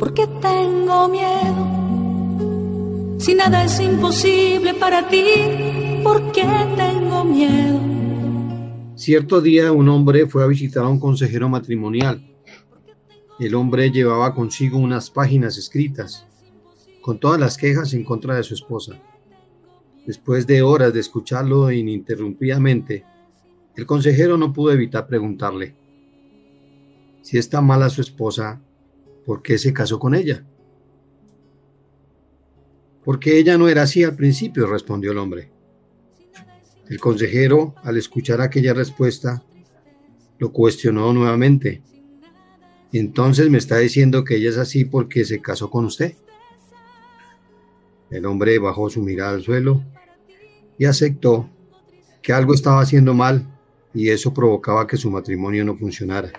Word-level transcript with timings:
porque 0.00 0.26
tengo 0.40 1.08
miedo. 1.08 3.16
Si 3.18 3.34
nada 3.34 3.64
es 3.64 3.78
imposible 3.78 4.72
para 4.72 5.06
ti, 5.08 5.22
¿por 6.02 6.32
qué 6.32 6.46
tengo 6.74 7.22
miedo? 7.24 7.78
Cierto 8.96 9.42
día 9.42 9.72
un 9.72 9.90
hombre 9.90 10.26
fue 10.26 10.42
a 10.42 10.46
visitar 10.46 10.84
a 10.84 10.88
un 10.88 10.98
consejero 10.98 11.50
matrimonial. 11.50 12.26
El 13.38 13.54
hombre 13.54 13.90
llevaba 13.90 14.34
consigo 14.34 14.78
unas 14.78 15.10
páginas 15.10 15.58
escritas 15.58 16.26
con 17.02 17.20
todas 17.20 17.38
las 17.38 17.58
quejas 17.58 17.92
en 17.92 18.04
contra 18.04 18.34
de 18.34 18.42
su 18.42 18.54
esposa. 18.54 18.98
Después 20.06 20.46
de 20.46 20.62
horas 20.62 20.94
de 20.94 21.00
escucharlo 21.00 21.70
ininterrumpidamente, 21.70 23.04
el 23.76 23.84
consejero 23.86 24.38
no 24.38 24.52
pudo 24.52 24.72
evitar 24.72 25.06
preguntarle, 25.06 25.76
si 27.22 27.38
está 27.38 27.60
mala 27.60 27.90
su 27.90 28.00
esposa, 28.00 28.60
¿por 29.30 29.42
qué 29.42 29.58
se 29.58 29.72
casó 29.72 30.00
con 30.00 30.16
ella? 30.16 30.44
Porque 33.04 33.38
ella 33.38 33.56
no 33.56 33.68
era 33.68 33.82
así 33.82 34.02
al 34.02 34.16
principio, 34.16 34.66
respondió 34.66 35.12
el 35.12 35.18
hombre. 35.18 35.52
El 36.88 36.98
consejero, 36.98 37.76
al 37.84 37.96
escuchar 37.96 38.40
aquella 38.40 38.74
respuesta, 38.74 39.44
lo 40.40 40.50
cuestionó 40.50 41.12
nuevamente. 41.12 41.80
Entonces 42.92 43.48
me 43.50 43.58
está 43.58 43.78
diciendo 43.78 44.24
que 44.24 44.34
ella 44.34 44.50
es 44.50 44.58
así 44.58 44.84
porque 44.84 45.24
se 45.24 45.40
casó 45.40 45.70
con 45.70 45.84
usted. 45.84 46.14
El 48.10 48.26
hombre 48.26 48.58
bajó 48.58 48.90
su 48.90 49.00
mirada 49.00 49.30
al 49.30 49.42
suelo 49.42 49.80
y 50.76 50.86
aceptó 50.86 51.48
que 52.20 52.32
algo 52.32 52.52
estaba 52.52 52.80
haciendo 52.80 53.14
mal 53.14 53.46
y 53.94 54.08
eso 54.08 54.34
provocaba 54.34 54.88
que 54.88 54.96
su 54.96 55.08
matrimonio 55.08 55.64
no 55.64 55.76
funcionara. 55.76 56.32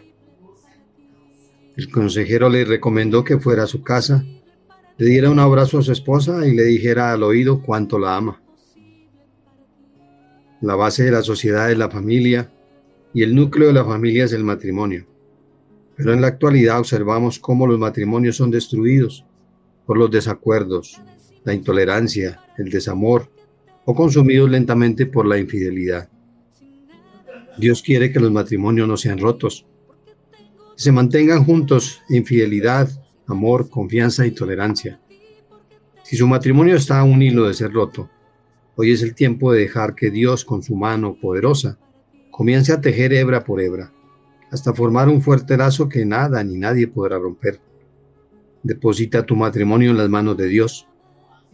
El 1.81 1.89
consejero 1.89 2.47
le 2.47 2.63
recomendó 2.63 3.23
que 3.23 3.39
fuera 3.39 3.63
a 3.63 3.67
su 3.67 3.81
casa, 3.81 4.23
le 4.99 5.05
diera 5.07 5.31
un 5.31 5.39
abrazo 5.39 5.79
a 5.79 5.81
su 5.81 5.91
esposa 5.91 6.45
y 6.45 6.53
le 6.55 6.63
dijera 6.65 7.11
al 7.11 7.23
oído 7.23 7.63
cuánto 7.63 7.97
la 7.97 8.15
ama. 8.15 8.39
La 10.61 10.75
base 10.75 11.05
de 11.05 11.09
la 11.09 11.23
sociedad 11.23 11.71
es 11.71 11.79
la 11.79 11.89
familia 11.89 12.51
y 13.15 13.23
el 13.23 13.33
núcleo 13.33 13.69
de 13.69 13.73
la 13.73 13.83
familia 13.83 14.25
es 14.25 14.33
el 14.33 14.43
matrimonio. 14.43 15.07
Pero 15.95 16.13
en 16.13 16.21
la 16.21 16.27
actualidad 16.27 16.77
observamos 16.77 17.39
cómo 17.39 17.65
los 17.65 17.79
matrimonios 17.79 18.35
son 18.35 18.51
destruidos 18.51 19.25
por 19.87 19.97
los 19.97 20.11
desacuerdos, 20.11 21.01
la 21.43 21.55
intolerancia, 21.55 22.41
el 22.59 22.69
desamor 22.69 23.31
o 23.85 23.95
consumidos 23.95 24.51
lentamente 24.51 25.07
por 25.07 25.25
la 25.25 25.39
infidelidad. 25.39 26.11
Dios 27.57 27.81
quiere 27.81 28.11
que 28.11 28.19
los 28.19 28.31
matrimonios 28.31 28.87
no 28.87 28.97
sean 28.97 29.17
rotos, 29.17 29.65
se 30.81 30.91
mantengan 30.91 31.45
juntos 31.45 32.01
en 32.09 32.25
fidelidad, 32.25 32.89
amor, 33.27 33.69
confianza 33.69 34.25
y 34.25 34.31
tolerancia. 34.31 34.99
Si 36.01 36.17
su 36.17 36.25
matrimonio 36.25 36.75
está 36.75 36.99
a 36.99 37.03
un 37.03 37.21
hilo 37.21 37.47
de 37.47 37.53
ser 37.53 37.71
roto, 37.71 38.09
hoy 38.75 38.91
es 38.91 39.03
el 39.03 39.13
tiempo 39.13 39.53
de 39.53 39.59
dejar 39.59 39.93
que 39.93 40.09
Dios 40.09 40.43
con 40.43 40.63
su 40.63 40.75
mano 40.75 41.15
poderosa 41.21 41.77
comience 42.31 42.73
a 42.73 42.81
tejer 42.81 43.13
hebra 43.13 43.43
por 43.43 43.61
hebra, 43.61 43.93
hasta 44.49 44.73
formar 44.73 45.07
un 45.07 45.21
fuerte 45.21 45.55
lazo 45.55 45.87
que 45.87 46.03
nada 46.03 46.43
ni 46.43 46.57
nadie 46.57 46.87
podrá 46.87 47.19
romper. 47.19 47.61
Deposita 48.63 49.23
tu 49.23 49.35
matrimonio 49.35 49.91
en 49.91 49.97
las 49.97 50.09
manos 50.09 50.35
de 50.35 50.47
Dios 50.47 50.87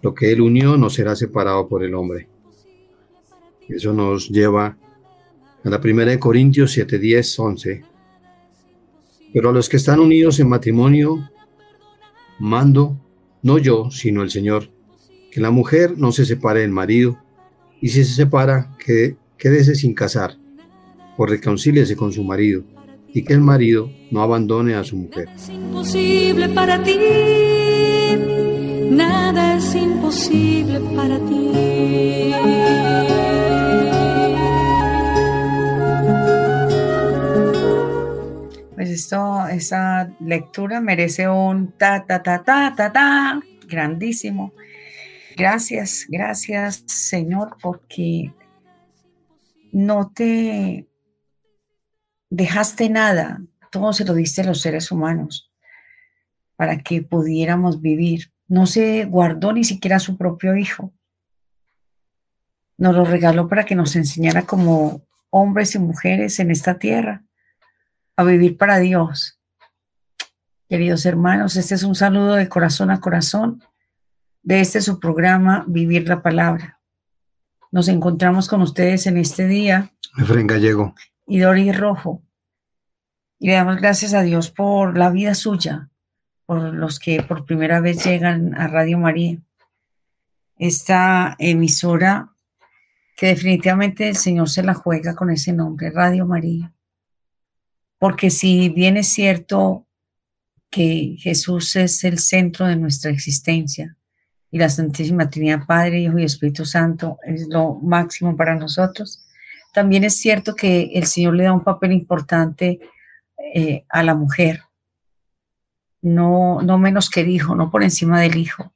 lo 0.01 0.13
que 0.13 0.31
él 0.31 0.39
unió 0.39 0.77
no 0.77 0.89
será 0.89 1.17
separado 1.17 1.67
por 1.67 1.83
el 1.83 1.95
hombre. 1.95 2.29
Eso 3.67 3.91
nos 3.91 4.29
lleva 4.29 4.77
a 5.65 5.69
la 5.69 5.81
primera 5.81 6.11
de 6.11 6.19
Corintios 6.19 6.71
7, 6.71 6.97
10, 6.97 7.39
11. 7.39 7.83
Pero 9.33 9.49
a 9.49 9.53
los 9.53 9.69
que 9.69 9.77
están 9.77 9.99
unidos 9.99 10.39
en 10.39 10.49
matrimonio, 10.49 11.29
mando, 12.39 12.99
no 13.41 13.57
yo, 13.57 13.89
sino 13.91 14.23
el 14.23 14.29
Señor, 14.29 14.69
que 15.31 15.41
la 15.41 15.51
mujer 15.51 15.97
no 15.97 16.11
se 16.11 16.25
separe 16.25 16.61
del 16.61 16.71
marido, 16.71 17.17
y 17.81 17.89
si 17.89 18.03
se 18.03 18.13
separa, 18.13 18.75
que 18.83 19.17
quédese 19.37 19.75
sin 19.75 19.93
casar, 19.93 20.37
o 21.17 21.25
reconcíliese 21.25 21.95
con 21.95 22.11
su 22.11 22.23
marido, 22.23 22.63
y 23.13 23.23
que 23.23 23.33
el 23.33 23.41
marido 23.41 23.91
no 24.11 24.21
abandone 24.21 24.75
a 24.75 24.83
su 24.83 24.97
mujer. 24.97 25.27
Es 25.35 25.49
imposible 25.49 26.49
para 26.49 26.83
ti 26.83 26.97
nada 28.97 29.57
es 29.57 29.75
imposible 29.75 30.79
para 30.95 31.19
ti. 31.19 31.76
Esa 39.49 40.11
lectura 40.19 40.81
merece 40.81 41.27
un 41.27 41.71
ta, 41.71 42.05
ta, 42.05 42.21
ta, 42.23 42.43
ta, 42.43 42.73
ta, 42.75 42.91
ta, 42.91 43.41
grandísimo. 43.67 44.53
Gracias, 45.35 46.05
gracias 46.09 46.83
Señor, 46.87 47.57
porque 47.61 48.33
no 49.71 50.11
te 50.13 50.87
dejaste 52.29 52.89
nada, 52.89 53.41
todo 53.71 53.93
se 53.93 54.05
lo 54.05 54.13
diste 54.13 54.41
a 54.41 54.45
los 54.45 54.61
seres 54.61 54.91
humanos 54.91 55.51
para 56.55 56.79
que 56.79 57.03
pudiéramos 57.03 57.81
vivir 57.81 58.31
no 58.47 58.65
se 58.65 59.05
guardó 59.05 59.51
ni 59.51 59.63
siquiera 59.63 59.99
su 59.99 60.17
propio 60.17 60.55
hijo. 60.55 60.93
Nos 62.77 62.95
lo 62.95 63.03
regaló 63.05 63.47
para 63.49 63.65
que 63.65 63.75
nos 63.75 63.95
enseñara 63.95 64.43
como 64.43 65.01
hombres 65.29 65.75
y 65.75 65.79
mujeres 65.79 66.39
en 66.39 66.51
esta 66.51 66.79
tierra 66.79 67.23
a 68.17 68.23
vivir 68.23 68.57
para 68.57 68.79
Dios. 68.79 69.39
Queridos 70.67 71.05
hermanos, 71.05 71.55
este 71.55 71.75
es 71.75 71.83
un 71.83 71.95
saludo 71.95 72.33
de 72.33 72.49
corazón 72.49 72.91
a 72.91 72.99
corazón 72.99 73.63
de 74.41 74.59
este 74.59 74.81
su 74.81 74.99
programa 74.99 75.63
Vivir 75.67 76.09
la 76.09 76.21
Palabra. 76.21 76.81
Nos 77.71 77.87
encontramos 77.87 78.47
con 78.47 78.61
ustedes 78.61 79.05
en 79.05 79.17
este 79.17 79.47
día. 79.47 79.93
Efren 80.17 80.47
Gallego. 80.47 80.95
Y 81.27 81.39
Dori 81.39 81.71
Rojo. 81.71 82.21
Y 83.39 83.47
le 83.47 83.53
damos 83.53 83.77
gracias 83.77 84.13
a 84.13 84.23
Dios 84.23 84.49
por 84.49 84.97
la 84.97 85.11
vida 85.11 85.35
suya, 85.35 85.89
por 86.45 86.73
los 86.73 86.99
que 86.99 87.21
por 87.21 87.45
primera 87.45 87.81
vez 87.81 88.03
llegan 88.03 88.55
a 88.55 88.67
Radio 88.67 88.97
María. 88.97 89.37
Esta 90.57 91.35
emisora 91.37 92.33
que 93.15 93.27
definitivamente 93.27 94.09
el 94.09 94.15
Señor 94.15 94.49
se 94.49 94.63
la 94.63 94.73
juega 94.73 95.15
con 95.15 95.29
ese 95.29 95.53
nombre, 95.53 95.91
Radio 95.91 96.25
María. 96.25 96.73
Porque 97.99 98.29
si 98.29 98.69
bien 98.69 98.97
es 98.97 99.07
cierto 99.07 99.87
que 100.69 101.15
Jesús 101.19 101.75
es 101.75 102.03
el 102.03 102.19
centro 102.19 102.67
de 102.67 102.75
nuestra 102.75 103.11
existencia 103.11 103.95
y 104.51 104.59
la 104.59 104.69
Santísima 104.69 105.29
Trinidad 105.29 105.65
Padre, 105.65 106.01
Hijo 106.01 106.19
y 106.19 106.23
Espíritu 106.23 106.65
Santo 106.65 107.17
es 107.25 107.47
lo 107.47 107.75
máximo 107.75 108.35
para 108.35 108.55
nosotros, 108.55 109.23
también 109.73 110.03
es 110.03 110.17
cierto 110.17 110.55
que 110.55 110.91
el 110.93 111.05
Señor 111.05 111.35
le 111.35 111.43
da 111.43 111.53
un 111.53 111.63
papel 111.63 111.91
importante 111.91 112.79
eh, 113.53 113.85
a 113.89 114.03
la 114.03 114.15
mujer 114.15 114.61
no, 116.01 116.61
no 116.61 116.77
menos 116.77 117.09
que 117.09 117.21
el 117.21 117.29
hijo, 117.29 117.55
no 117.55 117.71
por 117.71 117.83
encima 117.83 118.21
del 118.21 118.37
hijo. 118.37 118.73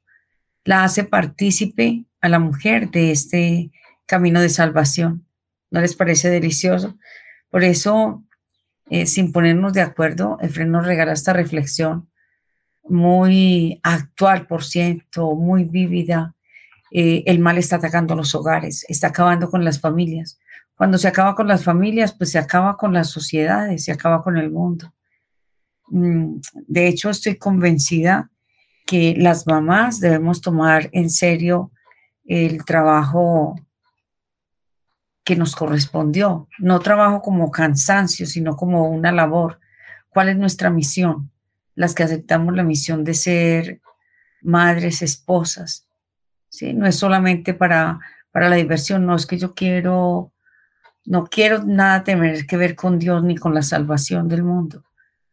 La 0.64 0.84
hace 0.84 1.04
partícipe 1.04 2.04
a 2.20 2.28
la 2.28 2.38
mujer 2.38 2.90
de 2.90 3.10
este 3.10 3.70
camino 4.06 4.40
de 4.40 4.48
salvación. 4.48 5.26
¿No 5.70 5.80
les 5.80 5.96
parece 5.96 6.28
delicioso? 6.30 6.96
Por 7.50 7.64
eso, 7.64 8.24
eh, 8.92 9.06
sin 9.06 9.32
ponernos 9.32 9.72
de 9.72 9.80
acuerdo, 9.80 10.36
Efren 10.42 10.70
nos 10.70 10.84
regala 10.84 11.14
esta 11.14 11.32
reflexión 11.32 12.10
muy 12.84 13.80
actual, 13.82 14.46
por 14.46 14.64
cierto, 14.64 15.34
muy 15.34 15.64
vívida. 15.64 16.34
Eh, 16.90 17.22
el 17.24 17.38
mal 17.38 17.56
está 17.56 17.76
atacando 17.76 18.14
los 18.14 18.34
hogares, 18.34 18.84
está 18.90 19.06
acabando 19.06 19.48
con 19.50 19.64
las 19.64 19.80
familias. 19.80 20.38
Cuando 20.74 20.98
se 20.98 21.08
acaba 21.08 21.34
con 21.34 21.48
las 21.48 21.64
familias, 21.64 22.12
pues 22.12 22.32
se 22.32 22.38
acaba 22.38 22.76
con 22.76 22.92
las 22.92 23.08
sociedades, 23.08 23.82
se 23.82 23.92
acaba 23.92 24.22
con 24.22 24.36
el 24.36 24.50
mundo. 24.50 24.92
Mm, 25.88 26.40
de 26.66 26.86
hecho, 26.86 27.08
estoy 27.08 27.36
convencida 27.36 28.30
que 28.86 29.14
las 29.16 29.46
mamás 29.46 30.00
debemos 30.00 30.42
tomar 30.42 30.90
en 30.92 31.08
serio 31.08 31.70
el 32.26 32.62
trabajo 32.66 33.54
que 35.24 35.36
nos 35.36 35.54
correspondió, 35.54 36.48
no 36.58 36.80
trabajo 36.80 37.22
como 37.22 37.50
cansancio, 37.50 38.26
sino 38.26 38.56
como 38.56 38.88
una 38.88 39.12
labor. 39.12 39.60
¿Cuál 40.08 40.30
es 40.30 40.36
nuestra 40.36 40.70
misión? 40.70 41.30
Las 41.74 41.94
que 41.94 42.02
aceptamos 42.02 42.54
la 42.54 42.64
misión 42.64 43.04
de 43.04 43.14
ser 43.14 43.80
madres, 44.42 45.02
esposas. 45.02 45.86
¿sí? 46.48 46.74
No 46.74 46.86
es 46.86 46.96
solamente 46.96 47.54
para, 47.54 48.00
para 48.30 48.48
la 48.48 48.56
diversión, 48.56 49.06
no 49.06 49.14
es 49.14 49.26
que 49.26 49.38
yo 49.38 49.54
quiero, 49.54 50.32
no 51.04 51.26
quiero 51.26 51.64
nada 51.64 52.04
tener 52.04 52.46
que 52.46 52.56
ver 52.56 52.74
con 52.74 52.98
Dios 52.98 53.22
ni 53.22 53.36
con 53.36 53.54
la 53.54 53.62
salvación 53.62 54.28
del 54.28 54.42
mundo 54.42 54.84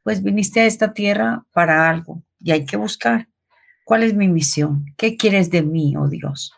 pues 0.04 0.24
viniste 0.24 0.62
a 0.62 0.66
esta 0.66 0.94
tierra 0.94 1.46
para 1.52 1.88
algo 1.88 2.24
y 2.40 2.52
hay 2.52 2.66
que 2.66 2.78
buscar 2.78 3.28
cuál 3.84 4.02
es 4.02 4.16
mi 4.16 4.28
misión, 4.28 4.86
qué 4.98 5.16
quieres 5.16 5.52
de 5.52 5.62
mí, 5.62 5.96
oh 5.98 6.08
Dios. 6.08 6.52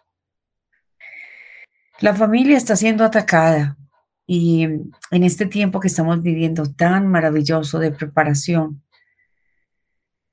La 2.01 2.15
familia 2.15 2.57
está 2.57 2.75
siendo 2.75 3.03
atacada 3.03 3.77
y 4.25 4.63
en 4.63 5.23
este 5.23 5.45
tiempo 5.45 5.79
que 5.79 5.87
estamos 5.87 6.19
viviendo 6.23 6.63
tan 6.65 7.07
maravilloso 7.07 7.77
de 7.77 7.91
preparación, 7.91 8.83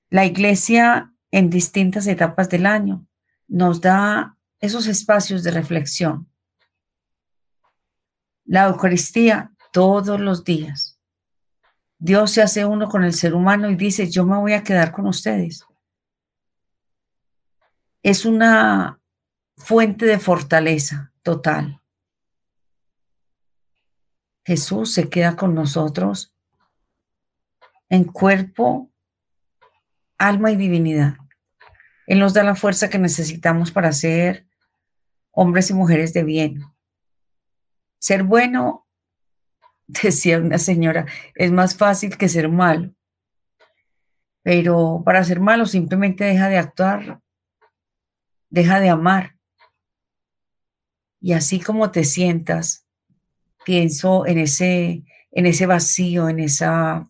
La 0.09 0.25
iglesia 0.25 1.13
en 1.31 1.51
distintas 1.51 2.07
etapas 2.07 2.49
del 2.49 2.65
año 2.65 3.07
nos 3.47 3.83
da 3.83 4.39
esos 4.61 4.87
espacios 4.87 5.43
de 5.43 5.51
reflexión. 5.51 6.27
La 8.47 8.65
Eucaristía 8.69 9.53
todos 9.71 10.19
los 10.19 10.45
días. 10.45 10.99
Dios 11.99 12.31
se 12.31 12.41
hace 12.41 12.65
uno 12.65 12.89
con 12.89 13.05
el 13.05 13.13
ser 13.13 13.35
humano 13.35 13.69
y 13.69 13.77
dice, 13.77 14.11
yo 14.11 14.25
me 14.25 14.39
voy 14.39 14.55
a 14.55 14.63
quedar 14.63 14.91
con 14.91 15.07
ustedes. 15.07 15.67
Es 18.03 18.25
una 18.25 18.99
fuente 19.59 20.07
de 20.07 20.19
fortaleza 20.19 21.08
total. 21.29 21.83
Jesús 24.47 24.95
se 24.95 25.11
queda 25.11 25.37
con 25.37 25.55
nosotros 25.55 26.35
en 27.91 28.05
cuerpo, 28.05 28.91
alma 30.17 30.51
y 30.53 30.57
divinidad. 30.57 31.19
Él 32.07 32.19
nos 32.19 32.33
da 32.33 32.43
la 32.45 32.55
fuerza 32.55 32.89
que 32.89 32.99
necesitamos 32.99 33.73
para 33.73 33.93
ser 33.93 34.49
hombres 35.33 35.69
y 35.69 35.75
mujeres 35.75 36.15
de 36.15 36.25
bien. 36.25 36.63
Ser 37.99 38.23
bueno, 38.23 38.87
decía 39.87 40.39
una 40.39 40.57
señora, 40.57 41.05
es 41.35 41.53
más 41.53 41.77
fácil 41.77 42.17
que 42.17 42.31
ser 42.31 42.49
malo. 42.49 42.95
Pero 44.43 45.03
para 45.05 45.23
ser 45.25 45.41
malo 45.41 45.67
simplemente 45.67 46.25
deja 46.25 46.49
de 46.49 46.57
actuar, 46.57 47.21
deja 48.49 48.81
de 48.81 48.89
amar. 48.89 49.38
Y 51.21 51.33
así 51.33 51.61
como 51.61 51.91
te 51.91 52.05
sientas, 52.05 52.87
pienso 53.65 54.27
en 54.27 54.39
ese, 54.39 55.05
en 55.31 55.47
ese 55.47 55.67
vacío, 55.67 56.29
en 56.29 56.39
esa 56.41 57.09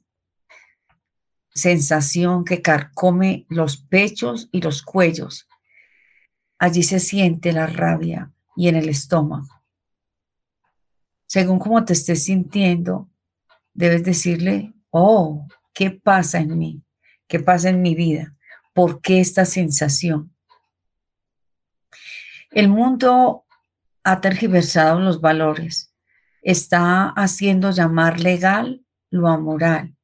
sensación 1.55 2.45
que 2.45 2.63
carcome 2.63 3.47
los 3.49 3.77
pechos 3.77 4.49
y 4.53 4.61
los 4.61 4.83
cuellos. 4.83 5.49
Allí 6.59 6.83
se 6.83 7.01
siente 7.01 7.53
la 7.53 7.67
rabia 7.67 8.33
y 8.57 8.69
en 8.69 8.77
el 8.77 8.89
estómago. 8.89 9.63
Según 11.27 11.59
como 11.59 11.85
te 11.85 11.93
estés 11.93 12.25
sintiendo, 12.25 13.09
debes 13.75 14.03
decirle, 14.03 14.73
oh, 14.91 15.47
¿qué 15.75 15.91
pasa 15.91 16.39
en 16.39 16.59
mí? 16.59 16.83
¿Qué 17.27 17.39
pasa 17.39 17.69
en 17.69 17.83
mi 17.83 17.95
vida? 17.95 18.35
¿Por 18.73 19.01
qué 19.01 19.21
esta 19.21 19.45
sensación? 19.45 20.35
El 22.51 22.69
mundo 22.69 23.45
ha 24.05 24.21
tergiversado 24.21 25.01
los 25.01 25.21
valores, 25.21 25.95
está 26.43 27.09
haciendo 27.11 27.71
llamar 27.71 28.21
legal 28.21 28.85
lo 29.11 29.29
amoral 29.29 29.99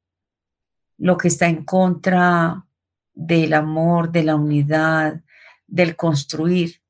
lo 0.97 1.17
que 1.17 1.27
está 1.27 1.47
en 1.47 1.63
contra 1.63 2.65
del 3.13 3.53
amor, 3.53 4.11
de 4.11 4.23
la 4.23 4.35
unidad, 4.35 5.21
del 5.67 5.95
construir. 5.95 6.81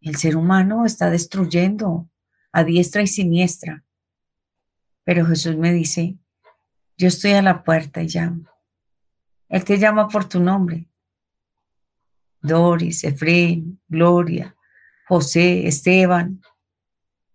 El 0.00 0.16
ser 0.16 0.36
humano 0.36 0.84
está 0.84 1.10
destruyendo 1.10 2.10
a 2.50 2.64
diestra 2.64 3.02
y 3.02 3.06
siniestra. 3.06 3.84
Pero 5.04 5.26
Jesús 5.26 5.56
me 5.56 5.72
dice, 5.72 6.16
yo 6.96 7.08
estoy 7.08 7.32
a 7.32 7.42
la 7.42 7.64
puerta 7.64 8.02
y 8.02 8.08
llamo. 8.08 8.48
Él 9.48 9.64
te 9.64 9.78
llama 9.78 10.08
por 10.08 10.28
tu 10.28 10.40
nombre. 10.40 10.88
Doris, 12.40 13.04
Efraín, 13.04 13.80
Gloria, 13.86 14.56
José, 15.12 15.66
Esteban. 15.68 16.40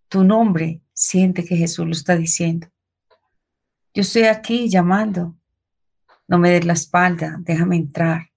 Tu 0.07 0.23
nombre 0.23 0.81
siente 0.93 1.45
que 1.45 1.55
Jesús 1.55 1.85
lo 1.85 1.91
está 1.91 2.15
diciendo. 2.15 2.67
Yo 3.93 4.01
estoy 4.01 4.23
aquí 4.23 4.67
llamando 4.67 5.35
no 6.27 6.39
me 6.39 6.49
des 6.49 6.65
la 6.65 6.73
espalda, 6.73 7.37
déjame 7.41 7.75
entrar. 7.75 8.31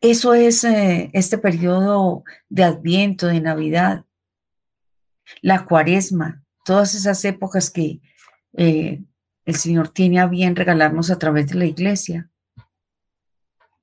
Eso 0.00 0.34
es 0.34 0.64
eh, 0.64 1.08
este 1.12 1.38
periodo 1.38 2.24
de 2.48 2.64
Adviento, 2.64 3.28
de 3.28 3.40
Navidad, 3.40 4.04
la 5.40 5.64
cuaresma, 5.64 6.42
todas 6.64 6.96
esas 6.96 7.24
épocas 7.24 7.70
que 7.70 8.00
eh, 8.54 9.04
el 9.44 9.54
Señor 9.54 9.90
tiene 9.90 10.18
a 10.18 10.26
bien 10.26 10.56
regalarnos 10.56 11.12
a 11.12 11.18
través 11.18 11.46
de 11.46 11.54
la 11.54 11.66
iglesia. 11.66 12.28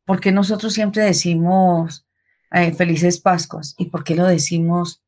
Porque 0.03 0.33
nosotros 0.33 0.73
siempre 0.73 1.01
decimos 1.03 2.02
eh, 2.53 2.73
felices 2.73 3.19
Pascuas? 3.19 3.75
¿Y 3.77 3.85
por 3.85 4.03
qué 4.03 4.15
lo 4.15 4.25
decimos 4.25 5.01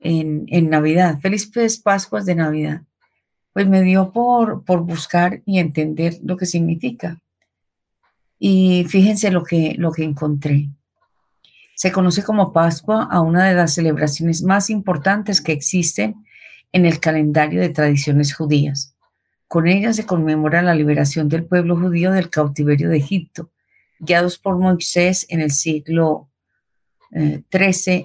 en, 0.00 0.46
en 0.48 0.70
Navidad? 0.70 1.18
Felices 1.20 1.78
Pascuas 1.78 2.24
de 2.24 2.34
Navidad 2.34 2.82
pues 3.58 3.66
me 3.66 3.82
dio 3.82 4.12
por, 4.12 4.62
por 4.62 4.82
buscar 4.82 5.42
y 5.44 5.58
entender 5.58 6.20
lo 6.22 6.36
que 6.36 6.46
significa. 6.46 7.18
Y 8.38 8.84
fíjense 8.88 9.32
lo 9.32 9.42
que, 9.42 9.74
lo 9.76 9.90
que 9.90 10.04
encontré. 10.04 10.68
Se 11.74 11.90
conoce 11.90 12.22
como 12.22 12.52
Pascua 12.52 13.08
a 13.10 13.20
una 13.20 13.48
de 13.48 13.56
las 13.56 13.74
celebraciones 13.74 14.44
más 14.44 14.70
importantes 14.70 15.40
que 15.40 15.50
existen 15.50 16.24
en 16.70 16.86
el 16.86 17.00
calendario 17.00 17.60
de 17.60 17.70
tradiciones 17.70 18.32
judías. 18.32 18.94
Con 19.48 19.66
ella 19.66 19.92
se 19.92 20.06
conmemora 20.06 20.62
la 20.62 20.76
liberación 20.76 21.28
del 21.28 21.44
pueblo 21.44 21.76
judío 21.76 22.12
del 22.12 22.30
cautiverio 22.30 22.88
de 22.90 22.98
Egipto, 22.98 23.50
guiados 23.98 24.38
por 24.38 24.56
Moisés 24.56 25.26
en 25.30 25.40
el 25.40 25.50
siglo 25.50 26.28
Eh, 27.12 27.42
a.C. 27.50 28.04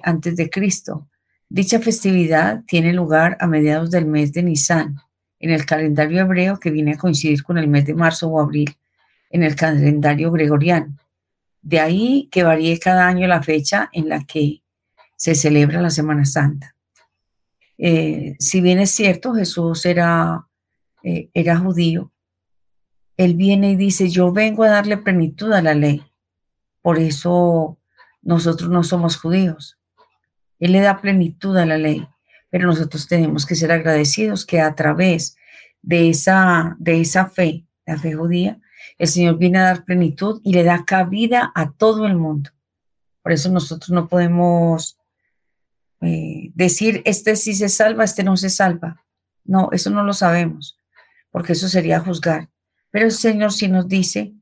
Dicha 1.48 1.78
festividad 1.78 2.64
tiene 2.66 2.92
lugar 2.92 3.36
a 3.40 3.46
mediados 3.46 3.90
del 3.90 4.06
mes 4.06 4.32
de 4.32 4.42
Nisan, 4.42 4.96
en 5.38 5.50
el 5.50 5.66
calendario 5.66 6.20
hebreo 6.20 6.58
que 6.58 6.70
viene 6.70 6.94
a 6.94 6.98
coincidir 6.98 7.42
con 7.42 7.58
el 7.58 7.68
mes 7.68 7.84
de 7.86 7.94
marzo 7.94 8.28
o 8.28 8.40
abril 8.40 8.76
en 9.30 9.42
el 9.42 9.54
calendario 9.54 10.30
gregoriano. 10.30 10.96
De 11.60 11.80
ahí 11.80 12.28
que 12.30 12.42
varíe 12.42 12.78
cada 12.78 13.06
año 13.06 13.26
la 13.26 13.42
fecha 13.42 13.90
en 13.92 14.08
la 14.08 14.24
que 14.24 14.62
se 15.16 15.34
celebra 15.34 15.80
la 15.80 15.90
Semana 15.90 16.24
Santa. 16.24 16.74
Eh, 17.78 18.36
si 18.38 18.60
bien 18.60 18.78
es 18.78 18.90
cierto, 18.90 19.34
Jesús 19.34 19.84
era, 19.84 20.46
eh, 21.02 21.30
era 21.34 21.58
judío, 21.58 22.12
él 23.16 23.34
viene 23.34 23.72
y 23.72 23.76
dice, 23.76 24.08
yo 24.08 24.32
vengo 24.32 24.64
a 24.64 24.70
darle 24.70 24.96
plenitud 24.96 25.52
a 25.52 25.62
la 25.62 25.74
ley. 25.74 26.02
Por 26.82 26.98
eso 26.98 27.78
nosotros 28.24 28.70
no 28.70 28.82
somos 28.82 29.16
judíos. 29.16 29.78
Él 30.58 30.72
le 30.72 30.80
da 30.80 31.00
plenitud 31.00 31.56
a 31.56 31.66
la 31.66 31.78
ley 31.78 32.06
pero 32.54 32.68
nosotros 32.68 33.08
tenemos 33.08 33.46
que 33.46 33.56
ser 33.56 33.72
agradecidos 33.72 34.46
que 34.46 34.60
a 34.60 34.76
través 34.76 35.36
de 35.82 36.08
esa, 36.08 36.76
de 36.78 37.00
esa 37.00 37.26
fe, 37.26 37.66
la 37.84 37.98
fe 37.98 38.14
judía, 38.14 38.60
el 38.96 39.08
Señor 39.08 39.38
viene 39.38 39.58
a 39.58 39.64
dar 39.64 39.84
plenitud 39.84 40.40
y 40.44 40.52
le 40.52 40.62
da 40.62 40.84
cabida 40.84 41.50
a 41.56 41.72
todo 41.72 42.06
el 42.06 42.14
mundo. 42.14 42.50
Por 43.24 43.32
eso 43.32 43.50
nosotros 43.50 43.90
no 43.90 44.06
podemos 44.06 45.00
eh, 46.00 46.52
decir, 46.54 47.02
este 47.04 47.34
sí 47.34 47.54
se 47.54 47.68
salva, 47.68 48.04
este 48.04 48.22
no 48.22 48.36
se 48.36 48.50
salva. 48.50 49.04
No, 49.42 49.70
eso 49.72 49.90
no 49.90 50.04
lo 50.04 50.12
sabemos, 50.12 50.78
porque 51.32 51.54
eso 51.54 51.66
sería 51.68 51.98
juzgar. 51.98 52.50
Pero 52.92 53.06
el 53.06 53.10
Señor 53.10 53.52
sí 53.52 53.66
nos 53.66 53.88
dice, 53.88 54.32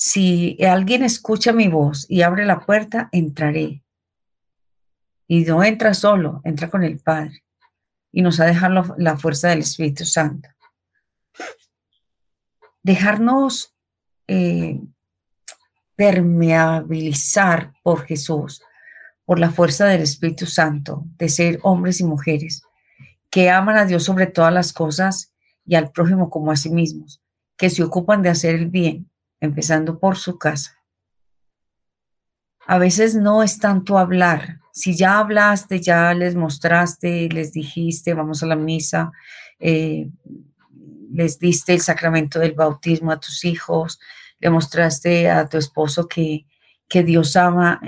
si 0.00 0.56
alguien 0.64 1.02
escucha 1.02 1.52
mi 1.52 1.66
voz 1.66 2.06
y 2.08 2.22
abre 2.22 2.46
la 2.46 2.60
puerta, 2.60 3.08
entraré 3.10 3.82
y 5.26 5.40
no 5.40 5.64
entra 5.64 5.92
solo, 5.92 6.40
entra 6.44 6.70
con 6.70 6.84
el 6.84 7.00
Padre. 7.00 7.42
Y 8.12 8.22
nos 8.22 8.38
ha 8.38 8.46
dejado 8.46 8.94
la 8.96 9.18
fuerza 9.18 9.48
del 9.48 9.58
Espíritu 9.58 10.04
Santo. 10.04 10.48
Dejarnos 12.84 13.74
eh, 14.28 14.80
permeabilizar 15.96 17.72
por 17.82 18.06
Jesús, 18.06 18.62
por 19.24 19.40
la 19.40 19.50
fuerza 19.50 19.84
del 19.86 20.02
Espíritu 20.02 20.46
Santo, 20.46 21.02
de 21.16 21.28
ser 21.28 21.58
hombres 21.62 21.98
y 21.98 22.04
mujeres 22.04 22.62
que 23.30 23.50
aman 23.50 23.76
a 23.76 23.84
Dios 23.84 24.04
sobre 24.04 24.28
todas 24.28 24.54
las 24.54 24.72
cosas 24.72 25.34
y 25.66 25.74
al 25.74 25.90
prójimo 25.90 26.30
como 26.30 26.52
a 26.52 26.56
sí 26.56 26.70
mismos, 26.70 27.20
que 27.56 27.68
se 27.68 27.82
ocupan 27.82 28.22
de 28.22 28.28
hacer 28.28 28.54
el 28.54 28.68
bien, 28.68 29.10
empezando 29.40 29.98
por 29.98 30.16
su 30.16 30.38
casa. 30.38 30.78
A 32.66 32.78
veces 32.78 33.14
no 33.14 33.42
es 33.42 33.58
tanto 33.58 33.98
hablar, 33.98 34.60
si 34.78 34.96
ya 34.96 35.18
hablaste, 35.18 35.80
ya 35.80 36.14
les 36.14 36.36
mostraste, 36.36 37.28
les 37.30 37.52
dijiste, 37.52 38.14
vamos 38.14 38.44
a 38.44 38.46
la 38.46 38.54
misa, 38.54 39.10
eh, 39.58 40.08
les 41.10 41.40
diste 41.40 41.74
el 41.74 41.80
sacramento 41.80 42.38
del 42.38 42.52
bautismo 42.52 43.10
a 43.10 43.18
tus 43.18 43.44
hijos, 43.44 43.98
le 44.38 44.50
mostraste 44.50 45.30
a 45.30 45.48
tu 45.48 45.56
esposo 45.56 46.06
que, 46.06 46.46
que 46.88 47.02
Dios 47.02 47.34
ama 47.34 47.80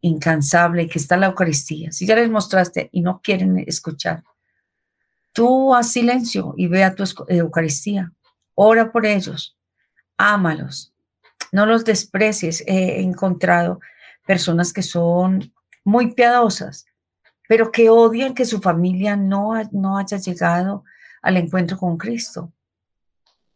incansable, 0.00 0.88
que 0.88 0.98
está 0.98 1.16
la 1.16 1.26
Eucaristía. 1.26 1.92
Si 1.92 2.06
ya 2.06 2.16
les 2.16 2.28
mostraste 2.28 2.88
y 2.90 3.02
no 3.02 3.20
quieren 3.22 3.62
escuchar, 3.68 4.24
tú 5.32 5.72
haz 5.76 5.92
silencio 5.92 6.54
y 6.56 6.66
ve 6.66 6.82
a 6.82 6.96
tu 6.96 7.04
Eucaristía. 7.28 8.12
Ora 8.56 8.90
por 8.90 9.06
ellos, 9.06 9.56
ámalos, 10.16 10.91
no 11.52 11.66
los 11.66 11.84
desprecies. 11.84 12.64
He 12.66 13.00
encontrado 13.00 13.80
personas 14.26 14.72
que 14.72 14.82
son 14.82 15.52
muy 15.84 16.14
piadosas, 16.14 16.86
pero 17.48 17.70
que 17.70 17.90
odian 17.90 18.34
que 18.34 18.44
su 18.44 18.60
familia 18.60 19.16
no, 19.16 19.52
no 19.70 19.98
haya 19.98 20.16
llegado 20.16 20.84
al 21.20 21.36
encuentro 21.36 21.78
con 21.78 21.96
Cristo. 21.98 22.52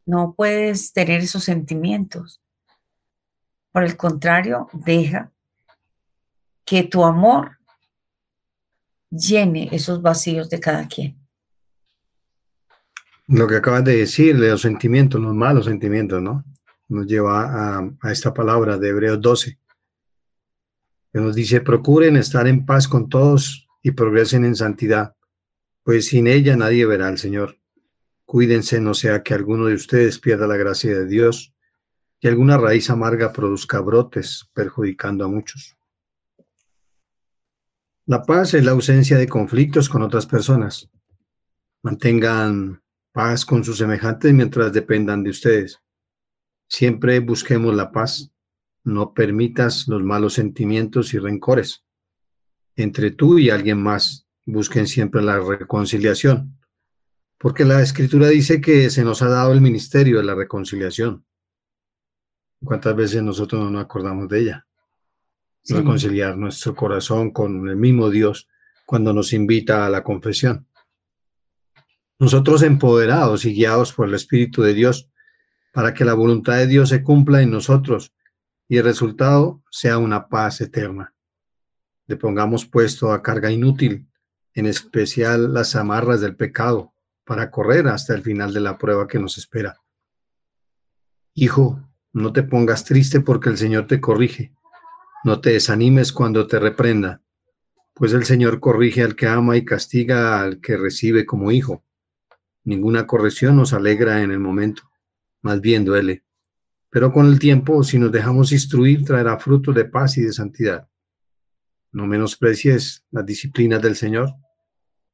No 0.04 0.34
puedes 0.36 0.92
tener 0.92 1.20
esos 1.20 1.42
sentimientos. 1.42 2.40
Por 3.72 3.82
el 3.82 3.96
contrario, 3.96 4.68
deja 4.72 5.32
que 6.64 6.82
tu 6.84 7.04
amor 7.04 7.58
llene 9.10 9.68
esos 9.72 10.02
vacíos 10.02 10.50
de 10.50 10.60
cada 10.60 10.86
quien. 10.86 11.16
Lo 13.28 13.48
que 13.48 13.56
acabas 13.56 13.84
de 13.84 13.96
decir, 13.96 14.36
los 14.36 14.60
sentimientos, 14.60 15.20
los 15.20 15.34
malos 15.34 15.66
sentimientos, 15.66 16.22
¿no? 16.22 16.44
Nos 16.88 17.06
lleva 17.06 17.78
a, 17.78 18.12
esta 18.12 18.32
palabra 18.32 18.78
de 18.78 18.88
Hebreos 18.88 19.20
12, 19.20 19.58
que 21.12 21.20
nos 21.20 21.34
dice, 21.34 21.60
procuren 21.60 22.16
estar 22.16 22.46
en 22.46 22.64
paz 22.64 22.86
con 22.86 23.08
todos 23.08 23.68
y 23.82 23.92
progresen 23.92 24.44
en 24.44 24.54
santidad, 24.54 25.14
pues 25.82 26.06
sin 26.06 26.26
ella 26.26 26.56
nadie 26.56 26.86
verá 26.86 27.08
al 27.08 27.18
Señor. 27.18 27.58
Cuídense, 28.24 28.80
no 28.80 28.94
sea 28.94 29.22
que 29.22 29.34
alguno 29.34 29.66
de 29.66 29.74
ustedes 29.74 30.18
pierda 30.18 30.46
la 30.46 30.56
gracia 30.56 30.96
de 30.96 31.06
Dios 31.06 31.54
y 32.20 32.28
alguna 32.28 32.58
raíz 32.58 32.90
amarga 32.90 33.32
produzca 33.32 33.80
brotes, 33.80 34.48
perjudicando 34.52 35.24
a 35.24 35.28
muchos. 35.28 35.76
La 38.06 38.22
paz 38.22 38.54
es 38.54 38.64
la 38.64 38.70
ausencia 38.70 39.18
de 39.18 39.28
conflictos 39.28 39.88
con 39.88 40.02
otras 40.02 40.26
personas. 40.26 40.88
Mantengan 41.82 42.80
paz 43.12 43.44
con 43.44 43.64
sus 43.64 43.78
semejantes 43.78 44.32
mientras 44.32 44.72
dependan 44.72 45.24
de 45.24 45.30
ustedes. 45.30 45.80
Siempre 46.68 47.20
busquemos 47.20 47.74
la 47.74 47.92
paz. 47.92 48.30
No 48.84 49.14
permitas 49.14 49.88
los 49.88 50.02
malos 50.02 50.34
sentimientos 50.34 51.14
y 51.14 51.18
rencores. 51.18 51.84
Entre 52.76 53.10
tú 53.10 53.38
y 53.38 53.50
alguien 53.50 53.82
más, 53.82 54.26
busquen 54.44 54.86
siempre 54.86 55.22
la 55.22 55.38
reconciliación. 55.40 56.58
Porque 57.38 57.64
la 57.64 57.82
escritura 57.82 58.28
dice 58.28 58.60
que 58.60 58.90
se 58.90 59.04
nos 59.04 59.22
ha 59.22 59.28
dado 59.28 59.52
el 59.52 59.60
ministerio 59.60 60.18
de 60.18 60.24
la 60.24 60.34
reconciliación. 60.34 61.24
¿Cuántas 62.62 62.96
veces 62.96 63.22
nosotros 63.22 63.62
no 63.62 63.70
nos 63.70 63.84
acordamos 63.84 64.28
de 64.28 64.40
ella? 64.40 64.66
reconciliar 65.68 66.36
nuestro 66.36 66.74
corazón 66.74 67.30
con 67.30 67.68
el 67.68 67.76
mismo 67.76 68.10
Dios 68.10 68.48
cuando 68.84 69.12
nos 69.12 69.32
invita 69.32 69.86
a 69.86 69.90
la 69.90 70.04
confesión. 70.04 70.66
Nosotros 72.18 72.62
empoderados 72.62 73.44
y 73.44 73.52
guiados 73.52 73.92
por 73.92 74.08
el 74.08 74.14
Espíritu 74.14 74.62
de 74.62 74.74
Dios 74.74 75.10
para 75.76 75.92
que 75.92 76.06
la 76.06 76.14
voluntad 76.14 76.56
de 76.56 76.66
Dios 76.66 76.88
se 76.88 77.02
cumpla 77.02 77.42
en 77.42 77.50
nosotros 77.50 78.14
y 78.66 78.78
el 78.78 78.84
resultado 78.84 79.62
sea 79.70 79.98
una 79.98 80.26
paz 80.26 80.62
eterna. 80.62 81.12
Le 82.06 82.16
pongamos 82.16 82.64
puesto 82.64 83.12
a 83.12 83.22
carga 83.22 83.50
inútil, 83.50 84.08
en 84.54 84.64
especial 84.64 85.52
las 85.52 85.76
amarras 85.76 86.22
del 86.22 86.34
pecado, 86.34 86.94
para 87.26 87.50
correr 87.50 87.88
hasta 87.88 88.14
el 88.14 88.22
final 88.22 88.54
de 88.54 88.60
la 88.60 88.78
prueba 88.78 89.06
que 89.06 89.18
nos 89.18 89.36
espera. 89.36 89.76
Hijo, 91.34 91.86
no 92.14 92.32
te 92.32 92.42
pongas 92.42 92.86
triste 92.86 93.20
porque 93.20 93.50
el 93.50 93.58
Señor 93.58 93.86
te 93.86 94.00
corrige 94.00 94.56
no 95.26 95.40
te 95.40 95.50
desanimes 95.50 96.12
cuando 96.12 96.46
te 96.46 96.60
reprenda, 96.60 97.20
pues 97.94 98.12
el 98.12 98.24
Señor 98.24 98.60
corrige 98.60 99.02
al 99.02 99.16
que 99.16 99.26
ama 99.26 99.56
y 99.56 99.64
castiga 99.64 100.40
al 100.40 100.60
que 100.60 100.76
recibe 100.76 101.26
como 101.26 101.50
hijo. 101.50 101.82
Ninguna 102.62 103.08
corrección 103.08 103.56
nos 103.56 103.72
alegra 103.72 104.22
en 104.22 104.30
el 104.30 104.38
momento, 104.38 104.88
más 105.46 105.60
bien 105.60 105.84
duele. 105.84 106.24
Pero 106.90 107.12
con 107.12 107.26
el 107.26 107.38
tiempo, 107.38 107.84
si 107.84 107.98
nos 107.98 108.10
dejamos 108.10 108.50
instruir, 108.50 109.04
traerá 109.04 109.38
fruto 109.38 109.72
de 109.72 109.84
paz 109.84 110.18
y 110.18 110.22
de 110.22 110.32
santidad. 110.32 110.88
No 111.92 112.06
menosprecies 112.06 113.06
las 113.12 113.24
disciplinas 113.24 113.80
del 113.80 113.94
Señor. 113.94 114.34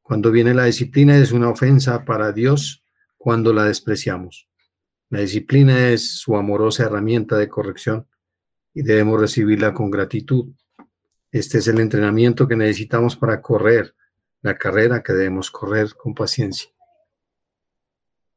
Cuando 0.00 0.30
viene 0.30 0.54
la 0.54 0.64
disciplina 0.64 1.16
es 1.18 1.32
una 1.32 1.50
ofensa 1.50 2.04
para 2.06 2.32
Dios 2.32 2.82
cuando 3.18 3.52
la 3.52 3.64
despreciamos. 3.64 4.48
La 5.10 5.20
disciplina 5.20 5.90
es 5.90 6.18
su 6.18 6.34
amorosa 6.34 6.84
herramienta 6.84 7.36
de 7.36 7.48
corrección 7.48 8.08
y 8.72 8.82
debemos 8.82 9.20
recibirla 9.20 9.74
con 9.74 9.90
gratitud. 9.90 10.54
Este 11.30 11.58
es 11.58 11.68
el 11.68 11.78
entrenamiento 11.78 12.48
que 12.48 12.56
necesitamos 12.56 13.16
para 13.16 13.42
correr 13.42 13.94
la 14.40 14.56
carrera 14.56 15.02
que 15.02 15.12
debemos 15.12 15.50
correr 15.50 15.94
con 15.94 16.14
paciencia. 16.14 16.70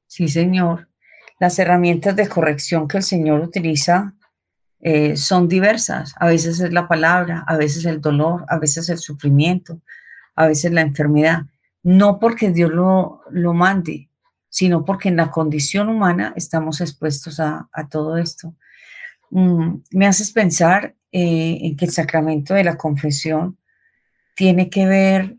Sí, 0.07 0.27
Señor. 0.27 0.89
Las 1.39 1.59
herramientas 1.59 2.15
de 2.15 2.27
corrección 2.27 2.87
que 2.87 2.97
el 2.97 3.03
Señor 3.03 3.41
utiliza 3.41 4.13
eh, 4.79 5.17
son 5.17 5.47
diversas. 5.47 6.13
A 6.19 6.27
veces 6.27 6.59
es 6.59 6.71
la 6.71 6.87
palabra, 6.87 7.43
a 7.47 7.57
veces 7.57 7.85
el 7.85 8.01
dolor, 8.01 8.45
a 8.47 8.59
veces 8.59 8.89
el 8.89 8.97
sufrimiento, 8.97 9.81
a 10.35 10.47
veces 10.47 10.71
la 10.71 10.81
enfermedad. 10.81 11.43
No 11.83 12.19
porque 12.19 12.51
Dios 12.51 12.71
lo, 12.71 13.21
lo 13.31 13.53
mande, 13.53 14.09
sino 14.49 14.85
porque 14.85 15.09
en 15.09 15.17
la 15.17 15.31
condición 15.31 15.89
humana 15.89 16.33
estamos 16.35 16.81
expuestos 16.81 17.39
a, 17.39 17.67
a 17.71 17.89
todo 17.89 18.17
esto. 18.17 18.55
Mm, 19.31 19.81
me 19.91 20.07
haces 20.07 20.31
pensar 20.31 20.95
eh, 21.11 21.59
en 21.61 21.75
que 21.75 21.85
el 21.85 21.91
sacramento 21.91 22.53
de 22.53 22.63
la 22.63 22.77
confesión 22.77 23.57
tiene 24.35 24.69
que 24.69 24.85
ver 24.85 25.37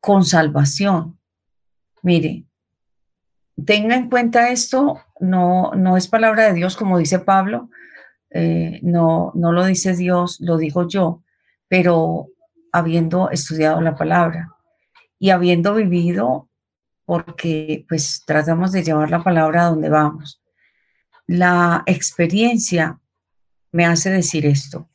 con 0.00 0.24
salvación. 0.24 1.18
Mire, 2.02 2.44
tenga 3.64 3.96
en 3.96 4.08
cuenta 4.08 4.50
esto, 4.50 5.00
no, 5.20 5.72
no 5.74 5.96
es 5.96 6.08
palabra 6.08 6.44
de 6.44 6.54
Dios 6.54 6.76
como 6.76 6.98
dice 6.98 7.18
Pablo, 7.18 7.70
eh, 8.30 8.80
no, 8.82 9.32
no 9.34 9.52
lo 9.52 9.64
dice 9.64 9.94
Dios, 9.96 10.38
lo 10.40 10.56
digo 10.56 10.86
yo, 10.86 11.22
pero 11.68 12.28
habiendo 12.72 13.30
estudiado 13.30 13.80
la 13.80 13.96
palabra 13.96 14.54
y 15.18 15.30
habiendo 15.30 15.74
vivido, 15.74 16.48
porque 17.04 17.86
pues 17.88 18.22
tratamos 18.26 18.72
de 18.72 18.82
llevar 18.82 19.10
la 19.10 19.22
palabra 19.22 19.62
a 19.66 19.70
donde 19.70 19.88
vamos 19.88 20.42
la 21.28 21.84
experiencia 21.86 22.98
me 23.70 23.84
hace 23.84 24.10
decir 24.10 24.46
esto. 24.46 24.88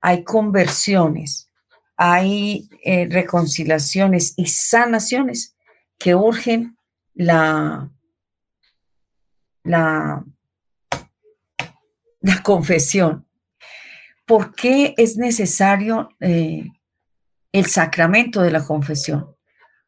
Hay 0.00 0.24
conversiones, 0.24 1.48
hay 1.96 2.70
eh, 2.84 3.06
reconciliaciones 3.10 4.32
y 4.36 4.46
sanaciones 4.46 5.56
que 5.98 6.14
urgen 6.14 6.78
la, 7.12 7.90
la, 9.62 10.24
la 12.20 12.42
confesión. 12.42 13.26
¿Por 14.26 14.54
qué 14.54 14.94
es 14.96 15.16
necesario 15.16 16.10
eh, 16.20 16.68
el 17.52 17.66
sacramento 17.66 18.42
de 18.42 18.52
la 18.52 18.64
confesión? 18.64 19.36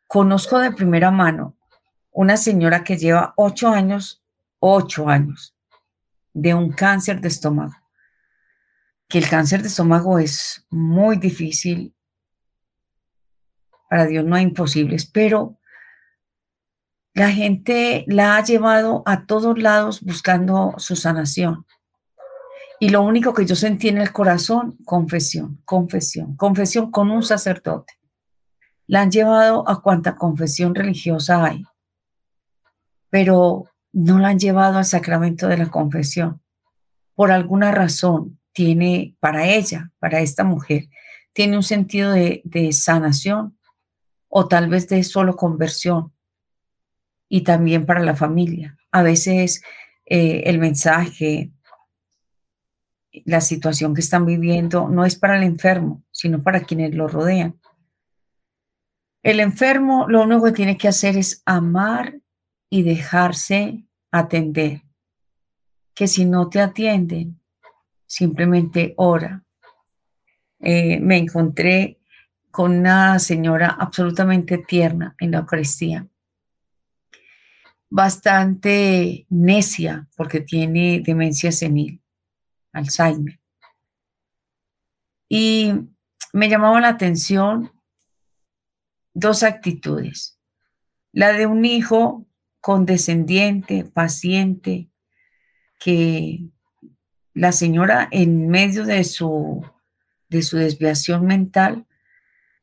Conozco 0.07 0.59
de 0.59 0.73
primera 0.73 1.11
mano 1.11 1.57
una 2.11 2.37
señora 2.37 2.85
que 2.85 2.99
lleva 2.99 3.33
ocho 3.37 3.69
años, 3.69 4.23
ocho 4.59 5.09
años, 5.09 5.57
de 6.35 6.55
un 6.55 6.73
cáncer 6.73 7.21
de 7.21 7.29
estómago. 7.29 7.75
Que 9.09 9.19
el 9.19 9.29
cáncer 9.29 9.63
de 9.63 9.69
estómago 9.69 10.19
es 10.19 10.67
muy 10.71 11.17
difícil. 11.17 11.95
Para 13.89 14.07
Dios 14.07 14.25
no 14.25 14.37
hay 14.37 14.45
imposibles, 14.45 15.07
pero 15.07 15.59
la 17.15 17.31
gente 17.31 18.05
la 18.07 18.37
ha 18.37 18.45
llevado 18.45 19.03
a 19.07 19.27
todos 19.27 19.59
lados 19.59 20.01
buscando 20.01 20.75
su 20.79 20.97
sanación. 20.97 21.67
Y 22.81 22.89
lo 22.89 23.03
único 23.03 23.33
que 23.33 23.47
yo 23.47 23.55
sentí 23.55 23.89
en 23.89 23.99
el 23.99 24.13
corazón, 24.13 24.77
confesión, 24.85 25.61
confesión, 25.65 26.37
confesión 26.37 26.91
con 26.91 27.11
un 27.11 27.23
sacerdote. 27.23 27.95
La 28.87 29.03
han 29.03 29.11
llevado 29.11 29.69
a 29.69 29.81
cuanta 29.83 30.17
confesión 30.17 30.75
religiosa 30.75 31.45
hay. 31.45 31.65
Pero 33.09 33.67
no 33.93 34.19
la 34.19 34.29
han 34.29 34.39
llevado 34.39 34.79
al 34.79 34.85
sacramento 34.85 35.49
de 35.49 35.59
la 35.59 35.71
confesión. 35.71 36.41
Por 37.15 37.31
alguna 37.31 37.71
razón 37.71 38.41
tiene 38.53 39.17
para 39.21 39.47
ella, 39.47 39.93
para 39.99 40.21
esta 40.21 40.45
mujer, 40.45 40.89
tiene 41.33 41.57
un 41.57 41.63
sentido 41.63 42.13
de, 42.13 42.43
sanación 42.73 43.57
o 44.29 44.49
tal 44.49 44.69
vez 44.69 44.89
de 44.89 45.03
solo 45.05 45.37
conversión 45.37 46.12
y 47.35 47.45
también 47.45 47.87
para 47.87 48.01
la 48.01 48.15
familia. 48.15 48.77
A 48.91 49.03
veces 49.03 49.63
eh, 50.05 50.43
el 50.45 50.59
mensaje, 50.59 51.51
la 53.25 53.41
situación 53.41 53.95
que 53.95 54.03
están 54.03 54.27
viviendo 54.27 54.91
no 54.91 55.07
es 55.07 55.17
para 55.17 55.39
el 55.39 55.43
enfermo, 55.43 56.05
sino 56.11 56.43
para 56.43 56.61
quienes 56.61 56.95
lo 56.95 57.09
rodean. 57.09 57.59
El 59.23 59.41
enfermo 59.41 60.07
lo 60.09 60.25
único 60.25 60.45
que 60.45 60.53
tiene 60.53 60.77
que 60.77 60.89
hacer 60.89 61.17
es 61.17 61.43
amar 61.47 62.21
y 62.69 62.83
dejarse 62.83 63.83
atender. 64.11 64.83
Que 65.95 66.09
si 66.09 66.27
no 66.27 66.51
te 66.51 66.61
atienden, 66.61 67.41
simplemente 68.05 68.93
ora. 68.99 69.43
Eh, 70.61 71.01
me 71.01 71.17
encontré 71.17 71.97
con 72.51 72.81
una 72.81 73.19
señora 73.19 73.69
absolutamente 73.69 74.59
tierna 74.59 75.17
en 75.19 75.31
la 75.31 75.39
Eucaristía, 75.39 76.07
bastante 77.93 79.27
necia 79.29 80.09
porque 80.17 80.41
tiene 80.41 81.03
demencia 81.05 81.53
senil, 81.53 82.01
Alzheimer. 82.73 83.39
Y 85.29 85.75
me 86.33 86.49
llamaba 86.49 86.81
la 86.81 86.89
atención 86.89 87.71
dos 89.13 89.43
actitudes. 89.43 90.39
La 91.13 91.35
de 91.35 91.45
un 91.45 91.67
hijo 91.67 92.27
condescendiente, 92.63 93.85
paciente, 93.85 94.89
que 95.79 96.47
la 97.35 97.53
señora 97.53 98.09
en 98.11 98.49
medio 98.49 98.87
de 98.87 99.05
su, 99.05 99.67
de 100.31 100.41
su 100.41 100.57
desviación 100.57 101.27
mental 101.27 101.87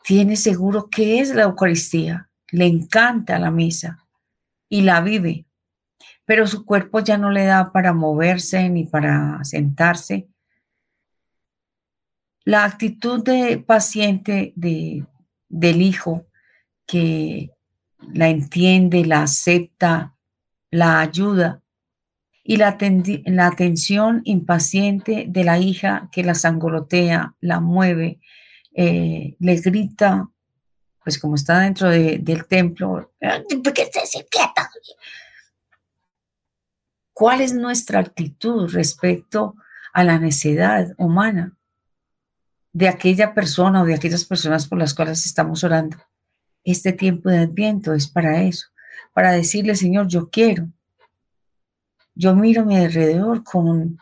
tiene 0.03 0.38
seguro 0.38 0.89
que 0.89 1.19
es 1.19 1.36
la 1.36 1.43
Eucaristía, 1.43 2.31
le 2.50 2.65
encanta 2.65 3.38
la 3.38 3.51
misa 3.51 4.09
y 4.70 4.82
la 4.82 5.02
vive, 5.02 5.46
pero 6.26 6.48
su 6.48 6.66
cuerpo 6.66 7.00
ya 7.00 7.18
no 7.18 7.32
le 7.32 7.46
da 7.46 7.72
para 7.72 7.92
moverse 7.94 8.70
ni 8.70 8.86
para 8.86 9.44
sentarse. 9.44 10.30
La 12.46 12.64
actitud 12.64 13.24
de 13.24 13.58
paciente 13.58 14.54
de, 14.56 15.06
del 15.50 15.82
hijo 15.82 16.28
que 16.86 17.52
la 18.14 18.30
entiende, 18.30 19.06
la 19.06 19.24
acepta, 19.24 20.16
la 20.72 21.00
ayuda, 21.00 21.62
y 22.50 22.58
la, 22.58 22.78
la, 23.26 23.46
atención 23.46 24.22
impaciente 24.24 25.26
de 25.28 25.44
la 25.44 25.60
hija 25.60 26.10
que 26.12 26.24
la 26.24 26.34
sangolotea, 26.34 27.36
la 27.42 27.60
mueve, 27.60 28.22
eh, 28.74 29.36
le 29.40 29.56
grita, 29.58 30.32
pues 31.03 31.20
como 31.20 31.36
está 31.36 31.60
dentro 31.60 31.89
del 31.89 32.46
templo, 32.48 33.12
¿Cuál 37.13 37.41
es 37.41 37.53
nuestra 37.53 38.00
actitud 38.00 38.70
respecto 38.72 39.56
a 39.94 40.03
la 40.03 40.20
necedad 40.20 40.94
humana 40.98 41.58
de 42.72 42.88
aquella 42.88 43.34
persona 43.34 43.82
o 43.82 43.86
de 43.86 43.96
aquellas 43.96 44.25
personas 44.25 44.68
por 44.68 44.77
las 44.77 44.94
cuales 44.94 45.25
estamos 45.25 45.63
orando? 45.63 45.98
Este 46.63 46.94
tiempo 46.94 47.29
de 47.29 47.39
adviento 47.39 47.94
es 47.94 48.08
para 48.08 48.41
eso, 48.44 48.68
para 49.13 49.32
decirle, 49.32 49.75
Señor, 49.75 50.08
yo 50.08 50.29
quiero. 50.29 50.70
Yo 52.15 52.36
miro 52.36 52.62
a 52.62 52.65
mi 52.65 52.77
alrededor 52.77 53.44
como 53.44 53.98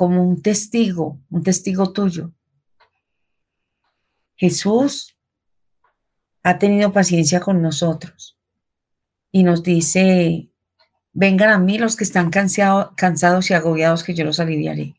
como 0.00 0.26
un 0.26 0.40
testigo, 0.40 1.20
un 1.28 1.42
testigo 1.42 1.92
tuyo. 1.92 2.32
Jesús 4.34 5.14
ha 6.42 6.58
tenido 6.58 6.92
paciencia 6.92 7.40
con 7.40 7.62
nosotros 7.62 8.38
y 9.30 9.42
nos 9.42 9.62
dice, 9.62 10.50
vengan 11.12 11.50
a 11.50 11.58
mí 11.58 11.78
los 11.78 11.96
que 11.96 12.04
están 12.04 12.30
cansados 12.30 13.50
y 13.50 13.54
agobiados, 13.54 14.02
que 14.02 14.14
yo 14.14 14.24
los 14.24 14.40
aliviaré. 14.40 14.96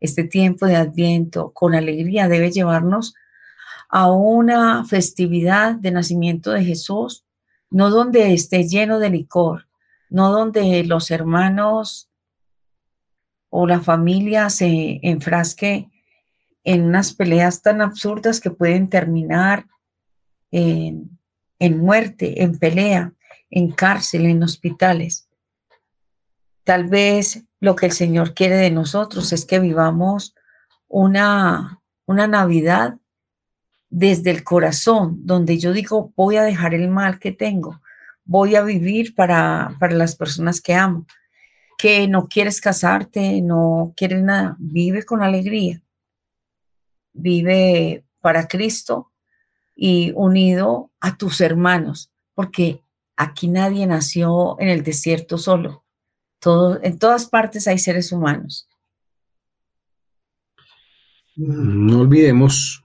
Este 0.00 0.24
tiempo 0.24 0.66
de 0.66 0.76
adviento 0.76 1.52
con 1.52 1.74
alegría 1.74 2.28
debe 2.28 2.50
llevarnos 2.50 3.14
a 3.90 4.10
una 4.10 4.84
festividad 4.84 5.74
de 5.74 5.90
nacimiento 5.90 6.52
de 6.52 6.64
Jesús, 6.64 7.24
no 7.70 7.90
donde 7.90 8.32
esté 8.32 8.66
lleno 8.66 8.98
de 8.98 9.10
licor, 9.10 9.66
no 10.08 10.32
donde 10.32 10.84
los 10.84 11.10
hermanos 11.10 12.08
o 13.50 13.66
la 13.66 13.80
familia 13.80 14.48
se 14.48 15.00
enfrasque 15.02 15.90
en 16.64 16.82
unas 16.82 17.12
peleas 17.12 17.62
tan 17.62 17.82
absurdas 17.82 18.40
que 18.40 18.50
pueden 18.50 18.88
terminar 18.88 19.66
en, 20.50 21.78
muerte, 21.78 22.42
en 22.42 22.58
pelea, 22.58 23.12
en 23.50 23.70
cárcel, 23.70 24.26
en 24.26 24.42
hospitales. 24.42 25.28
Tal 26.64 26.88
vez 26.88 27.44
lo 27.60 27.76
que 27.76 27.86
el 27.86 27.92
Señor 27.92 28.34
quiere 28.34 28.56
de 28.56 28.70
nosotros 28.70 29.32
es 29.32 29.44
que 29.44 29.58
vivamos 29.58 30.34
una, 30.88 31.80
una 32.06 32.26
Navidad 32.26 32.96
desde 33.88 34.30
el 34.30 34.44
corazón, 34.44 35.18
donde 35.24 35.58
yo 35.58 35.72
digo, 35.72 36.12
voy 36.16 36.36
a 36.36 36.44
dejar 36.44 36.74
el 36.74 36.88
mal 36.88 37.18
que 37.18 37.32
tengo, 37.32 37.80
voy 38.24 38.54
a 38.54 38.62
vivir 38.62 39.14
para, 39.14 39.76
para 39.80 39.94
las 39.94 40.14
personas 40.14 40.60
que 40.60 40.74
amo, 40.74 41.06
que 41.76 42.06
no 42.06 42.28
quieres 42.28 42.60
casarte, 42.60 43.40
no 43.42 43.92
quieres 43.96 44.22
nada, 44.22 44.56
vive 44.58 45.02
con 45.04 45.22
alegría 45.22 45.82
vive 47.12 48.04
para 48.20 48.46
Cristo 48.46 49.09
y 49.82 50.12
unido 50.14 50.90
a 51.00 51.16
tus 51.16 51.40
hermanos, 51.40 52.12
porque 52.34 52.84
aquí 53.16 53.48
nadie 53.48 53.86
nació 53.86 54.60
en 54.60 54.68
el 54.68 54.82
desierto 54.82 55.38
solo. 55.38 55.86
Todo, 56.38 56.78
en 56.82 56.98
todas 56.98 57.24
partes 57.24 57.66
hay 57.66 57.78
seres 57.78 58.12
humanos. 58.12 58.68
No 61.34 62.00
olvidemos 62.00 62.84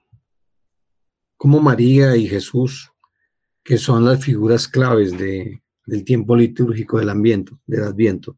cómo 1.35 1.59
María 1.59 2.15
y 2.15 2.29
Jesús, 2.29 2.89
que 3.61 3.77
son 3.77 4.05
las 4.05 4.23
figuras 4.23 4.65
claves 4.69 5.17
de, 5.17 5.61
del 5.85 6.05
tiempo 6.05 6.33
litúrgico 6.33 6.97
del 6.97 7.09
ambiente, 7.09 7.51
del 7.65 7.83
Adviento, 7.83 8.37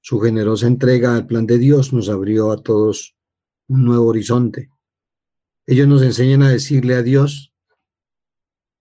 su 0.00 0.18
generosa 0.18 0.66
entrega 0.66 1.14
al 1.14 1.28
plan 1.28 1.46
de 1.46 1.58
Dios 1.58 1.92
nos 1.92 2.08
abrió 2.08 2.50
a 2.50 2.60
todos 2.60 3.14
un 3.68 3.84
nuevo 3.84 4.06
horizonte, 4.06 4.68
ellos 5.64 5.86
nos 5.86 6.02
enseñan 6.02 6.42
a 6.42 6.48
decirle 6.48 6.94
a 6.94 7.02
Dios, 7.02 7.47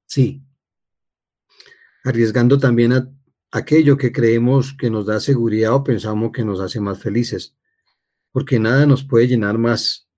sí, 0.07 0.41
arriesgando 2.03 2.57
también 2.57 3.13
aquello 3.51 3.97
que 3.97 4.11
creemos 4.11 4.73
que 4.73 4.89
nos 4.89 5.05
da 5.05 5.19
seguridad 5.19 5.75
o 5.75 5.83
pensamos 5.83 6.31
que 6.31 6.43
nos 6.43 6.59
hace 6.59 6.79
más 6.79 6.99
felices, 6.99 7.55
porque 8.31 8.59
nada 8.59 8.85
nos 8.85 9.03
puede 9.03 9.27
llenar 9.27 9.57
más 9.57 10.09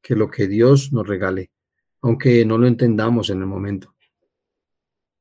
que 0.00 0.14
lo 0.14 0.30
que 0.30 0.46
Dios 0.46 0.92
nos 0.92 1.08
regale, 1.08 1.50
aunque 2.02 2.44
no 2.44 2.58
lo 2.58 2.66
entendamos 2.66 3.30
en 3.30 3.40
el 3.40 3.46
momento. 3.46 3.94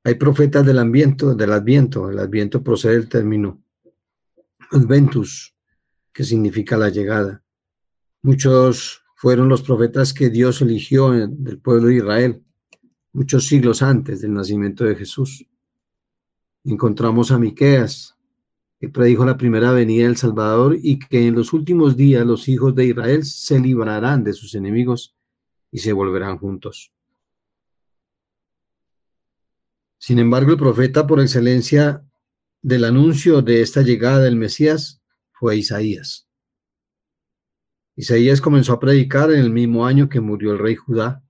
Hay 0.03 0.15
profetas 0.15 0.65
del 0.65 0.79
ambiente, 0.79 1.25
del 1.35 1.51
adviento, 1.51 2.09
el 2.09 2.19
adviento 2.19 2.63
procede 2.63 2.93
del 2.93 3.09
término 3.09 3.63
adventus, 4.71 5.55
que 6.13 6.23
significa 6.23 6.77
la 6.77 6.89
llegada. 6.89 7.43
Muchos 8.21 9.03
fueron 9.15 9.49
los 9.49 9.61
profetas 9.61 10.13
que 10.13 10.29
Dios 10.29 10.61
eligió 10.61 11.11
del 11.11 11.59
pueblo 11.59 11.87
de 11.87 11.95
Israel 11.95 12.43
muchos 13.17 13.47
siglos 13.47 13.81
antes 13.81 14.21
del 14.21 14.31
nacimiento 14.31 14.83
de 14.83 14.95
Jesús. 14.95 15.43
Encontramos 16.63 17.31
a 17.31 17.39
Miqueas, 17.39 18.15
que 18.79 18.89
predijo 18.89 19.25
la 19.25 19.35
primera 19.35 19.71
venida 19.71 20.05
del 20.05 20.17
Salvador 20.17 20.77
y 20.79 20.99
que 20.99 21.25
en 21.25 21.33
los 21.33 21.51
últimos 21.51 21.97
días 21.97 22.23
los 22.27 22.47
hijos 22.47 22.75
de 22.75 22.85
Israel 22.85 23.25
se 23.25 23.59
librarán 23.59 24.23
de 24.23 24.33
sus 24.33 24.53
enemigos 24.53 25.15
y 25.71 25.79
se 25.79 25.93
volverán 25.93 26.37
juntos. 26.37 26.93
Sin 29.97 30.19
embargo, 30.19 30.51
el 30.51 30.59
profeta 30.59 31.07
por 31.07 31.19
excelencia 31.19 32.05
del 32.61 32.85
anuncio 32.85 33.41
de 33.41 33.63
esta 33.63 33.81
llegada 33.81 34.19
del 34.19 34.35
Mesías 34.35 35.01
fue 35.31 35.57
Isaías. 35.57 36.27
Isaías 37.95 38.41
comenzó 38.41 38.73
a 38.73 38.79
predicar 38.79 39.31
en 39.31 39.39
el 39.39 39.49
mismo 39.49 39.87
año 39.87 40.07
que 40.07 40.19
murió 40.19 40.51
el 40.51 40.59
rey 40.59 40.75
Judá, 40.75 41.23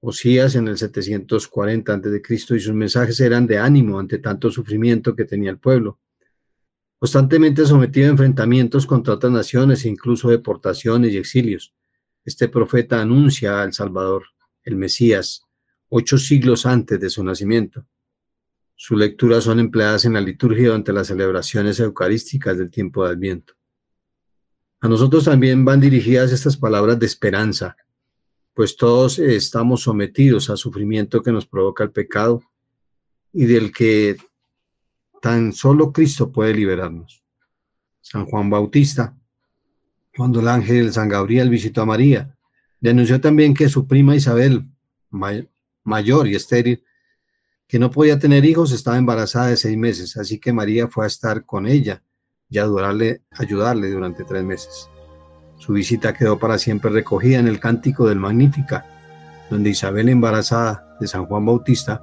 Osías 0.00 0.54
en 0.54 0.68
el 0.68 0.78
740 0.78 1.92
a.C. 1.92 2.34
y 2.34 2.38
sus 2.38 2.72
mensajes 2.72 3.18
eran 3.20 3.46
de 3.46 3.58
ánimo 3.58 3.98
ante 3.98 4.18
tanto 4.18 4.50
sufrimiento 4.50 5.16
que 5.16 5.24
tenía 5.24 5.50
el 5.50 5.58
pueblo. 5.58 5.98
Constantemente 6.98 7.64
sometido 7.64 8.06
a 8.06 8.10
enfrentamientos 8.10 8.86
contra 8.86 9.14
otras 9.14 9.32
naciones 9.32 9.84
e 9.84 9.88
incluso 9.88 10.30
deportaciones 10.30 11.12
y 11.12 11.16
exilios, 11.16 11.74
este 12.24 12.48
profeta 12.48 13.00
anuncia 13.00 13.62
al 13.62 13.72
Salvador, 13.72 14.24
el 14.64 14.76
Mesías, 14.76 15.42
ocho 15.88 16.18
siglos 16.18 16.66
antes 16.66 17.00
de 17.00 17.10
su 17.10 17.24
nacimiento. 17.24 17.86
Sus 18.74 18.98
lecturas 18.98 19.44
son 19.44 19.58
empleadas 19.58 20.04
en 20.04 20.12
la 20.12 20.20
liturgia 20.20 20.68
durante 20.68 20.92
las 20.92 21.08
celebraciones 21.08 21.80
eucarísticas 21.80 22.56
del 22.58 22.70
tiempo 22.70 23.04
de 23.04 23.12
Adviento. 23.12 23.54
A 24.80 24.88
nosotros 24.88 25.24
también 25.24 25.64
van 25.64 25.80
dirigidas 25.80 26.30
estas 26.30 26.56
palabras 26.56 26.98
de 27.00 27.06
esperanza, 27.06 27.76
pues 28.58 28.76
todos 28.76 29.20
estamos 29.20 29.82
sometidos 29.82 30.50
al 30.50 30.58
sufrimiento 30.58 31.22
que 31.22 31.30
nos 31.30 31.46
provoca 31.46 31.84
el 31.84 31.92
pecado 31.92 32.42
y 33.32 33.46
del 33.46 33.70
que 33.70 34.16
tan 35.22 35.52
solo 35.52 35.92
Cristo 35.92 36.32
puede 36.32 36.54
liberarnos. 36.54 37.22
San 38.00 38.26
Juan 38.26 38.50
Bautista, 38.50 39.16
cuando 40.16 40.40
el 40.40 40.48
ángel 40.48 40.92
San 40.92 41.08
Gabriel 41.08 41.50
visitó 41.50 41.82
a 41.82 41.86
María, 41.86 42.36
denunció 42.80 43.20
también 43.20 43.54
que 43.54 43.68
su 43.68 43.86
prima 43.86 44.16
Isabel, 44.16 44.68
mayor 45.84 46.26
y 46.26 46.34
estéril, 46.34 46.82
que 47.68 47.78
no 47.78 47.92
podía 47.92 48.18
tener 48.18 48.44
hijos, 48.44 48.72
estaba 48.72 48.98
embarazada 48.98 49.46
de 49.50 49.56
seis 49.56 49.78
meses, 49.78 50.16
así 50.16 50.40
que 50.40 50.52
María 50.52 50.88
fue 50.88 51.04
a 51.04 51.06
estar 51.06 51.46
con 51.46 51.68
ella 51.68 52.02
y 52.50 52.58
adorarle, 52.58 53.22
ayudarle 53.30 53.88
durante 53.88 54.24
tres 54.24 54.42
meses. 54.42 54.90
Su 55.58 55.72
visita 55.72 56.14
quedó 56.14 56.38
para 56.38 56.58
siempre 56.58 56.90
recogida 56.90 57.38
en 57.38 57.48
el 57.48 57.60
cántico 57.60 58.06
del 58.06 58.18
Magnífica, 58.18 58.86
donde 59.50 59.70
Isabel, 59.70 60.08
embarazada 60.08 60.96
de 61.00 61.06
San 61.06 61.26
Juan 61.26 61.44
Bautista, 61.44 62.02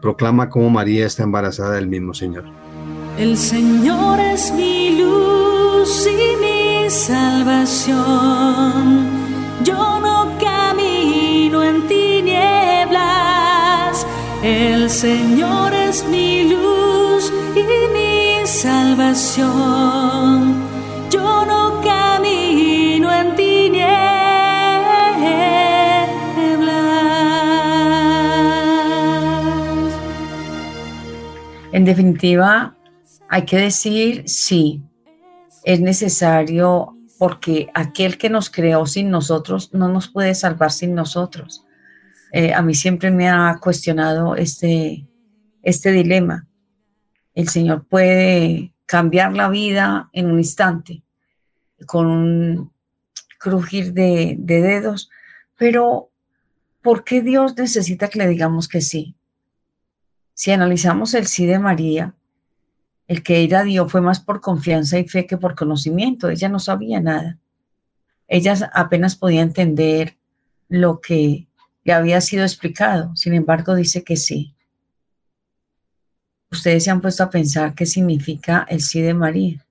proclama 0.00 0.50
cómo 0.50 0.70
María 0.70 1.06
está 1.06 1.22
embarazada 1.22 1.72
del 1.72 1.88
mismo 1.88 2.12
Señor. 2.14 2.44
El 3.18 3.36
Señor 3.38 4.20
es 4.20 4.52
mi 4.52 4.98
luz 4.98 6.06
y 6.06 6.36
mi 6.36 6.90
salvación. 6.90 7.96
Yo 9.64 10.00
no 10.00 10.36
camino 10.38 11.62
en 11.62 11.86
tinieblas. 11.86 12.94
El 14.42 14.90
Señor 14.90 15.72
es 15.72 16.04
mi 16.08 16.50
luz 16.50 17.32
y 17.54 17.62
mi 17.94 18.46
salvación. 18.46 20.43
En 31.74 31.84
definitiva, 31.84 32.76
hay 33.28 33.44
que 33.46 33.56
decir 33.56 34.22
sí, 34.28 34.80
es 35.64 35.80
necesario 35.80 36.96
porque 37.18 37.66
aquel 37.74 38.16
que 38.16 38.30
nos 38.30 38.48
creó 38.48 38.86
sin 38.86 39.10
nosotros 39.10 39.74
no 39.74 39.88
nos 39.88 40.06
puede 40.06 40.36
salvar 40.36 40.70
sin 40.70 40.94
nosotros. 40.94 41.64
Eh, 42.30 42.54
a 42.54 42.62
mí 42.62 42.76
siempre 42.76 43.10
me 43.10 43.28
ha 43.28 43.58
cuestionado 43.60 44.36
este, 44.36 45.08
este 45.64 45.90
dilema. 45.90 46.46
El 47.34 47.48
Señor 47.48 47.84
puede 47.88 48.72
cambiar 48.86 49.32
la 49.32 49.48
vida 49.48 50.10
en 50.12 50.30
un 50.30 50.38
instante, 50.38 51.02
con 51.86 52.06
un 52.06 52.72
crujir 53.40 53.92
de, 53.92 54.36
de 54.38 54.62
dedos, 54.62 55.10
pero 55.58 56.12
¿por 56.82 57.02
qué 57.02 57.20
Dios 57.20 57.56
necesita 57.56 58.06
que 58.06 58.20
le 58.20 58.28
digamos 58.28 58.68
que 58.68 58.80
sí? 58.80 59.16
Si 60.34 60.50
analizamos 60.50 61.14
el 61.14 61.26
sí 61.26 61.46
de 61.46 61.58
María, 61.58 62.14
el 63.06 63.22
que 63.22 63.38
ella 63.38 63.62
dio 63.62 63.88
fue 63.88 64.00
más 64.00 64.20
por 64.20 64.40
confianza 64.40 64.98
y 64.98 65.08
fe 65.08 65.26
que 65.26 65.36
por 65.36 65.54
conocimiento. 65.54 66.28
Ella 66.28 66.48
no 66.48 66.58
sabía 66.58 67.00
nada. 67.00 67.38
Ella 68.26 68.70
apenas 68.74 69.16
podía 69.16 69.42
entender 69.42 70.16
lo 70.68 71.00
que 71.00 71.46
le 71.84 71.92
había 71.92 72.20
sido 72.20 72.42
explicado. 72.44 73.14
Sin 73.14 73.34
embargo, 73.34 73.74
dice 73.74 74.02
que 74.02 74.16
sí. 74.16 74.54
Ustedes 76.50 76.84
se 76.84 76.90
han 76.90 77.00
puesto 77.00 77.22
a 77.22 77.30
pensar 77.30 77.74
qué 77.74 77.86
significa 77.86 78.66
el 78.68 78.80
sí 78.80 79.00
de 79.02 79.14
María. 79.14 79.64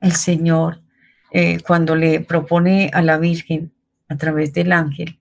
El 0.00 0.12
Señor, 0.12 0.80
eh, 1.32 1.60
cuando 1.60 1.96
le 1.96 2.20
propone 2.20 2.90
a 2.94 3.02
la 3.02 3.18
Virgen 3.18 3.72
a 4.08 4.16
través 4.16 4.52
del 4.54 4.72
ángel, 4.72 5.19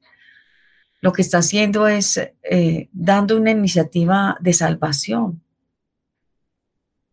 lo 1.02 1.14
que 1.14 1.22
está 1.22 1.40
haciendo 1.40 1.88
es 1.88 2.18
eh, 2.44 2.90
dando 2.92 3.38
una 3.38 3.52
iniciativa 3.52 4.38
de 4.40 4.54
salvación, 4.54 5.42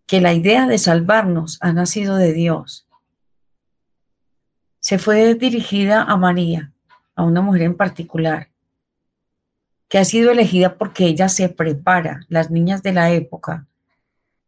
que 0.07 0.21
la 0.21 0.33
idea 0.33 0.67
de 0.67 0.79
salvarnos 0.79 1.59
ha 1.61 1.73
nacido 1.73 2.17
de 2.17 2.33
Dios. 2.33 2.87
Se 4.81 4.99
fue 4.99 5.35
dirigida 5.35 6.03
a 6.03 6.17
María, 6.17 6.73
a 7.15 7.25
una 7.25 7.43
mujer 7.43 7.63
en 7.63 7.77
particular, 7.77 8.49
que 9.89 9.99
ha 9.99 10.05
sido 10.05 10.31
elegida 10.31 10.77
porque 10.77 11.07
ella 11.07 11.29
se 11.29 11.49
prepara, 11.49 12.25
las 12.29 12.51
niñas 12.51 12.83
de 12.83 12.93
la 12.93 13.11
época, 13.11 13.67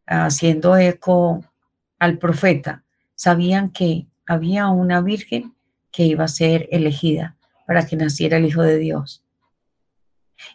haciendo 0.05 0.75
eco 0.77 1.43
al 1.97 2.17
profeta, 2.17 2.83
sabían 3.15 3.69
que 3.69 4.07
había 4.25 4.67
una 4.67 5.01
virgen 5.01 5.53
que 5.91 6.03
iba 6.03 6.25
a 6.25 6.29
ser 6.29 6.67
elegida 6.71 7.35
para 7.65 7.85
que 7.85 7.95
naciera 7.95 8.37
el 8.37 8.45
Hijo 8.45 8.61
de 8.61 8.77
Dios. 8.77 9.23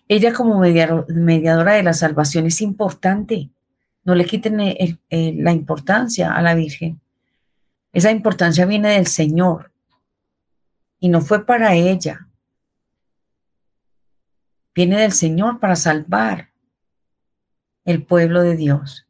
Ella 0.09 0.33
como 0.33 0.59
mediadora 0.61 1.75
de 1.75 1.83
la 1.83 1.92
salvación 1.92 2.47
es 2.47 2.61
importante. 2.61 3.51
No 4.05 4.14
le 4.14 4.25
quiten 4.25 4.59
la 4.59 5.53
importancia 5.53 6.35
a 6.35 6.42
la 6.42 6.55
Virgen. 6.55 7.01
Esa 7.92 8.11
importancia 8.11 8.66
viene 8.66 8.90
del 8.90 9.07
Señor 9.07 9.73
y 10.99 11.09
no 11.09 11.20
fue 11.20 11.47
para 11.47 11.75
ella. 11.75 12.29
Viene 14.75 15.01
del 15.01 15.12
Señor 15.12 15.61
para 15.61 15.77
salvar 15.77 16.51
el 17.85 18.03
pueblo 18.03 18.42
de 18.42 18.57
Dios. 18.57 19.07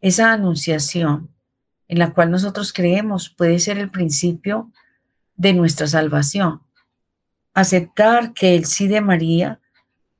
Esa 0.00 0.32
anunciación 0.32 1.28
en 1.88 1.98
la 1.98 2.12
cual 2.14 2.30
nosotros 2.30 2.72
creemos 2.72 3.28
puede 3.28 3.58
ser 3.58 3.78
el 3.78 3.90
principio 3.90 4.72
de 5.36 5.52
nuestra 5.52 5.86
salvación 5.86 6.62
aceptar 7.54 8.32
que 8.32 8.54
el 8.54 8.64
sí 8.64 8.88
de 8.88 9.00
María 9.00 9.60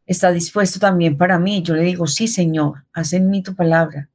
está 0.06 0.32
dispuesto 0.32 0.80
también 0.80 1.16
para 1.16 1.38
mí. 1.38 1.62
Yo 1.62 1.74
le 1.74 1.82
digo, 1.82 2.06
sí, 2.06 2.28
Señor, 2.28 2.84
haz 2.92 3.12
en 3.12 3.30
mí 3.30 3.42
tu 3.42 3.54
palabra. 3.54 4.08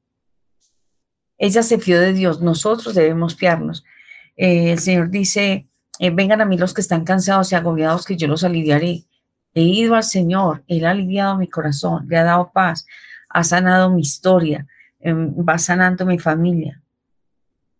Ella 1.37 1.63
se 1.63 1.79
fió 1.79 1.99
de 1.99 2.13
Dios, 2.13 2.41
nosotros 2.41 2.95
debemos 2.95 3.35
fiarnos. 3.35 3.83
Eh, 4.37 4.73
el 4.73 4.79
Señor 4.79 5.09
dice, 5.09 5.67
eh, 5.99 6.09
vengan 6.09 6.41
a 6.41 6.45
mí 6.45 6.57
los 6.57 6.73
que 6.73 6.81
están 6.81 7.03
cansados 7.03 7.51
y 7.51 7.55
agobiados, 7.55 8.05
que 8.05 8.17
yo 8.17 8.27
los 8.27 8.43
aliviaré. 8.43 9.05
He 9.53 9.63
ido 9.63 9.95
al 9.95 10.03
Señor, 10.03 10.63
Él 10.67 10.85
ha 10.85 10.91
aliviado 10.91 11.37
mi 11.37 11.47
corazón, 11.47 12.07
le 12.09 12.17
ha 12.17 12.23
dado 12.23 12.51
paz, 12.53 12.85
ha 13.29 13.43
sanado 13.43 13.89
mi 13.89 14.01
historia, 14.01 14.67
em, 14.99 15.33
va 15.37 15.57
sanando 15.57 16.05
mi 16.05 16.19
familia, 16.19 16.81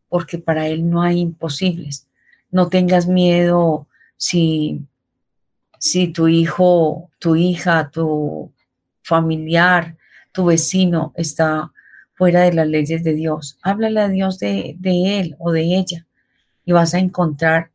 porque 0.08 0.38
para 0.38 0.67
Él 0.67 0.89
no 0.89 1.02
hay 1.02 1.19
imposibles. 1.19 2.08
No 2.52 2.69
tengas 2.69 3.08
miedo 3.08 3.88
si 4.15 4.86
si 5.86 6.08
tu 6.08 6.28
hijo, 6.28 7.12
tu 7.19 7.36
hija, 7.36 7.91
tu 7.91 8.52
familiar, 9.04 9.95
tu 10.32 10.45
vecino 10.45 11.13
está 11.15 11.71
fuera 12.15 12.41
de 12.41 12.54
las 12.54 12.67
leyes 12.67 13.04
de 13.04 13.13
Dios. 13.13 13.60
Háblale 13.62 14.02
a 14.02 14.08
Dios 14.08 14.39
de, 14.39 14.76
él 14.82 15.36
o 15.38 15.52
de 15.52 15.78
ella 15.78 16.08
y 16.65 16.71
vas 16.71 16.95
a 16.95 16.98
encontrar 16.98 17.69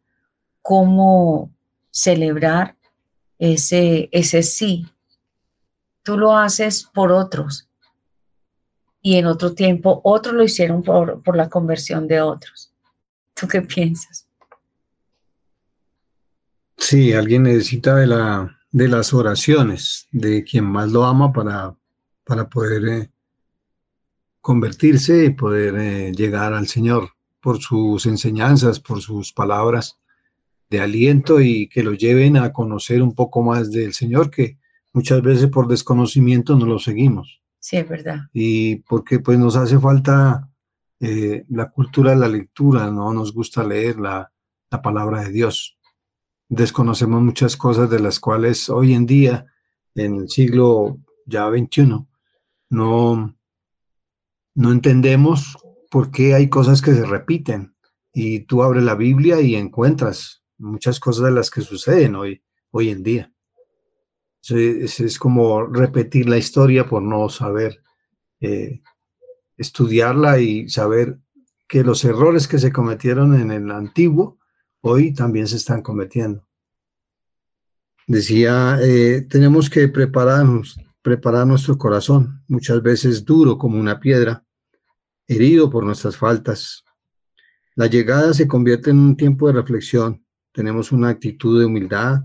cómo 0.60 1.52
celebrar 1.92 2.74
ese, 3.38 4.08
ese 4.10 4.42
sí. 4.42 4.88
Tú 6.02 6.18
lo 6.18 6.36
haces 6.36 6.82
por 6.92 7.12
otros 7.12 7.68
y 9.02 9.18
en 9.18 9.26
otro 9.26 9.54
tiempo 9.54 10.00
otros 10.02 10.34
lo 10.34 10.42
hicieron 10.42 10.82
por, 10.82 11.22
por 11.22 11.36
la 11.36 11.48
conversión 11.48 12.08
de 12.08 12.20
otros. 12.20 12.72
¿Tú 13.34 13.46
qué 13.46 13.62
piensas? 13.62 14.26
Sí, 16.80 17.12
alguien 17.12 17.42
necesita 17.42 17.94
de, 17.94 18.06
la, 18.06 18.58
de 18.72 18.88
las 18.88 19.12
oraciones 19.12 20.08
de 20.10 20.42
quien 20.42 20.64
más 20.64 20.90
lo 20.90 21.04
ama 21.04 21.30
para, 21.30 21.76
para 22.24 22.48
poder 22.48 22.88
eh, 22.88 23.10
convertirse 24.40 25.26
y 25.26 25.30
poder 25.30 25.76
eh, 25.76 26.12
llegar 26.12 26.54
al 26.54 26.66
Señor 26.66 27.10
por 27.40 27.58
sus 27.60 28.06
enseñanzas, 28.06 28.80
por 28.80 29.02
sus 29.02 29.32
palabras 29.32 30.00
de 30.70 30.80
aliento 30.80 31.40
y 31.40 31.68
que 31.68 31.82
lo 31.82 31.92
lleven 31.92 32.38
a 32.38 32.52
conocer 32.52 33.02
un 33.02 33.14
poco 33.14 33.42
más 33.42 33.70
del 33.70 33.92
Señor, 33.92 34.30
que 34.30 34.58
muchas 34.94 35.20
veces 35.20 35.48
por 35.48 35.68
desconocimiento 35.68 36.56
no 36.56 36.64
lo 36.64 36.78
seguimos. 36.78 37.42
Sí, 37.58 37.76
es 37.76 37.88
verdad. 37.88 38.20
Y 38.32 38.76
porque 38.76 39.18
pues 39.18 39.38
nos 39.38 39.54
hace 39.54 39.78
falta 39.78 40.48
eh, 40.98 41.44
la 41.50 41.70
cultura 41.70 42.12
de 42.12 42.16
la 42.16 42.28
lectura, 42.28 42.90
no 42.90 43.12
nos 43.12 43.34
gusta 43.34 43.62
leer 43.64 44.00
la, 44.00 44.32
la 44.70 44.82
palabra 44.82 45.24
de 45.24 45.30
Dios 45.30 45.76
desconocemos 46.50 47.22
muchas 47.22 47.56
cosas 47.56 47.88
de 47.88 48.00
las 48.00 48.20
cuales 48.20 48.68
hoy 48.68 48.92
en 48.92 49.06
día, 49.06 49.46
en 49.94 50.16
el 50.16 50.28
siglo 50.28 50.98
ya 51.24 51.48
XXI, 51.48 52.06
no, 52.70 53.36
no 54.54 54.72
entendemos 54.72 55.56
por 55.90 56.10
qué 56.10 56.34
hay 56.34 56.48
cosas 56.48 56.82
que 56.82 56.92
se 56.92 57.06
repiten. 57.06 57.74
Y 58.12 58.40
tú 58.40 58.64
abres 58.64 58.82
la 58.82 58.96
Biblia 58.96 59.40
y 59.40 59.54
encuentras 59.54 60.42
muchas 60.58 60.98
cosas 60.98 61.26
de 61.26 61.30
las 61.30 61.50
que 61.50 61.60
suceden 61.60 62.16
hoy, 62.16 62.42
hoy 62.72 62.90
en 62.90 63.04
día. 63.04 63.32
Es, 64.48 64.98
es 64.98 65.18
como 65.18 65.64
repetir 65.66 66.28
la 66.28 66.38
historia 66.38 66.88
por 66.88 67.02
no 67.02 67.28
saber 67.28 67.80
eh, 68.40 68.82
estudiarla 69.56 70.40
y 70.40 70.68
saber 70.68 71.20
que 71.68 71.84
los 71.84 72.04
errores 72.04 72.48
que 72.48 72.58
se 72.58 72.72
cometieron 72.72 73.40
en 73.40 73.52
el 73.52 73.70
antiguo 73.70 74.39
hoy 74.82 75.12
también 75.12 75.46
se 75.46 75.56
están 75.56 75.82
cometiendo. 75.82 76.46
Decía, 78.06 78.78
eh, 78.82 79.26
tenemos 79.28 79.70
que 79.70 79.88
prepararnos, 79.88 80.78
preparar 81.02 81.46
nuestro 81.46 81.78
corazón, 81.78 82.42
muchas 82.48 82.82
veces 82.82 83.24
duro 83.24 83.56
como 83.56 83.78
una 83.78 84.00
piedra, 84.00 84.44
herido 85.26 85.70
por 85.70 85.84
nuestras 85.84 86.16
faltas. 86.16 86.84
La 87.76 87.86
llegada 87.86 88.34
se 88.34 88.48
convierte 88.48 88.90
en 88.90 88.98
un 88.98 89.16
tiempo 89.16 89.46
de 89.46 89.52
reflexión. 89.52 90.24
Tenemos 90.52 90.90
una 90.90 91.08
actitud 91.08 91.60
de 91.60 91.66
humildad, 91.66 92.22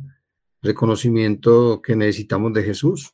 reconocimiento 0.62 1.82
que 1.84 1.96
necesitamos 1.96 2.52
de 2.54 2.64
Jesús. 2.64 3.14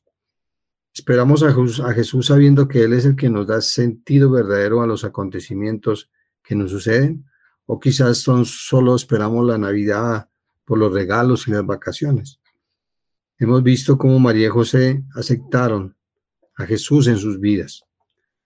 Esperamos 0.94 1.44
a 1.44 1.50
Jesús, 1.50 1.80
a 1.82 1.94
Jesús 1.94 2.28
sabiendo 2.28 2.68
que 2.68 2.84
Él 2.84 2.94
es 2.94 3.06
el 3.06 3.18
que 3.18 3.30
nos 3.30 3.48
da 3.48 3.60
sentido 3.60 4.32
verdadero 4.32 4.82
a 4.82 4.88
los 4.88 5.04
acontecimientos 5.04 6.10
que 6.42 6.56
nos 6.56 6.72
suceden 6.72 7.26
o 7.74 7.80
quizás 7.80 8.18
son, 8.18 8.44
solo 8.44 8.98
esperamos 8.98 9.48
la 9.48 9.58
Navidad 9.58 10.28
por 10.66 10.78
los 10.78 10.92
regalos 10.92 11.48
y 11.48 11.52
las 11.52 11.66
vacaciones. 11.66 12.38
Hemos 13.38 13.64
visto 13.64 13.98
cómo 13.98 14.20
María 14.20 14.48
y 14.48 14.50
José 14.50 15.06
aceptaron 15.16 15.96
a 16.58 16.66
Jesús 16.66 17.08
en 17.08 17.16
sus 17.16 17.40
vidas. 17.40 17.86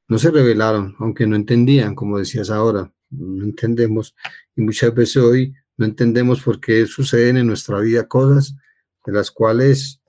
No 0.08 0.20
se 0.20 0.30
rebelaron, 0.30 0.96
aunque 1.00 1.26
no 1.26 1.36
entendían, 1.36 1.96
como 1.96 2.20
decías 2.20 2.52
ahora, 2.52 2.94
no 3.10 3.44
entendemos. 3.44 4.16
Y 4.56 4.62
muchas 4.62 4.94
veces 4.94 5.18
hoy 5.18 5.56
no 5.76 5.88
entendemos 5.88 6.44
por 6.44 6.60
qué 6.60 6.86
suceden 6.86 7.38
en 7.38 7.48
nuestra 7.48 7.80
vida 7.80 8.08
cosas 8.08 8.56
de 9.08 9.12
las 9.12 9.32
cuales 9.32 10.02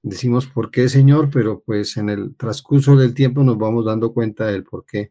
decimos 0.00 0.46
por 0.46 0.70
qué, 0.70 0.88
Señor, 0.88 1.28
pero 1.32 1.60
pues 1.66 1.96
en 1.96 2.08
el 2.08 2.36
transcurso 2.36 2.94
del 2.94 3.14
tiempo 3.14 3.42
nos 3.42 3.58
vamos 3.58 3.84
dando 3.84 4.12
cuenta 4.12 4.46
del 4.46 4.62
por 4.62 4.86
qué. 4.86 5.10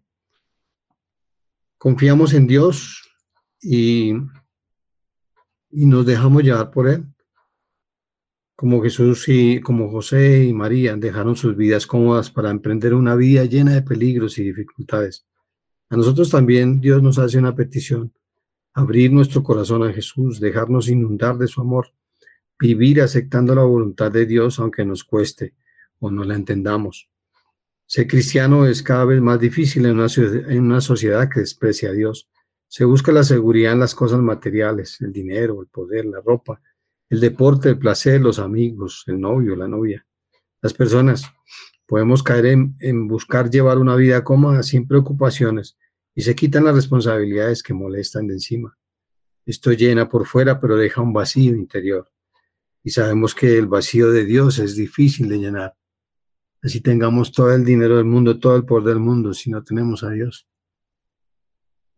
Confiamos 1.78 2.34
en 2.34 2.48
Dios, 2.48 3.09
y, 3.62 4.14
y 5.72 5.86
nos 5.86 6.06
dejamos 6.06 6.44
llevar 6.44 6.72
por 6.72 6.88
Él. 6.88 7.06
como 8.56 8.82
Jesús 8.82 9.24
y 9.30 9.62
como 9.62 9.90
José 9.90 10.44
y 10.44 10.54
María 10.54 10.98
dejaron 10.98 11.38
sus 11.38 11.56
vidas 11.56 11.88
cómodas 11.88 12.30
para 12.30 12.50
emprender 12.50 12.94
una 12.94 13.16
vida 13.16 13.46
llena 13.46 13.74
de 13.74 13.84
peligros 13.84 14.38
y 14.38 14.44
dificultades. 14.44 15.26
A 15.90 15.96
nosotros 15.96 16.30
también 16.30 16.82
Dios 16.82 17.02
nos 17.02 17.18
hace 17.20 17.38
una 17.38 17.56
petición, 17.56 18.12
abrir 18.74 19.14
nuestro 19.14 19.44
corazón 19.44 19.84
a 19.84 19.94
Jesús, 19.94 20.42
dejarnos 20.42 20.90
inundar 20.90 21.38
de 21.38 21.48
su 21.48 21.62
amor, 21.62 21.94
vivir 22.60 23.02
aceptando 23.02 23.56
la 23.56 23.64
voluntad 23.64 24.12
de 24.12 24.26
Dios 24.26 24.60
aunque 24.60 24.84
nos 24.84 25.06
cueste 25.06 25.54
o 26.00 26.12
no 26.12 26.26
la 26.26 26.36
entendamos. 26.36 27.10
Ser 27.86 28.08
cristiano 28.08 28.68
es 28.68 28.84
cada 28.84 29.06
vez 29.06 29.22
más 29.22 29.40
difícil 29.40 29.86
en 29.86 30.00
una, 30.00 30.08
en 30.18 30.62
una 30.62 30.82
sociedad 30.82 31.30
que 31.30 31.40
desprecia 31.40 31.90
a 31.90 31.94
Dios. 31.94 32.30
Se 32.72 32.86
busca 32.86 33.12
la 33.12 33.24
seguridad 33.24 33.74
en 33.74 33.80
las 33.80 33.96
cosas 33.96 34.20
materiales, 34.20 35.02
el 35.02 35.12
dinero, 35.12 35.60
el 35.60 35.68
poder, 35.68 36.06
la 36.06 36.22
ropa, 36.22 36.62
el 37.10 37.20
deporte, 37.20 37.70
el 37.70 37.80
placer, 37.80 38.22
los 38.22 38.38
amigos, 38.38 39.04
el 39.08 39.20
novio, 39.20 39.56
la 39.56 39.68
novia. 39.68 40.06
Las 40.62 40.76
personas 40.76 41.24
podemos 41.88 42.22
caer 42.22 42.46
en, 42.46 43.08
buscar 43.08 43.50
llevar 43.50 43.80
una 43.80 43.96
vida 43.96 44.24
cómoda 44.24 44.62
sin 44.62 44.88
preocupaciones 44.88 45.80
y 46.14 46.22
se 46.22 46.36
quitan 46.36 46.64
las 46.64 46.76
responsabilidades 46.76 47.64
que 47.64 47.74
molestan 47.74 48.28
de 48.28 48.36
encima. 48.36 48.78
Esto 49.48 49.72
llena 49.72 50.08
por 50.08 50.28
fuera, 50.28 50.62
pero 50.62 50.78
deja 50.78 51.02
un 51.02 51.12
vacío 51.12 51.56
interior. 51.56 52.08
Y 52.84 52.92
sabemos 52.92 53.34
que 53.34 53.58
el 53.58 53.66
vacío 53.66 54.12
de 54.12 54.26
Dios 54.26 54.60
es 54.60 54.76
difícil 54.76 55.28
de 55.28 55.40
llenar. 55.40 55.76
Así 56.62 56.82
tengamos 56.82 57.32
todo 57.32 57.52
el 57.52 57.66
dinero 57.66 57.98
del 57.98 58.06
mundo, 58.06 58.38
todo 58.38 58.56
el 58.56 58.66
poder 58.66 58.94
del 58.94 59.00
mundo, 59.00 59.34
si 59.34 59.50
no 59.50 59.64
tenemos 59.64 60.04
a 60.04 60.12
Dios. 60.12 60.49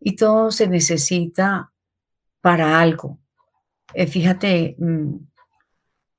Y 0.04 0.16
todo 0.16 0.50
se 0.50 0.66
necesita 0.66 1.72
para 2.40 2.80
algo. 2.80 3.18
Eh, 3.94 4.06
fíjate 4.06 4.76
mm, 4.78 5.14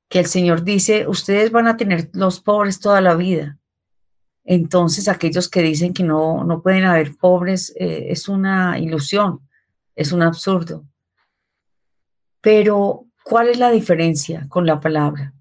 que 0.09 0.19
el 0.19 0.25
Señor 0.25 0.63
dice, 0.63 1.07
ustedes 1.07 1.51
van 1.51 1.67
a 1.67 1.75
tener 1.77 2.09
los 2.13 2.39
pobres 2.39 2.79
toda 2.79 3.01
la 3.01 3.15
vida. 3.15 3.57
Entonces 4.45 5.07
aquellos 5.07 5.49
que 5.49 5.61
dicen 5.61 5.93
que 5.93 6.03
no, 6.03 6.43
no 6.43 6.61
pueden 6.61 6.83
haber 6.83 7.15
pobres 7.15 7.73
eh, 7.77 8.07
es 8.09 8.27
una 8.27 8.77
ilusión, 8.79 9.47
es 9.95 10.11
un 10.11 10.21
absurdo. 10.21 10.85
Pero, 12.41 13.07
¿cuál 13.23 13.47
es 13.47 13.57
la 13.57 13.71
diferencia 13.71 14.47
con 14.49 14.65
la 14.65 14.81
palabra? 14.81 15.33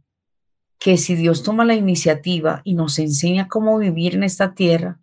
Que 0.79 0.97
si 0.97 1.17
Dios 1.17 1.43
toma 1.43 1.65
la 1.65 1.75
iniciativa 1.75 2.61
y 2.65 2.75
nos 2.75 2.99
enseña 3.01 3.49
cómo 3.49 3.77
vivir 3.79 4.15
en 4.15 4.23
esta 4.23 4.55
tierra, 4.55 5.01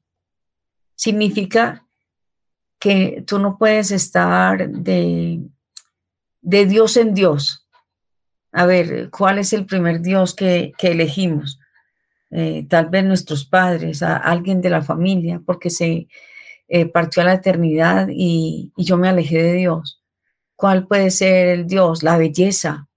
significa 0.96 1.89
que 2.80 3.24
tú 3.28 3.40
no 3.40 3.58
puedes 3.58 3.92
estar 3.92 4.70
de 4.70 5.42
de 6.42 6.66
Dios 6.66 6.98
en 6.98 7.14
Dios. 7.14 7.68
A 8.52 8.66
ver, 8.66 9.10
¿cuál 9.12 9.40
es 9.40 9.54
el 9.54 9.66
primer 9.66 10.02
Dios 10.02 10.36
que, 10.36 10.74
elegimos? 10.82 11.60
Eh, 12.32 12.66
tal 12.70 12.90
vez 12.90 13.04
nuestros 13.06 13.46
padres, 13.46 14.04
a 14.04 14.18
alguien 14.18 14.62
de 14.62 14.70
la 14.70 14.82
familia, 14.82 15.42
porque 15.46 15.70
se 15.70 16.08
eh, 16.68 16.86
partió 16.86 17.22
a 17.22 17.26
la 17.26 17.34
eternidad 17.34 18.08
y, 18.12 18.72
y 18.76 18.84
yo 18.84 18.98
me 18.98 19.10
alejé 19.10 19.42
de 19.42 19.54
Dios. 19.54 20.02
¿Cuál 20.56 20.88
puede 20.88 21.12
ser 21.12 21.48
el 21.48 21.68
Dios? 21.68 22.04
La 22.04 22.18
belleza. 22.18 22.88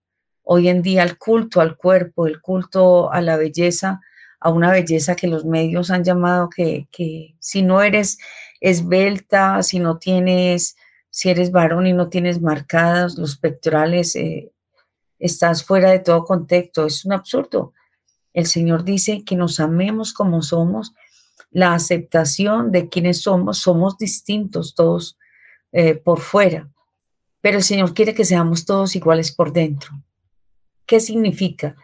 Hoy 0.42 0.68
en 0.68 0.82
día 0.82 1.02
el 1.02 1.18
culto 1.18 1.60
al 1.60 1.76
cuerpo, 1.76 2.26
el 2.26 2.40
culto 2.40 3.12
a 3.12 3.20
la 3.20 3.36
belleza, 3.36 4.00
a 4.40 4.50
una 4.50 4.72
belleza 4.72 5.14
que 5.14 5.28
los 5.28 5.44
medios 5.44 5.90
han 5.90 6.02
llamado 6.02 6.48
que, 6.50 6.88
que 6.90 7.34
si 7.38 7.62
no 7.62 7.80
eres 7.80 8.18
esbelta, 8.62 9.62
si 9.62 9.78
no 9.78 9.98
tienes 9.98 10.76
si 11.12 11.28
eres 11.28 11.52
varón 11.52 11.86
y 11.86 11.92
no 11.92 12.08
tienes 12.08 12.40
marcados 12.40 13.18
los 13.18 13.36
pectorales, 13.36 14.16
eh, 14.16 14.50
estás 15.18 15.62
fuera 15.62 15.90
de 15.90 15.98
todo 15.98 16.24
contexto. 16.24 16.86
Es 16.86 17.04
un 17.04 17.12
absurdo. 17.12 17.74
El 18.32 18.46
Señor 18.46 18.82
dice 18.82 19.22
que 19.22 19.36
nos 19.36 19.60
amemos 19.60 20.14
como 20.14 20.40
somos, 20.40 20.94
la 21.50 21.74
aceptación 21.74 22.72
de 22.72 22.88
quienes 22.88 23.20
somos, 23.20 23.58
somos 23.58 23.98
distintos 23.98 24.74
todos 24.74 25.18
eh, 25.70 25.94
por 25.96 26.20
fuera, 26.20 26.70
pero 27.42 27.58
el 27.58 27.62
Señor 27.62 27.92
quiere 27.92 28.14
que 28.14 28.24
seamos 28.24 28.64
todos 28.64 28.96
iguales 28.96 29.32
por 29.32 29.52
dentro. 29.52 29.90
¿Qué 30.86 30.98
significa? 30.98 31.76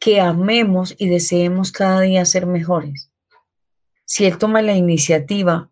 Que 0.00 0.20
amemos 0.20 0.92
y 0.98 1.08
deseemos 1.08 1.70
cada 1.70 2.00
día 2.00 2.24
ser 2.24 2.46
mejores. 2.46 3.12
Si 4.04 4.24
Él 4.24 4.38
toma 4.38 4.60
la 4.60 4.74
iniciativa 4.74 5.70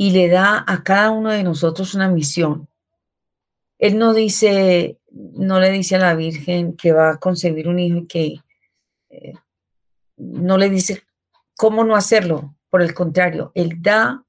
y 0.00 0.12
le 0.12 0.30
da 0.30 0.64
a 0.66 0.82
cada 0.82 1.10
uno 1.10 1.28
de 1.28 1.42
nosotros 1.42 1.94
una 1.94 2.08
misión. 2.08 2.68
Él 3.78 3.98
no 3.98 4.14
dice, 4.14 4.98
no 5.12 5.60
le 5.60 5.70
dice 5.70 5.96
a 5.96 5.98
la 5.98 6.14
Virgen 6.14 6.74
que 6.74 6.92
va 6.92 7.10
a 7.10 7.16
concebir 7.18 7.68
un 7.68 7.78
hijo 7.78 7.98
y 7.98 8.06
que 8.06 8.36
eh, 9.10 9.34
no 10.16 10.56
le 10.56 10.70
dice 10.70 11.02
cómo 11.54 11.84
no 11.84 11.96
hacerlo. 11.96 12.56
Por 12.70 12.80
el 12.80 12.94
contrario, 12.94 13.52
él 13.54 13.74
da, 13.82 14.24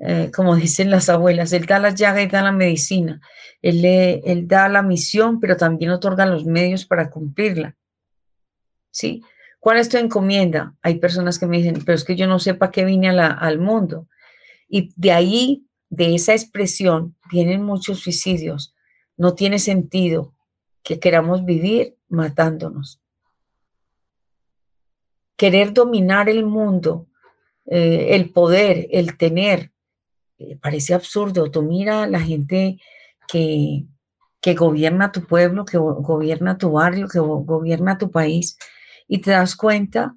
eh, 0.00 0.30
como 0.34 0.56
dicen 0.56 0.90
las 0.90 1.10
abuelas, 1.10 1.52
él 1.52 1.66
da 1.66 1.78
la 1.78 1.90
llaga 1.90 2.22
y 2.22 2.26
da 2.26 2.40
la 2.40 2.52
medicina. 2.52 3.20
Él, 3.60 3.82
le, 3.82 4.20
él 4.20 4.48
da 4.48 4.70
la 4.70 4.80
misión, 4.80 5.38
pero 5.38 5.58
también 5.58 5.90
otorga 5.90 6.24
los 6.24 6.46
medios 6.46 6.86
para 6.86 7.10
cumplirla. 7.10 7.76
¿Sí? 8.90 9.22
¿Cuál 9.60 9.76
es 9.76 9.90
tu 9.90 9.98
encomienda? 9.98 10.76
Hay 10.80 10.94
personas 10.94 11.38
que 11.38 11.46
me 11.46 11.58
dicen, 11.58 11.82
pero 11.84 11.94
es 11.94 12.04
que 12.04 12.16
yo 12.16 12.26
no 12.26 12.38
sé 12.38 12.54
para 12.54 12.72
qué 12.72 12.86
vine 12.86 13.10
al 13.10 13.58
mundo. 13.58 14.08
Y 14.68 14.92
de 14.96 15.12
ahí, 15.12 15.66
de 15.88 16.14
esa 16.14 16.32
expresión, 16.32 17.16
vienen 17.30 17.62
muchos 17.62 18.00
suicidios. 18.00 18.74
No 19.16 19.34
tiene 19.34 19.58
sentido 19.58 20.34
que 20.82 21.00
queramos 21.00 21.44
vivir 21.44 21.96
matándonos. 22.08 23.00
Querer 25.36 25.72
dominar 25.72 26.28
el 26.28 26.44
mundo, 26.44 27.06
eh, 27.66 28.14
el 28.14 28.30
poder, 28.30 28.88
el 28.90 29.16
tener, 29.16 29.72
eh, 30.38 30.56
parece 30.56 30.94
absurdo. 30.94 31.50
Tú 31.50 31.62
mira 31.62 32.04
a 32.04 32.06
la 32.06 32.20
gente 32.20 32.80
que, 33.26 33.84
que 34.40 34.54
gobierna 34.54 35.12
tu 35.12 35.24
pueblo, 35.26 35.64
que 35.64 35.78
gobierna 35.78 36.58
tu 36.58 36.72
barrio, 36.72 37.08
que 37.08 37.18
gobierna 37.18 37.98
tu 37.98 38.10
país, 38.10 38.56
y 39.06 39.18
te 39.18 39.32
das 39.32 39.56
cuenta 39.56 40.16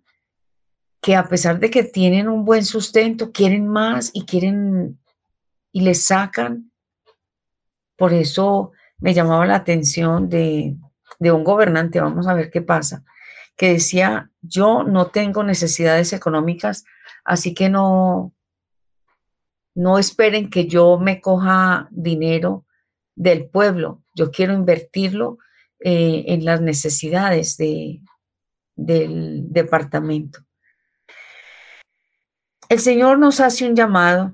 que 1.02 1.16
a 1.16 1.28
pesar 1.28 1.60
de 1.60 1.70
que 1.70 1.84
tienen 1.84 2.30
un 2.30 2.46
buen 2.46 2.64
sustento, 2.64 3.32
quieren 3.32 3.68
más 3.68 4.12
y 4.14 4.26
quieren 4.26 5.00
y 5.72 5.82
les 5.82 6.06
sacan. 6.06 6.72
Por 7.98 8.14
eso 8.14 8.72
me 9.00 9.14
llamaba 9.14 9.46
la 9.46 9.56
atención 9.56 10.30
de, 10.30 10.78
un 11.20 11.44
gobernante, 11.44 12.00
vamos 12.00 12.28
a 12.28 12.34
ver 12.34 12.50
qué 12.52 12.62
pasa, 12.62 13.04
que 13.58 13.74
decía, 13.74 14.32
yo 14.42 14.84
no 14.84 15.08
tengo 15.08 15.44
necesidades 15.44 16.14
económicas, 16.14 16.86
así 17.24 17.54
que 17.54 17.70
no, 17.70 18.34
no 19.76 19.98
esperen 19.98 20.50
que 20.50 20.68
yo 20.68 20.98
me 21.00 21.20
coja 21.20 21.88
dinero 21.92 22.66
del 23.16 23.50
pueblo, 23.50 24.04
yo 24.16 24.32
quiero 24.32 24.54
invertirlo 24.54 25.38
eh, 25.80 26.26
en 26.28 26.46
las 26.46 26.62
necesidades 26.62 27.58
de, 27.58 28.02
del 28.76 29.52
departamento. 29.52 30.46
El 32.72 32.80
Señor 32.80 33.20
nos 33.20 33.42
hace 33.42 33.68
un 33.68 33.76
llamado 33.76 34.34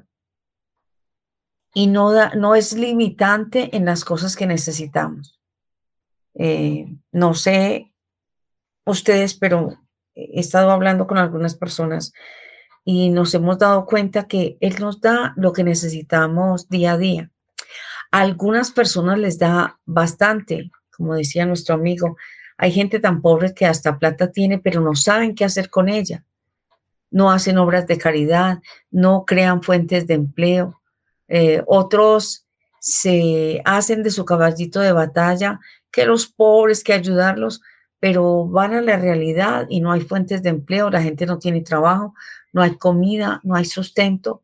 y 1.74 1.88
no, 1.88 2.12
no 2.36 2.54
es 2.54 2.74
limitante 2.74 3.76
en 3.76 3.84
las 3.84 4.06
cosas 4.06 4.36
que 4.36 4.46
necesitamos. 4.46 5.40
Eh, 6.36 6.86
no 7.12 7.34
sé 7.34 7.92
ustedes, 8.86 9.34
pero 9.34 9.80
he 10.14 10.40
estado 10.40 10.70
hablando 10.70 11.08
con 11.08 11.18
algunas 11.18 11.56
personas 11.56 12.14
y 12.86 13.10
nos 13.10 13.34
hemos 13.34 13.58
dado 13.58 13.88
cuenta 13.88 14.28
que 14.28 14.60
Él 14.62 14.76
nos 14.80 15.02
da 15.02 15.34
lo 15.36 15.52
que 15.52 15.64
necesitamos 15.64 16.70
día 16.70 16.92
a 16.92 16.98
día. 17.00 17.32
A 18.12 18.20
algunas 18.20 18.70
personas 18.70 19.18
les 19.18 19.40
da 19.40 19.80
bastante, 19.88 20.70
como 20.96 21.16
decía 21.16 21.48
nuestro 21.48 21.74
amigo. 21.74 22.18
Hay 22.56 22.72
gente 22.72 23.00
tan 23.00 23.20
pobre 23.24 23.56
que 23.56 23.66
hasta 23.66 23.98
plata 23.98 24.32
tiene, 24.32 24.60
pero 24.60 24.80
no 24.80 24.94
saben 24.94 25.34
qué 25.34 25.44
hacer 25.44 25.72
con 25.72 25.90
ella 25.90 26.24
no 27.12 27.32
hacen 27.32 27.58
obras 27.58 27.88
de 27.88 27.98
caridad, 27.98 28.60
no 28.92 29.26
crean 29.26 29.62
fuentes 29.62 30.08
de 30.08 30.16
empleo. 30.16 30.82
Eh, 31.28 31.64
otros 31.68 32.46
se 32.80 33.62
hacen 33.66 34.04
de 34.04 34.12
su 34.12 34.26
caballito 34.26 34.80
de 34.80 34.92
batalla, 34.92 35.60
que 35.92 36.06
los 36.06 36.28
pobres, 36.28 36.84
que 36.84 36.94
ayudarlos, 36.94 37.62
pero 38.00 38.46
van 38.48 38.74
a 38.74 38.82
la 38.82 38.98
realidad 38.98 39.66
y 39.70 39.82
no 39.82 39.92
hay 39.92 40.02
fuentes 40.02 40.44
de 40.44 40.50
empleo, 40.50 40.90
la 40.90 41.02
gente 41.02 41.26
no 41.26 41.40
tiene 41.40 41.62
trabajo, 41.62 42.14
no 42.54 42.62
hay 42.62 42.78
comida, 42.78 43.42
no 43.44 43.56
hay 43.56 43.66
sustento. 43.66 44.44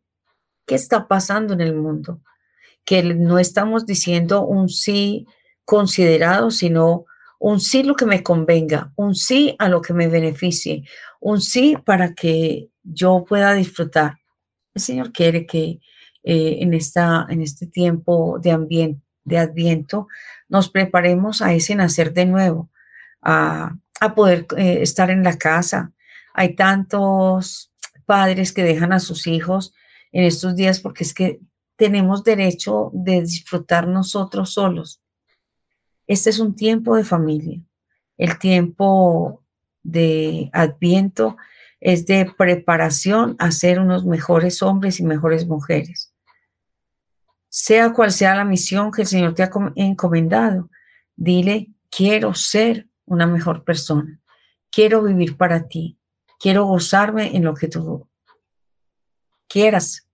¿Qué 0.66 0.76
está 0.76 1.08
pasando 1.08 1.54
en 1.54 1.62
el 1.62 1.76
mundo? 1.76 2.22
Que 2.84 3.04
no 3.04 3.38
estamos 3.40 3.86
diciendo 3.86 4.46
un 4.46 4.70
sí 4.70 5.28
considerado, 5.66 6.52
sino 6.52 7.06
un 7.40 7.60
sí 7.60 7.84
lo 7.84 7.96
que 7.96 8.06
me 8.06 8.24
convenga, 8.24 8.94
un 8.96 9.16
sí 9.16 9.56
a 9.60 9.68
lo 9.68 9.82
que 9.82 9.94
me 9.94 10.08
beneficie, 10.08 10.84
un 11.24 11.40
sí 11.40 11.76
para 11.86 12.14
que 12.14 12.70
yo 12.84 13.24
pueda 13.28 13.54
disfrutar. 13.54 14.20
El 14.74 14.82
Señor 14.82 15.14
quiere 15.14 15.46
que 15.46 15.80
eh, 16.24 16.58
en, 16.60 16.74
esta, 16.74 17.26
en 17.30 17.42
este 17.42 17.66
tiempo 17.66 18.40
de, 18.40 18.52
ambiente, 18.52 19.02
de 19.24 19.38
adviento 19.38 20.08
nos 20.50 20.70
preparemos 20.70 21.42
a 21.42 21.54
ese 21.54 21.76
nacer 21.76 22.14
de 22.14 22.26
nuevo, 22.26 22.70
a, 23.22 23.78
poder 24.16 24.46
eh, 24.58 24.80
estar 24.82 25.10
en 25.10 25.24
la 25.24 25.38
casa. 25.38 25.94
Hay 26.34 26.56
tantos 26.56 27.72
padres 28.06 28.52
que 28.52 28.64
dejan 28.64 28.92
a 28.92 29.00
sus 29.00 29.26
hijos 29.26 29.74
en 30.12 30.26
estos 30.26 30.58
días 30.58 30.82
porque 30.82 31.06
es 31.06 31.14
que 31.14 31.40
tenemos 31.78 32.26
derecho 32.26 32.92
de 32.94 33.22
disfrutar 33.22 33.88
nosotros 33.88 34.50
solos. 34.50 35.02
Este 36.06 36.32
es 36.32 36.40
un 36.40 36.54
tiempo 36.54 36.98
de 36.98 37.06
familia. 37.06 37.62
El 38.18 38.38
tiempo 38.40 39.43
de 39.84 40.50
adviento 40.54 41.38
es 41.80 42.06
de 42.06 42.34
preparación 42.38 43.36
a 43.40 43.52
ser 43.52 43.80
unos 43.80 44.06
mejores 44.06 44.62
hombres 44.64 45.00
y 45.00 45.04
mejores 45.04 45.46
mujeres. 45.46 46.14
Sea 47.50 47.92
cual 47.92 48.12
sea 48.12 48.36
la 48.36 48.46
misión 48.46 48.90
que 48.90 49.02
el 49.02 49.08
Señor 49.08 49.36
te 49.36 49.44
ha 49.44 49.52
encomendado, 49.76 50.70
dile, 51.16 51.70
quiero 51.92 52.34
ser 52.34 52.88
una 53.06 53.28
mejor 53.28 53.66
persona, 53.66 54.22
quiero 54.72 55.04
vivir 55.04 55.36
para 55.36 55.68
ti, 55.68 56.00
quiero 56.40 56.66
gozarme 56.66 57.36
en 57.36 57.44
lo 57.44 57.54
que 57.54 57.68
tú 57.68 58.08
quieras. 59.50 60.08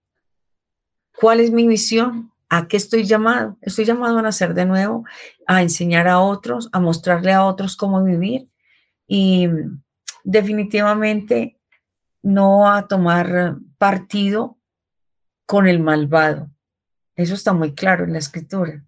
¿Cuál 1.15 1.39
es 1.39 1.51
mi 1.51 1.67
misión? 1.67 2.31
¿A 2.49 2.67
qué 2.67 2.77
estoy 2.77 3.03
llamado? 3.03 3.57
Estoy 3.61 3.85
llamado 3.85 4.17
a 4.17 4.23
nacer 4.23 4.55
de 4.55 4.65
nuevo, 4.65 5.05
a 5.45 5.61
enseñar 5.61 6.07
a 6.07 6.19
otros, 6.19 6.67
a 6.71 6.79
mostrarle 6.79 7.31
a 7.31 7.45
otros 7.45 7.77
cómo 7.77 8.03
vivir 8.03 8.49
y 9.09 9.49
definitivamente 10.23 11.59
no 12.21 12.71
a 12.71 12.87
tomar 12.87 13.57
partido 13.77 14.57
con 15.47 15.67
el 15.67 15.81
malvado. 15.81 16.51
Eso 17.15 17.33
está 17.33 17.51
muy 17.51 17.73
claro 17.73 18.05
en 18.05 18.13
la 18.13 18.19
escritura. 18.19 18.85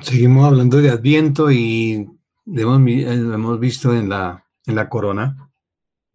Seguimos 0.00 0.46
hablando 0.46 0.78
de 0.78 0.90
Adviento 0.90 1.50
y 1.50 2.08
hemos, 2.46 2.80
hemos 2.88 3.60
visto 3.60 3.94
en 3.94 4.08
la, 4.08 4.46
en 4.64 4.74
la 4.74 4.88
corona, 4.88 5.52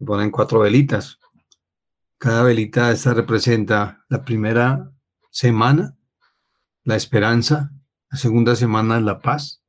ponen 0.03 0.31
cuatro 0.31 0.59
velitas. 0.59 1.19
Cada 2.17 2.41
velita 2.41 2.91
esta 2.91 3.13
representa 3.13 4.03
la 4.09 4.25
primera 4.25 4.91
semana, 5.29 5.95
la 6.83 6.95
esperanza, 6.95 7.71
la 8.09 8.17
segunda 8.17 8.55
semana, 8.55 8.99
la 8.99 9.19
paz, 9.19 9.61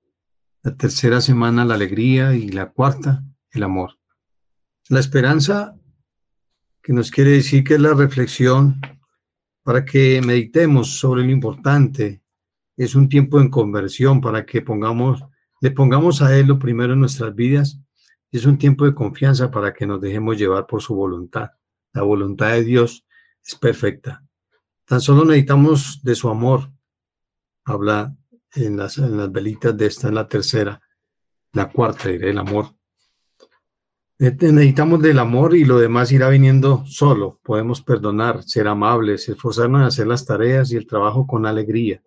la 0.62 0.76
tercera 0.76 1.20
semana, 1.20 1.64
la 1.64 1.74
alegría 1.74 2.34
y 2.34 2.48
la 2.48 2.70
cuarta, 2.70 3.24
el 3.50 3.62
amor. 3.62 3.98
La 4.88 5.00
esperanza, 5.00 5.76
que 6.82 6.92
nos 6.92 7.10
quiere 7.10 7.30
decir 7.30 7.64
que 7.64 7.74
es 7.74 7.80
la 7.80 7.94
reflexión 7.94 8.80
para 9.62 9.84
que 9.84 10.20
meditemos 10.24 10.98
sobre 10.98 11.24
lo 11.24 11.30
importante, 11.30 12.22
es 12.76 12.94
un 12.94 13.08
tiempo 13.08 13.40
en 13.40 13.50
conversión 13.50 14.20
para 14.20 14.46
que 14.46 14.62
pongamos, 14.62 15.22
le 15.60 15.70
pongamos 15.72 16.22
a 16.22 16.36
Él 16.36 16.46
lo 16.46 16.58
primero 16.58 16.92
en 16.92 17.00
nuestras 17.00 17.34
vidas. 17.34 17.80
Es 18.30 18.46
un 18.46 18.56
tiempo 18.56 18.84
de 18.84 18.94
confianza 18.94 19.50
para 19.50 19.74
que 19.74 19.86
nos 19.86 20.00
dejemos 20.00 20.38
llevar 20.38 20.66
por 20.66 20.80
su 20.80 20.94
voluntad. 20.94 21.50
La 21.92 22.02
voluntad 22.02 22.50
de 22.50 22.62
Dios 22.62 23.04
es 23.44 23.56
perfecta. 23.56 24.24
Tan 24.84 25.00
solo 25.00 25.24
necesitamos 25.24 26.00
de 26.02 26.14
su 26.14 26.28
amor. 26.28 26.70
Habla 27.64 28.16
en 28.54 28.76
las, 28.76 28.98
en 28.98 29.16
las 29.16 29.30
velitas 29.30 29.76
de 29.76 29.86
esta, 29.86 30.08
en 30.08 30.14
la 30.14 30.28
tercera, 30.28 30.80
la 31.52 31.70
cuarta, 31.70 32.08
diré, 32.08 32.30
el 32.30 32.38
amor. 32.38 32.66
Necesitamos 34.18 35.00
del 35.00 35.18
amor 35.20 35.54
y 35.54 35.64
lo 35.64 35.78
demás 35.78 36.10
irá 36.10 36.28
viniendo 36.28 36.84
solo. 36.86 37.38
Podemos 37.44 37.82
perdonar, 37.82 38.42
ser 38.42 38.66
amables, 38.66 39.28
esforzarnos 39.28 39.80
en 39.80 39.86
hacer 39.86 40.06
las 40.08 40.26
tareas 40.26 40.72
y 40.72 40.76
el 40.76 40.86
trabajo 40.86 41.26
con 41.26 41.46
alegría. 41.46 42.02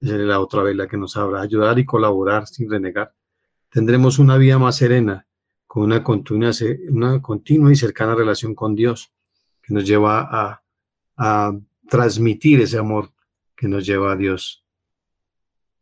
Esa 0.00 0.14
es 0.14 0.20
la 0.20 0.40
otra 0.40 0.62
vela 0.62 0.86
que 0.86 0.96
nos 0.96 1.16
habla, 1.16 1.40
ayudar 1.40 1.78
y 1.78 1.84
colaborar 1.84 2.46
sin 2.46 2.70
renegar. 2.70 3.12
Tendremos 3.70 4.18
una 4.18 4.36
vida 4.36 4.58
más 4.58 4.76
serena, 4.76 5.26
con 5.66 5.82
una 5.82 6.04
continua, 6.04 6.52
una 6.90 7.20
continua 7.20 7.72
y 7.72 7.76
cercana 7.76 8.14
relación 8.14 8.54
con 8.54 8.76
Dios, 8.76 9.12
que 9.60 9.74
nos 9.74 9.84
lleva 9.84 10.20
a, 10.30 10.62
a 11.16 11.52
transmitir 11.88 12.60
ese 12.60 12.78
amor 12.78 13.10
que 13.56 13.66
nos 13.66 13.84
lleva 13.84 14.12
a 14.12 14.16
Dios. 14.16 14.65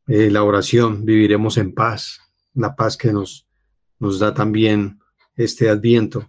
Eh, 0.06 0.30
la 0.30 0.42
oración, 0.42 1.04
viviremos 1.04 1.56
en 1.56 1.72
paz, 1.72 2.20
la 2.52 2.76
paz 2.76 2.96
que 2.96 3.12
nos, 3.12 3.46
nos 3.98 4.18
da 4.18 4.34
también 4.34 5.00
este 5.34 5.68
adviento. 5.70 6.28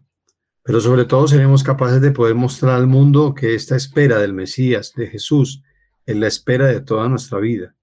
Pero 0.63 0.79
sobre 0.79 1.05
todo 1.05 1.27
seremos 1.27 1.63
capaces 1.63 2.01
de 2.01 2.11
poder 2.11 2.35
mostrar 2.35 2.75
al 2.75 2.88
mundo 2.88 3.35
que 3.35 3.53
esta 3.53 3.75
espera 3.75 4.17
del 4.19 4.33
Mesías, 4.33 4.93
de 4.95 5.07
Jesús, 5.07 5.61
es 6.05 6.15
la 6.15 6.27
espera 6.27 6.67
de 6.67 6.81
toda 6.81 7.09
nuestra 7.09 7.39
vida. 7.39 7.75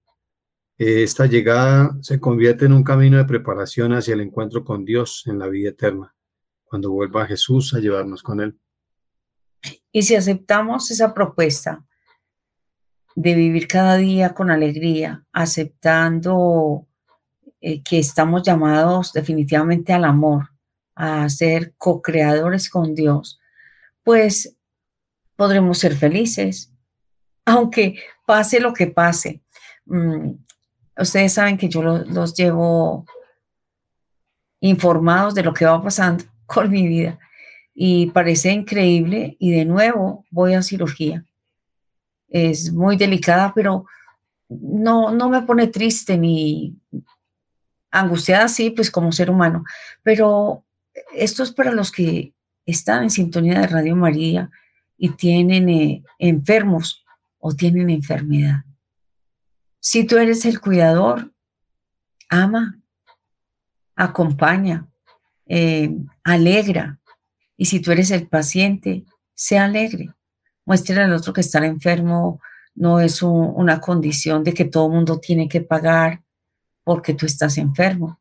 Esta 0.78 1.26
llegada 1.26 1.96
se 2.00 2.18
convierte 2.18 2.64
en 2.64 2.72
un 2.72 2.82
camino 2.82 3.18
de 3.18 3.24
preparación 3.24 3.92
hacia 3.92 4.14
el 4.14 4.20
encuentro 4.20 4.64
con 4.64 4.84
Dios 4.84 5.24
en 5.26 5.38
la 5.38 5.46
vida 5.46 5.68
eterna, 5.68 6.14
cuando 6.64 6.90
vuelva 6.90 7.26
Jesús 7.26 7.74
a 7.74 7.78
llevarnos 7.78 8.22
con 8.22 8.40
Él. 8.40 8.58
Y 9.92 10.02
si 10.02 10.16
aceptamos 10.16 10.90
esa 10.90 11.14
propuesta 11.14 11.84
de 13.14 13.34
vivir 13.34 13.68
cada 13.68 13.96
día 13.96 14.34
con 14.34 14.50
alegría, 14.50 15.24
aceptando 15.32 16.86
eh, 17.60 17.82
que 17.82 17.98
estamos 17.98 18.42
llamados 18.42 19.12
definitivamente 19.12 19.92
al 19.92 20.04
amor, 20.04 20.48
a 20.94 21.28
ser 21.28 21.74
co-creadores 21.78 22.68
con 22.68 22.94
Dios, 22.94 23.40
pues 24.02 24.56
podremos 25.36 25.78
ser 25.78 25.94
felices, 25.94 26.72
aunque 27.44 27.96
pase 28.26 28.60
lo 28.60 28.72
que 28.72 28.86
pase. 28.86 29.42
Mm, 29.86 30.32
ustedes 30.98 31.32
saben 31.32 31.56
que 31.56 31.68
yo 31.68 31.82
los 31.82 32.34
llevo 32.34 33.06
informados 34.60 35.34
de 35.34 35.42
lo 35.42 35.52
que 35.52 35.64
va 35.64 35.82
pasando 35.82 36.24
con 36.46 36.70
mi 36.70 36.86
vida 36.86 37.18
y 37.74 38.06
parece 38.10 38.52
increíble 38.52 39.36
y 39.38 39.52
de 39.52 39.64
nuevo 39.64 40.24
voy 40.30 40.54
a 40.54 40.62
cirugía. 40.62 41.24
Es 42.32 42.72
muy 42.72 42.96
delicada, 42.96 43.52
pero 43.54 43.86
no, 44.48 45.12
no 45.12 45.28
me 45.28 45.42
pone 45.42 45.66
triste 45.68 46.16
ni 46.16 46.74
angustiada, 47.90 48.48
sí, 48.48 48.70
pues 48.70 48.90
como 48.90 49.12
ser 49.12 49.30
humano, 49.30 49.64
pero 50.02 50.64
esto 51.14 51.42
es 51.42 51.52
para 51.52 51.72
los 51.72 51.92
que 51.92 52.32
están 52.64 53.02
en 53.04 53.10
sintonía 53.10 53.60
de 53.60 53.66
Radio 53.66 53.94
María 53.94 54.50
y 54.96 55.10
tienen 55.10 55.68
eh, 55.68 56.02
enfermos 56.18 57.04
o 57.38 57.54
tienen 57.54 57.90
enfermedad. 57.90 58.64
Si 59.80 60.04
tú 60.04 60.16
eres 60.16 60.44
el 60.46 60.60
cuidador, 60.60 61.32
ama, 62.28 62.80
acompaña, 63.96 64.86
eh, 65.46 65.94
alegra. 66.22 66.98
Y 67.56 67.66
si 67.66 67.80
tú 67.80 67.90
eres 67.90 68.10
el 68.10 68.28
paciente, 68.28 69.04
sea 69.34 69.64
alegre. 69.64 70.10
Muestra 70.64 71.04
al 71.04 71.12
otro 71.12 71.32
que 71.32 71.40
estar 71.40 71.64
enfermo 71.64 72.40
no 72.74 73.00
es 73.00 73.22
una 73.22 73.80
condición 73.80 74.44
de 74.44 74.54
que 74.54 74.64
todo 74.64 74.86
el 74.86 74.92
mundo 74.92 75.20
tiene 75.20 75.48
que 75.48 75.60
pagar 75.60 76.22
porque 76.84 77.14
tú 77.14 77.26
estás 77.26 77.58
enfermo. 77.58 78.20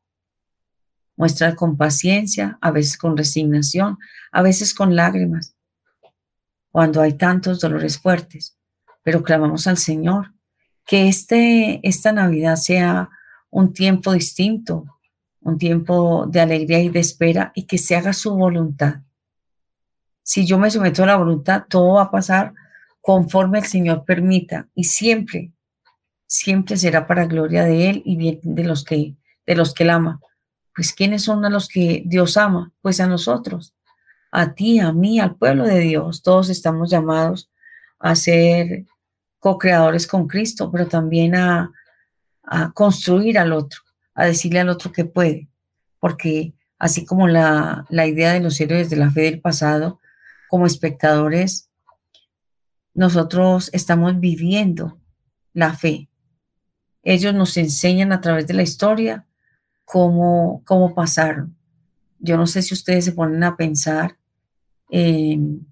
Muestra 1.15 1.55
con 1.55 1.77
paciencia, 1.77 2.57
a 2.61 2.71
veces 2.71 2.97
con 2.97 3.15
resignación, 3.15 3.97
a 4.31 4.41
veces 4.41 4.73
con 4.73 4.95
lágrimas, 4.95 5.55
cuando 6.71 7.01
hay 7.01 7.13
tantos 7.13 7.59
dolores 7.59 7.99
fuertes. 7.99 8.57
Pero 9.03 9.23
clamamos 9.23 9.67
al 9.67 9.77
Señor 9.77 10.33
que 10.85 11.07
este, 11.07 11.79
esta 11.87 12.11
Navidad 12.11 12.55
sea 12.55 13.09
un 13.49 13.73
tiempo 13.73 14.13
distinto, 14.13 14.85
un 15.41 15.57
tiempo 15.57 16.25
de 16.27 16.41
alegría 16.41 16.79
y 16.79 16.89
de 16.89 16.99
espera 16.99 17.51
y 17.55 17.65
que 17.65 17.77
se 17.77 17.95
haga 17.95 18.13
su 18.13 18.35
voluntad. 18.35 19.01
Si 20.23 20.45
yo 20.45 20.57
me 20.57 20.71
someto 20.71 21.03
a 21.03 21.07
la 21.07 21.15
voluntad, 21.15 21.63
todo 21.69 21.95
va 21.95 22.03
a 22.03 22.11
pasar 22.11 22.53
conforme 23.01 23.59
el 23.59 23.65
Señor 23.65 24.05
permita 24.05 24.67
y 24.75 24.85
siempre, 24.85 25.51
siempre 26.27 26.77
será 26.77 27.07
para 27.07 27.25
gloria 27.25 27.63
de 27.63 27.89
Él 27.89 28.01
y 28.05 28.15
bien 28.15 28.39
de 28.43 28.63
los 28.63 28.83
que, 28.83 29.15
de 29.45 29.55
los 29.55 29.73
que 29.73 29.83
Él 29.83 29.89
ama. 29.89 30.19
Pues 30.75 30.93
¿quiénes 30.93 31.23
son 31.23 31.43
a 31.43 31.49
los 31.49 31.67
que 31.67 32.03
Dios 32.05 32.37
ama? 32.37 32.71
Pues 32.81 32.99
a 32.99 33.07
nosotros, 33.07 33.73
a 34.31 34.53
ti, 34.53 34.79
a 34.79 34.93
mí, 34.93 35.19
al 35.19 35.35
pueblo 35.35 35.65
de 35.65 35.79
Dios. 35.79 36.21
Todos 36.21 36.49
estamos 36.49 36.89
llamados 36.89 37.49
a 37.99 38.15
ser 38.15 38.85
co-creadores 39.39 40.07
con 40.07 40.27
Cristo, 40.27 40.71
pero 40.71 40.87
también 40.87 41.35
a, 41.35 41.71
construir 42.73 43.39
al 43.39 43.53
otro, 43.53 43.79
a 44.13 44.25
decirle 44.25 44.59
al 44.59 44.69
otro 44.69 44.91
que 44.91 45.05
puede, 45.05 45.47
porque 45.99 46.53
así 46.77 47.05
como 47.05 47.29
la, 47.29 47.85
la 47.89 48.07
idea 48.07 48.33
de 48.33 48.41
los 48.41 48.59
héroes 48.59 48.89
de 48.89 48.97
la 48.97 49.09
fe 49.09 49.21
del 49.21 49.39
pasado, 49.39 50.01
como 50.51 50.65
espectadores, 50.65 51.69
nosotros 52.93 53.69
estamos 53.71 54.19
viviendo 54.19 54.99
la 55.53 55.73
fe. 55.73 56.09
Ellos 57.03 57.33
nos 57.33 57.55
enseñan 57.55 58.11
a 58.11 58.19
través 58.19 58.47
de 58.47 58.55
la 58.55 58.61
historia 58.61 59.25
cómo, 59.85 60.61
cómo 60.65 60.93
pasaron. 60.93 61.55
Yo 62.19 62.35
no 62.35 62.47
sé 62.47 62.63
si 62.63 62.73
ustedes 62.73 63.05
se 63.05 63.13
ponen 63.13 63.41
a 63.45 63.55
pensar 63.55 64.17
en, 64.89 65.65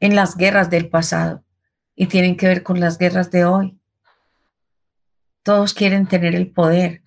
en 0.00 0.16
las 0.16 0.36
guerras 0.36 0.68
del 0.68 0.88
pasado 0.88 1.44
y 1.94 2.06
tienen 2.06 2.36
que 2.36 2.48
ver 2.48 2.64
con 2.64 2.80
las 2.80 2.98
guerras 2.98 3.30
de 3.30 3.44
hoy. 3.44 3.78
Todos 5.44 5.74
quieren 5.74 6.08
tener 6.08 6.34
el 6.34 6.50
poder, 6.50 7.02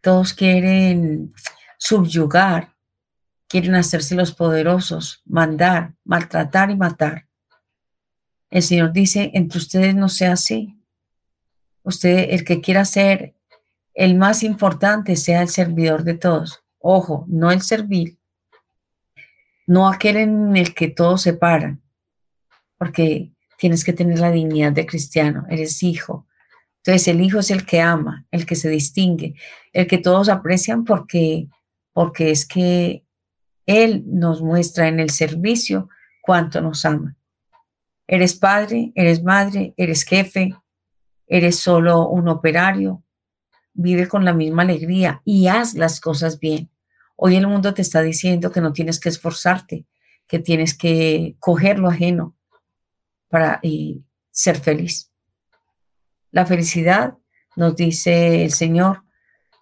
Todos 0.00 0.32
quieren 0.32 1.34
subyugar, 1.76 2.74
quieren 3.48 3.74
hacerse 3.74 4.14
los 4.14 4.32
poderosos, 4.32 5.22
mandar, 5.24 5.94
maltratar 6.04 6.70
y 6.70 6.76
matar. 6.76 7.26
El 8.50 8.62
Señor 8.62 8.92
dice, 8.92 9.30
entre 9.34 9.58
ustedes 9.58 9.94
no 9.94 10.08
sea 10.08 10.32
así. 10.32 10.76
Usted, 11.82 12.28
el 12.30 12.44
que 12.44 12.60
quiera 12.60 12.84
ser 12.84 13.34
el 13.94 14.16
más 14.16 14.42
importante, 14.42 15.16
sea 15.16 15.42
el 15.42 15.48
servidor 15.48 16.04
de 16.04 16.14
todos. 16.14 16.62
Ojo, 16.78 17.24
no 17.28 17.50
el 17.50 17.62
servil, 17.62 18.18
no 19.66 19.88
aquel 19.88 20.16
en 20.16 20.56
el 20.56 20.74
que 20.74 20.88
todos 20.88 21.22
se 21.22 21.32
paran, 21.32 21.82
porque 22.78 23.32
tienes 23.58 23.84
que 23.84 23.92
tener 23.92 24.18
la 24.18 24.30
dignidad 24.30 24.72
de 24.72 24.86
cristiano, 24.86 25.46
eres 25.48 25.82
hijo. 25.82 26.26
Entonces 26.78 27.08
el 27.08 27.20
hijo 27.20 27.40
es 27.40 27.50
el 27.50 27.66
que 27.66 27.80
ama, 27.80 28.26
el 28.30 28.46
que 28.46 28.54
se 28.54 28.68
distingue, 28.68 29.34
el 29.72 29.86
que 29.86 29.98
todos 29.98 30.28
aprecian 30.28 30.84
porque, 30.84 31.48
porque 31.92 32.30
es 32.30 32.46
que 32.46 33.05
Él 33.66 34.04
nos 34.06 34.40
muestra 34.40 34.88
en 34.88 35.00
el 35.00 35.10
servicio 35.10 35.88
cuánto 36.22 36.60
nos 36.60 36.84
ama. 36.84 37.16
Eres 38.06 38.34
padre, 38.34 38.92
eres 38.94 39.22
madre, 39.22 39.74
eres 39.76 40.04
jefe, 40.04 40.54
eres 41.26 41.58
solo 41.58 42.08
un 42.08 42.28
operario, 42.28 43.02
vive 43.74 44.08
con 44.08 44.24
la 44.24 44.32
misma 44.32 44.62
alegría 44.62 45.20
y 45.24 45.48
haz 45.48 45.74
las 45.74 46.00
cosas 46.00 46.38
bien. 46.38 46.70
Hoy 47.16 47.36
el 47.36 47.46
mundo 47.46 47.74
te 47.74 47.82
está 47.82 48.02
diciendo 48.02 48.52
que 48.52 48.60
no 48.60 48.72
tienes 48.72 49.00
que 49.00 49.08
esforzarte, 49.08 49.86
que 50.28 50.38
tienes 50.38 50.76
que 50.76 51.36
coger 51.40 51.78
lo 51.78 51.88
ajeno 51.88 52.36
para 53.28 53.60
ser 54.30 54.58
feliz. 54.58 55.10
La 56.30 56.46
felicidad, 56.46 57.16
nos 57.56 57.74
dice 57.74 58.44
el 58.44 58.52
Señor, 58.52 59.02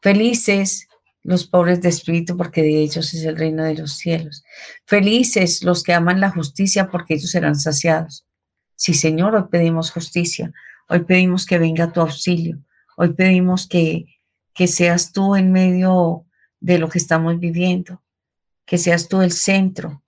felices 0.03 0.89
los 1.25 1.47
pobres 1.47 1.81
de 1.81 1.89
espíritu, 1.89 2.37
porque 2.37 2.63
de 2.63 2.83
ellos 2.83 3.13
es 3.15 3.25
el 3.25 3.37
reino 3.37 3.65
de 3.65 3.75
los 3.75 3.95
cielos. 3.95 4.45
Felices 4.85 5.65
los 5.65 5.83
que 5.83 5.95
aman 5.95 6.21
la 6.21 6.31
justicia, 6.31 6.91
porque 6.91 7.15
ellos 7.15 7.31
serán 7.31 7.57
saciados. 7.57 8.27
Sí, 8.77 8.93
Señor, 8.93 9.35
hoy 9.35 9.45
pedimos 9.51 9.91
justicia, 9.91 10.53
hoy 10.89 11.05
pedimos 11.05 11.47
que 11.47 11.59
venga 11.59 11.91
tu 11.91 12.01
auxilio, 12.03 12.59
hoy 12.97 13.15
pedimos 13.15 13.67
que, 13.67 14.05
que 14.53 14.67
seas 14.67 15.13
tú 15.13 15.35
en 15.35 15.51
medio 15.51 16.27
de 16.61 16.79
lo 16.79 16.91
que 16.91 16.99
estamos 16.99 17.41
viviendo, 17.41 18.03
que 18.67 18.77
seas 18.77 19.09
tú 19.09 19.23
el 19.23 19.33
centro. 19.33 20.03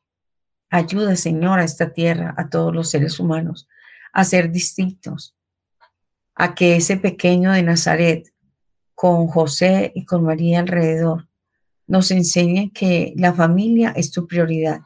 Ayuda, 0.69 1.17
Señor, 1.17 1.61
a 1.61 1.64
esta 1.64 1.95
tierra, 1.95 2.35
a 2.37 2.51
todos 2.51 2.75
los 2.75 2.91
seres 2.91 3.19
humanos, 3.19 3.67
a 4.12 4.25
ser 4.25 4.51
distintos, 4.53 5.35
a 6.35 6.55
que 6.55 6.77
ese 6.77 6.99
pequeño 6.99 7.53
de 7.53 7.62
Nazaret, 7.62 8.35
con 8.97 9.28
José 9.28 9.92
y 9.94 10.05
con 10.05 10.24
María 10.24 10.59
alrededor, 10.59 11.28
nos 11.86 12.11
enseñe 12.11 12.72
que 12.72 13.12
la 13.16 13.32
familia 13.34 13.92
es 13.94 14.11
tu 14.11 14.26
prioridad 14.26 14.80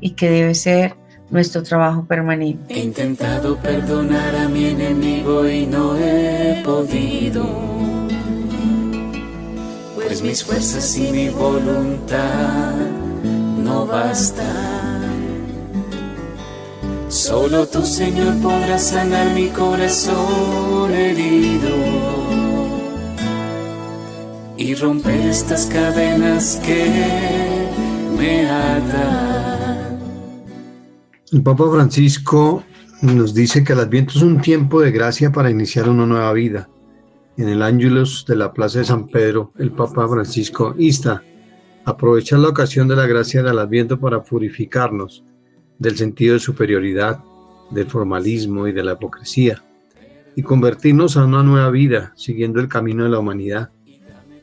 y 0.00 0.10
que 0.10 0.28
debe 0.28 0.54
ser 0.54 0.96
nuestro 1.30 1.62
trabajo 1.62 2.04
permanente. 2.04 2.74
He 2.74 2.80
intentado 2.80 3.56
perdonar 3.56 4.34
a 4.36 4.48
mi 4.48 4.66
enemigo 4.66 5.48
y 5.48 5.64
no 5.64 5.96
he 5.96 6.60
podido 6.64 7.44
pues 9.94 10.22
mis 10.22 10.44
fuerzas 10.44 10.96
y 10.98 11.10
mi 11.12 11.28
voluntad 11.28 12.74
no 13.58 13.86
bastan. 13.86 14.66
Solo 17.08 17.66
tu 17.66 17.82
Señor 17.82 18.40
podrá 18.42 18.78
sanar 18.78 19.32
mi 19.34 19.48
corazón 19.48 20.92
herido 20.92 21.75
y 24.58 24.74
romper 24.74 25.20
estas 25.20 25.66
cadenas 25.66 26.60
que 26.64 26.86
me 28.18 28.48
atan. 28.48 29.98
El 31.32 31.42
Papa 31.42 31.64
Francisco 31.70 32.64
nos 33.02 33.34
dice 33.34 33.64
que 33.64 33.72
el 33.72 33.80
Adviento 33.80 34.14
es 34.16 34.22
un 34.22 34.40
tiempo 34.40 34.80
de 34.80 34.90
gracia 34.90 35.30
para 35.32 35.50
iniciar 35.50 35.88
una 35.88 36.06
nueva 36.06 36.32
vida 36.32 36.68
en 37.36 37.48
el 37.50 37.62
Ángelus 37.62 38.24
de 38.26 38.36
la 38.36 38.52
Plaza 38.52 38.78
de 38.78 38.86
San 38.86 39.08
Pedro, 39.08 39.52
el 39.58 39.70
Papa 39.70 40.08
Francisco 40.08 40.74
insta 40.78 41.22
aprovechar 41.84 42.38
la 42.38 42.48
ocasión 42.48 42.88
de 42.88 42.96
la 42.96 43.06
gracia 43.06 43.42
del 43.42 43.58
Adviento 43.58 44.00
para 44.00 44.22
purificarnos 44.22 45.22
del 45.78 45.96
sentido 45.96 46.34
de 46.34 46.40
superioridad, 46.40 47.22
del 47.70 47.86
formalismo 47.86 48.66
y 48.66 48.72
de 48.72 48.82
la 48.82 48.94
hipocresía, 48.94 49.62
y 50.34 50.42
convertirnos 50.42 51.16
a 51.16 51.26
una 51.26 51.42
nueva 51.42 51.70
vida 51.70 52.12
siguiendo 52.16 52.58
el 52.58 52.68
camino 52.68 53.04
de 53.04 53.10
la 53.10 53.18
humanidad. 53.18 53.70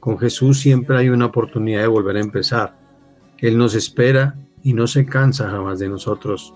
Con 0.04 0.20
Jesús 0.20 0.60
siempre 0.60 0.98
hay 0.98 1.08
una 1.08 1.28
oportunidad 1.28 1.80
de 1.80 1.88
volver 1.88 2.18
a 2.18 2.20
empezar. 2.20 2.76
Él 3.38 3.58
nos 3.58 3.74
espera 3.74 4.36
y 4.62 4.74
no 4.74 4.86
se 4.86 5.06
cansa 5.06 5.50
jamás 5.50 5.80
de 5.80 5.88
nosotros. 5.88 6.54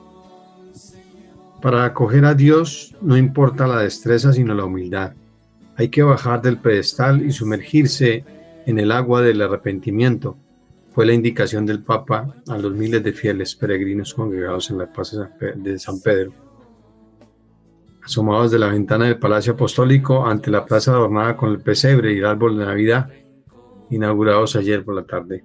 Para 1.61 1.85
acoger 1.85 2.25
a 2.25 2.33
Dios 2.33 2.93
no 3.01 3.15
importa 3.15 3.65
la 3.65 3.79
destreza 3.79 4.33
sino 4.33 4.53
la 4.53 4.65
humildad. 4.65 5.13
Hay 5.77 5.87
que 5.87 6.03
bajar 6.03 6.41
del 6.41 6.57
pedestal 6.57 7.25
y 7.25 7.31
sumergirse 7.31 8.25
en 8.65 8.79
el 8.79 8.91
agua 8.91 9.21
del 9.21 9.41
arrepentimiento. 9.41 10.37
Fue 10.91 11.05
la 11.05 11.13
indicación 11.13 11.65
del 11.65 11.81
Papa 11.81 12.35
a 12.49 12.57
los 12.57 12.73
miles 12.73 13.01
de 13.01 13.13
fieles 13.13 13.55
peregrinos 13.55 14.13
congregados 14.13 14.69
en 14.71 14.79
la 14.79 14.91
plaza 14.91 15.31
de 15.55 15.79
San 15.79 16.01
Pedro. 16.01 16.33
Asomados 18.03 18.51
de 18.51 18.59
la 18.59 18.67
ventana 18.67 19.05
del 19.05 19.19
Palacio 19.19 19.53
Apostólico 19.53 20.27
ante 20.27 20.51
la 20.51 20.65
plaza 20.65 20.91
adornada 20.91 21.37
con 21.37 21.51
el 21.51 21.61
pesebre 21.61 22.13
y 22.13 22.17
el 22.17 22.25
árbol 22.25 22.57
de 22.57 22.65
Navidad, 22.65 23.09
inaugurados 23.89 24.55
ayer 24.55 24.83
por 24.83 24.95
la 24.95 25.05
tarde. 25.05 25.43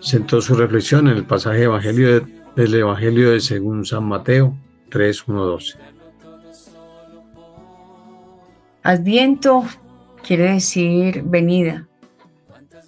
Sentó 0.00 0.40
su 0.40 0.54
reflexión 0.54 1.08
en 1.08 1.16
el 1.16 1.24
pasaje 1.24 1.64
evangelio 1.64 2.26
del 2.54 2.74
Evangelio 2.74 3.32
de 3.32 3.40
según 3.40 3.84
San 3.84 4.04
Mateo 4.04 4.56
3, 4.90 5.24
12. 5.26 5.78
Adviento 8.82 9.64
quiere 10.26 10.52
decir 10.52 11.22
venida. 11.24 11.88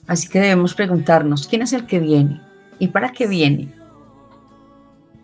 Así 0.06 0.28
que 0.28 0.40
debemos 0.40 0.74
preguntarnos, 0.74 1.46
¿quién 1.46 1.62
es 1.62 1.72
el 1.72 1.86
que 1.86 1.98
viene? 1.98 2.40
¿Y 2.78 2.88
para 2.88 3.12
qué 3.12 3.26
viene? 3.26 3.74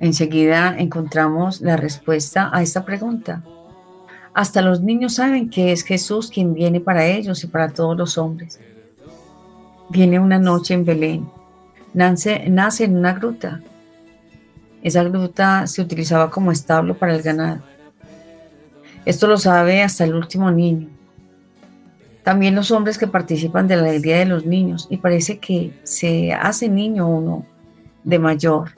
Enseguida 0.00 0.76
encontramos 0.76 1.60
la 1.60 1.76
respuesta 1.76 2.50
a 2.52 2.60
esta 2.60 2.84
pregunta. 2.84 3.42
Hasta 4.34 4.62
los 4.62 4.80
niños 4.80 5.14
saben 5.14 5.48
que 5.48 5.70
es 5.70 5.84
Jesús 5.84 6.28
quien 6.28 6.54
viene 6.54 6.80
para 6.80 7.06
ellos 7.06 7.44
y 7.44 7.46
para 7.46 7.68
todos 7.68 7.96
los 7.96 8.18
hombres. 8.18 8.58
Viene 9.90 10.18
una 10.18 10.40
noche 10.40 10.74
en 10.74 10.84
Belén. 10.84 11.28
Nace, 11.92 12.48
nace 12.50 12.84
en 12.84 12.96
una 12.96 13.12
gruta. 13.12 13.62
Esa 14.82 15.04
gruta 15.04 15.68
se 15.68 15.80
utilizaba 15.80 16.30
como 16.30 16.50
establo 16.50 16.98
para 16.98 17.14
el 17.14 17.22
ganado. 17.22 17.62
Esto 19.04 19.28
lo 19.28 19.38
sabe 19.38 19.82
hasta 19.82 20.02
el 20.02 20.14
último 20.14 20.50
niño. 20.50 20.88
También 22.24 22.56
los 22.56 22.72
hombres 22.72 22.98
que 22.98 23.06
participan 23.06 23.68
de 23.68 23.76
la 23.76 23.82
alegría 23.82 24.18
de 24.18 24.24
los 24.24 24.46
niños 24.46 24.88
y 24.90 24.96
parece 24.96 25.38
que 25.38 25.78
se 25.84 26.32
hace 26.32 26.68
niño 26.68 27.06
uno 27.06 27.46
de 28.02 28.18
mayor 28.18 28.70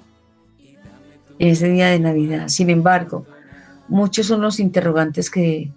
en 1.38 1.48
ese 1.48 1.68
día 1.68 1.86
de 1.86 2.00
Navidad. 2.00 2.48
Sin 2.48 2.68
embargo, 2.68 3.24
muchos 3.89 4.26
son 4.26 4.41
los 4.41 4.61
interrogantes 4.61 5.30
que, 5.30 5.72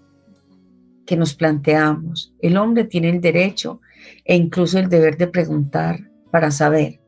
que 1.05 1.17
nos 1.17 1.33
planteamos. 1.33 2.33
El 2.39 2.57
hombre 2.57 2.85
tiene 2.85 3.09
el 3.09 3.21
derecho 3.21 3.81
e 4.25 4.35
incluso 4.35 4.79
el 4.79 4.89
deber 4.89 5.17
de 5.17 5.27
preguntar 5.27 5.99
para 6.31 6.51
saber. 6.51 6.99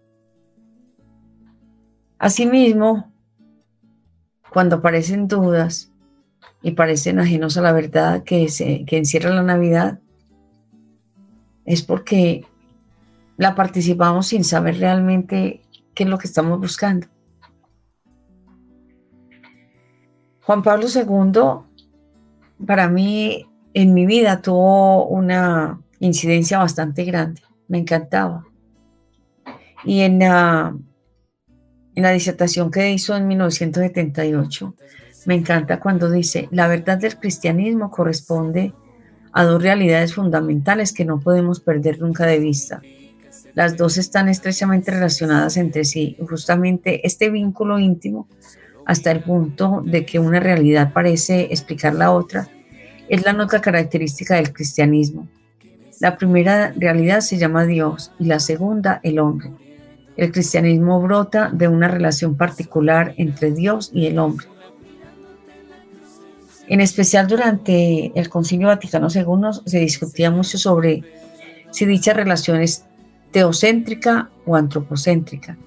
Asimismo, 2.18 3.12
cuando 4.52 4.78
aparecen 4.78 5.28
dudas, 5.28 5.92
y 6.62 6.72
parecen 6.72 7.20
ajenos 7.20 7.58
a 7.58 7.62
la 7.62 7.72
verdad 7.72 8.24
que, 8.24 8.50
se, 8.50 8.86
que 8.86 8.98
encierra 8.98 9.32
la 9.32 9.44
Navidad, 9.44 10.00
es 11.66 11.82
porque 11.82 12.46
la 13.38 13.56
participamos 13.56 14.28
sin 14.28 14.44
saber 14.44 14.78
realmente 14.78 15.62
qué 15.94 16.04
es 16.04 16.10
lo 16.10 16.18
que 16.18 16.28
estamos 16.28 16.60
buscando. 16.60 17.08
Juan 20.44 20.64
Pablo 20.64 20.88
II, 20.94 22.66
para 22.66 22.90
mí, 22.90 23.48
en 23.74 23.94
mi 23.94 24.06
vida 24.06 24.42
tuvo 24.42 25.08
una 25.08 25.80
incidencia 26.00 26.58
bastante 26.58 27.04
grande. 27.06 27.42
Me 27.68 27.78
encantaba. 27.80 28.46
Y 29.84 30.02
en 30.02 30.20
la, 30.20 30.76
en 31.96 32.04
la 32.04 32.12
disertación 32.12 32.70
que 32.72 32.92
hizo 32.92 33.16
en 33.16 33.28
1978, 33.28 34.76
me 35.26 35.36
encanta 35.36 35.80
cuando 35.80 36.10
dice, 36.10 36.48
la 36.52 36.68
verdad 36.68 36.98
del 36.98 37.18
cristianismo 37.18 37.92
corresponde 37.92 38.74
a 39.32 39.44
dos 39.44 39.62
realidades 39.62 40.14
fundamentales 40.16 40.94
que 40.94 41.06
no 41.06 41.20
podemos 41.20 41.60
perder 41.60 42.02
nunca 42.02 42.26
de 42.26 42.40
vista. 42.40 42.82
Las 43.54 43.78
dos 43.78 43.98
están 43.98 44.30
estrechamente 44.30 44.92
relacionadas 44.92 45.58
entre 45.58 45.84
sí. 45.84 46.18
Justamente 46.28 47.06
este 47.06 47.30
vínculo 47.30 47.80
íntimo, 47.80 48.28
hasta 48.86 49.12
el 49.12 49.22
punto 49.22 49.82
de 49.86 50.06
que 50.06 50.20
una 50.20 50.40
realidad 50.40 50.94
parece 50.94 51.44
explicar 51.52 51.94
la 51.96 52.12
otra, 52.12 52.48
es 53.10 53.26
la 53.26 53.34
nota 53.34 53.62
característica 53.62 54.36
del 54.36 54.54
cristianismo. 54.54 55.28
La 56.00 56.18
primera 56.18 56.74
realidad 56.76 57.20
se 57.20 57.38
llama 57.38 57.66
Dios 57.66 58.12
y 58.18 58.26
la 58.26 58.40
segunda 58.40 59.00
el 59.04 59.20
hombre. 59.20 59.52
El 60.18 60.32
cristianismo 60.32 61.02
brota 61.02 61.50
de 61.52 61.68
una 61.68 61.88
relación 61.88 62.36
particular 62.36 63.14
entre 63.18 63.52
Dios 63.52 63.92
y 63.94 64.08
el 64.08 64.18
hombre. 64.18 64.48
En 66.68 66.80
especial 66.80 67.28
durante 67.28 68.12
el 68.16 68.30
Concilio 68.30 68.68
Vaticano 68.68 69.08
II 69.14 69.62
se 69.66 69.80
discutía 69.80 70.32
mucho 70.32 70.58
sobre 70.58 71.04
si 71.72 71.86
dicha 71.86 72.14
relación 72.14 72.62
es 72.62 72.86
teocéntrica 73.32 74.30
o 74.46 74.56
antropocéntrica. 74.56 75.58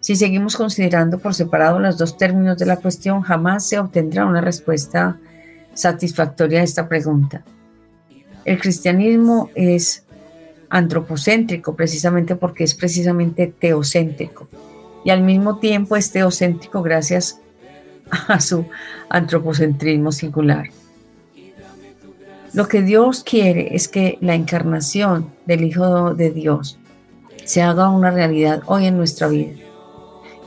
Si 0.00 0.16
seguimos 0.16 0.56
considerando 0.56 1.18
por 1.18 1.34
separado 1.34 1.78
los 1.78 1.98
dos 1.98 2.16
términos 2.16 2.56
de 2.58 2.66
la 2.66 2.78
cuestión, 2.78 3.20
jamás 3.20 3.68
se 3.68 3.78
obtendrá 3.78 4.24
una 4.24 4.40
respuesta 4.40 5.18
satisfactoria 5.74 6.60
a 6.60 6.64
esta 6.64 6.88
pregunta. 6.88 7.44
El 8.44 8.58
cristianismo 8.58 9.50
es 9.54 10.04
antropocéntrico 10.70 11.76
precisamente 11.76 12.36
porque 12.36 12.64
es 12.64 12.74
precisamente 12.74 13.46
teocéntrico 13.46 14.48
y 15.04 15.10
al 15.10 15.22
mismo 15.22 15.58
tiempo 15.58 15.96
es 15.96 16.10
teocéntrico 16.10 16.82
gracias 16.82 17.40
a 18.28 18.40
su 18.40 18.66
antropocentrismo 19.08 20.12
singular. 20.12 20.70
Lo 22.52 22.66
que 22.66 22.82
Dios 22.82 23.22
quiere 23.22 23.76
es 23.76 23.86
que 23.88 24.18
la 24.20 24.34
encarnación 24.34 25.30
del 25.46 25.62
Hijo 25.62 26.14
de 26.14 26.30
Dios 26.30 26.78
se 27.44 27.62
haga 27.62 27.90
una 27.90 28.10
realidad 28.10 28.62
hoy 28.66 28.86
en 28.86 28.96
nuestra 28.96 29.28
vida. 29.28 29.52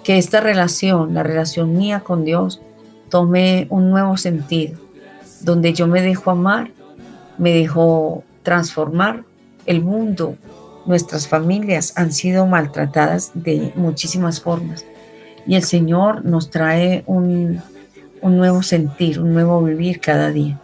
Que 0.04 0.18
esta 0.18 0.42
relación, 0.42 1.14
la 1.14 1.24
relación 1.24 1.78
mía 1.78 2.02
con 2.02 2.26
Dios, 2.26 2.62
tome 3.10 3.68
un 3.70 3.90
nuevo 3.90 4.18
sentido, 4.18 4.80
donde 5.42 5.74
yo 5.74 5.88
me 5.88 6.02
dejo 6.02 6.32
amar, 6.32 6.72
me 7.38 7.54
dejo 7.54 8.24
transformar. 8.44 9.24
El 9.66 9.82
mundo, 9.82 10.36
nuestras 10.86 11.28
familias 11.28 11.94
han 11.96 12.12
sido 12.12 12.46
maltratadas 12.46 13.32
de 13.34 13.72
muchísimas 13.76 14.42
formas 14.42 14.86
y 15.46 15.56
el 15.56 15.64
Señor 15.64 16.26
nos 16.26 16.50
trae 16.50 17.04
un, 17.06 17.62
un 18.22 18.38
nuevo 18.38 18.64
sentir, 18.64 19.20
un 19.20 19.34
nuevo 19.34 19.62
vivir 19.62 20.00
cada 20.00 20.32
día. 20.32 20.60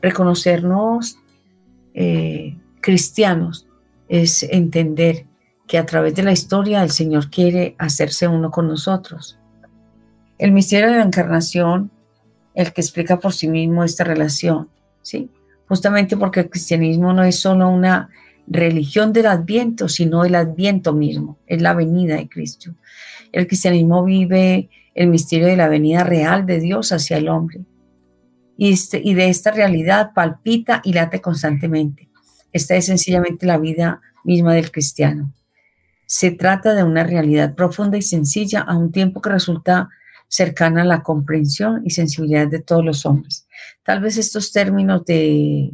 Reconocernos 0.00 1.18
eh, 1.94 2.56
cristianos 2.80 3.66
es 4.08 4.42
entender 4.44 5.26
que 5.72 5.78
a 5.78 5.86
través 5.86 6.14
de 6.14 6.22
la 6.22 6.32
historia 6.32 6.82
el 6.82 6.90
Señor 6.90 7.30
quiere 7.30 7.76
hacerse 7.78 8.28
uno 8.28 8.50
con 8.50 8.68
nosotros. 8.68 9.38
El 10.36 10.52
misterio 10.52 10.90
de 10.90 10.98
la 10.98 11.02
encarnación, 11.02 11.90
el 12.52 12.74
que 12.74 12.82
explica 12.82 13.18
por 13.18 13.32
sí 13.32 13.48
mismo 13.48 13.82
esta 13.82 14.04
relación, 14.04 14.68
¿sí? 15.00 15.30
Justamente 15.66 16.18
porque 16.18 16.40
el 16.40 16.50
cristianismo 16.50 17.14
no 17.14 17.24
es 17.24 17.36
solo 17.36 17.70
una 17.70 18.10
religión 18.46 19.14
del 19.14 19.24
adviento, 19.24 19.88
sino 19.88 20.26
el 20.26 20.34
adviento 20.34 20.92
mismo, 20.92 21.38
es 21.46 21.62
la 21.62 21.72
venida 21.72 22.16
de 22.16 22.28
Cristo. 22.28 22.74
El 23.32 23.46
cristianismo 23.46 24.04
vive 24.04 24.68
el 24.94 25.06
misterio 25.06 25.46
de 25.46 25.56
la 25.56 25.68
venida 25.68 26.04
real 26.04 26.44
de 26.44 26.60
Dios 26.60 26.92
hacia 26.92 27.16
el 27.16 27.30
hombre. 27.30 27.62
Y, 28.58 28.74
este, 28.74 29.00
y 29.02 29.14
de 29.14 29.30
esta 29.30 29.50
realidad 29.50 30.10
palpita 30.14 30.82
y 30.84 30.92
late 30.92 31.22
constantemente. 31.22 32.10
Esta 32.52 32.76
es 32.76 32.84
sencillamente 32.84 33.46
la 33.46 33.56
vida 33.56 34.02
misma 34.22 34.52
del 34.52 34.70
cristiano. 34.70 35.32
Se 36.12 36.30
trata 36.30 36.74
de 36.74 36.84
una 36.84 37.04
realidad 37.04 37.54
profunda 37.54 37.96
y 37.96 38.02
sencilla 38.02 38.60
a 38.60 38.76
un 38.76 38.92
tiempo 38.92 39.22
que 39.22 39.30
resulta 39.30 39.88
cercana 40.28 40.82
a 40.82 40.84
la 40.84 41.02
comprensión 41.02 41.80
y 41.86 41.90
sensibilidad 41.90 42.46
de 42.48 42.60
todos 42.60 42.84
los 42.84 43.06
hombres. 43.06 43.48
Tal 43.82 44.02
vez 44.02 44.18
estos 44.18 44.52
términos 44.52 45.06
de, 45.06 45.70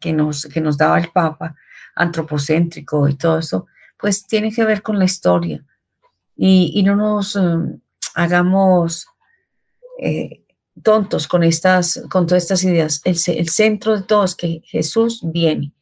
que, 0.00 0.12
nos, 0.12 0.44
que 0.44 0.60
nos 0.60 0.76
daba 0.76 0.98
el 0.98 1.08
Papa, 1.12 1.56
antropocéntrico 1.94 3.08
y 3.08 3.14
todo 3.14 3.38
eso, 3.38 3.68
pues 3.98 4.26
tiene 4.26 4.52
que 4.52 4.66
ver 4.66 4.82
con 4.82 4.98
la 4.98 5.06
historia. 5.06 5.64
Y, 6.36 6.82
no 6.82 6.94
nos 6.94 7.36
um, 7.36 7.80
hagamos 8.14 9.06
eh, 9.98 10.44
tontos 10.82 11.26
con, 11.26 11.42
estas, 11.42 12.02
con 12.10 12.26
todas 12.26 12.42
estas 12.42 12.64
ideas. 12.64 13.00
El, 13.06 13.16
el, 13.34 13.48
centro 13.48 13.96
de 13.96 14.02
todo 14.02 14.24
es 14.24 14.34
que 14.34 14.60
Jesús 14.66 15.22
viene 15.24 15.72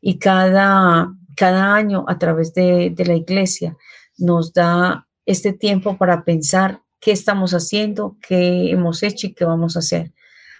y 0.00 0.20
cada, 0.20 1.12
cada 1.40 1.74
año 1.74 2.04
a 2.06 2.18
través 2.18 2.52
de, 2.52 2.94
la 2.98 3.14
iglesia 3.14 3.74
nos 4.18 4.52
da 4.52 5.08
este 5.24 5.54
tiempo 5.54 5.96
para 5.96 6.22
pensar 6.22 6.82
qué 7.00 7.12
estamos 7.12 7.52
haciendo, 7.52 8.18
qué 8.20 8.70
hemos 8.70 9.02
hecho 9.02 9.26
y 9.26 9.32
qué 9.32 9.46
vamos 9.46 9.74
a 9.74 9.78
hacer, 9.78 10.12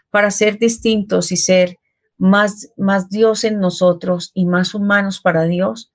para 0.09 0.31
ser 0.31 0.59
distintos 0.59 1.33
y 1.33 1.37
ser 1.37 1.77
más, 2.17 2.71
Dios 3.11 3.45
en 3.45 3.61
nosotros 3.61 4.31
y 4.33 4.47
más 4.47 4.75
humanos 4.75 5.21
para 5.21 5.45
Dios, 5.45 5.93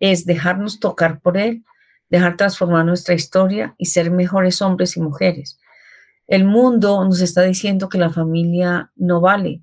es 0.00 0.24
dejarnos 0.24 0.80
tocar 0.80 1.20
por 1.20 1.36
Él, 1.36 1.62
dejar 2.08 2.38
transformar 2.38 2.86
nuestra 2.86 3.14
historia 3.14 3.74
y 3.76 3.84
ser 3.84 4.10
mejores 4.10 4.62
hombres 4.62 4.96
y 4.96 5.02
mujeres. 5.02 5.58
El 6.26 6.46
mundo 6.46 7.04
nos 7.04 7.20
está 7.20 7.42
diciendo 7.42 7.90
que 7.90 7.98
la 7.98 8.08
familia 8.08 8.92
no 8.96 9.20
vale, 9.20 9.62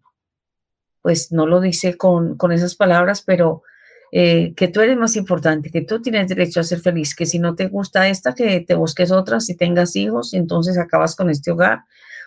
pues 1.01 1.31
no 1.31 1.47
lo 1.47 1.59
dice 1.59 1.97
con 1.97 2.51
esas 2.51 2.75
palabras, 2.75 3.23
pero 3.23 3.63
eh, 4.11 4.53
que 4.55 4.67
tú 4.67 4.81
eres 4.81 4.97
más 4.97 5.15
importante, 5.15 5.69
que 5.69 5.81
tú 5.81 6.01
tienes 6.01 6.27
derecho 6.27 6.59
a 6.59 6.63
ser 6.63 6.79
feliz, 6.79 7.15
que 7.15 7.25
si 7.25 7.39
no 7.39 7.55
te 7.55 7.67
gusta 7.67 8.07
esta, 8.07 8.33
que 8.33 8.61
te 8.61 8.75
busques 8.75 9.11
otra, 9.11 9.39
si 9.39 9.55
tengas 9.55 9.95
hijos, 9.95 10.33
entonces 10.33 10.77
acabas 10.77 11.15
con 11.15 11.29
este 11.29 11.51
hogar, 11.51 11.83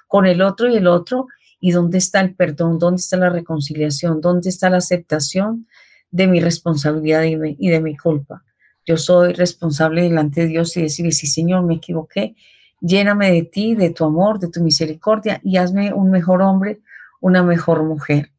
con 0.07 0.27
el 0.27 0.43
otro 0.43 0.69
y 0.69 0.77
el 0.77 0.87
otro. 0.87 1.27
¿Y 1.61 1.71
dónde 1.71 1.99
está 1.99 2.21
el 2.21 2.35
perdón? 2.35 2.79
¿Dónde 2.79 3.01
está 3.01 3.17
la 3.17 3.31
reconciliación? 3.31 4.21
¿Dónde 4.21 4.49
está 4.49 4.69
la 4.69 4.79
aceptación 4.79 5.69
de 6.11 6.27
mi 6.27 6.41
responsabilidad 6.41 7.23
y, 7.23 7.37
y 7.59 7.71
de 7.71 7.81
mi 7.81 7.97
culpa? 7.97 8.43
Yo 8.85 8.97
soy 8.97 9.33
responsable 9.33 10.03
delante 10.03 10.43
de 10.43 10.49
Dios 10.49 10.77
y 10.77 10.83
decirle, 10.83 11.13
sí, 11.13 11.29
Señor, 11.29 11.65
me 11.65 11.75
equivoqué. 11.75 12.35
Lléname 12.81 13.31
de 13.31 13.45
ti, 13.45 13.77
de 13.77 13.91
tu 13.91 14.05
amor, 14.05 14.41
de 14.41 14.49
tu 14.49 14.61
misericordia 14.61 15.41
y 15.45 15.57
hazme 15.57 15.93
un 15.93 16.11
mejor 16.11 16.43
hombre, 16.43 16.81
una 17.21 17.45
mejor 17.45 17.85
mujer. 17.85 18.33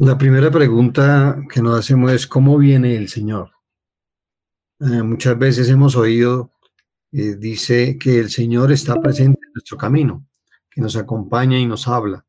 La 0.00 0.16
primera 0.16 0.48
pregunta 0.48 1.42
que 1.52 1.60
nos 1.60 1.76
hacemos 1.76 2.12
es, 2.12 2.28
¿cómo 2.28 2.56
viene 2.56 2.94
el 2.94 3.08
Señor? 3.08 3.50
Eh, 4.78 5.02
muchas 5.02 5.36
veces 5.36 5.68
hemos 5.70 5.96
oído, 5.96 6.52
eh, 7.10 7.34
dice 7.34 7.98
que 7.98 8.20
el 8.20 8.30
Señor 8.30 8.70
está 8.70 8.94
presente 9.02 9.40
en 9.44 9.54
nuestro 9.54 9.76
camino, 9.76 10.24
que 10.70 10.80
nos 10.80 10.94
acompaña 10.94 11.58
y 11.58 11.66
nos 11.66 11.88
habla, 11.88 12.24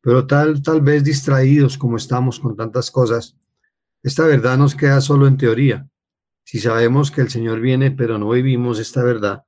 pero 0.00 0.28
tal, 0.28 0.62
tal 0.62 0.80
vez 0.80 1.02
distraídos 1.02 1.76
como 1.76 1.96
estamos 1.96 2.38
con 2.38 2.54
tantas 2.54 2.88
cosas, 2.88 3.36
esta 4.00 4.24
verdad 4.24 4.56
nos 4.56 4.76
queda 4.76 5.00
solo 5.00 5.26
en 5.26 5.38
teoría. 5.38 5.88
Si 6.44 6.60
sabemos 6.60 7.10
que 7.10 7.20
el 7.20 7.30
Señor 7.30 7.58
viene, 7.58 7.90
pero 7.90 8.16
no 8.18 8.30
vivimos 8.30 8.78
esta 8.78 9.02
verdad, 9.02 9.42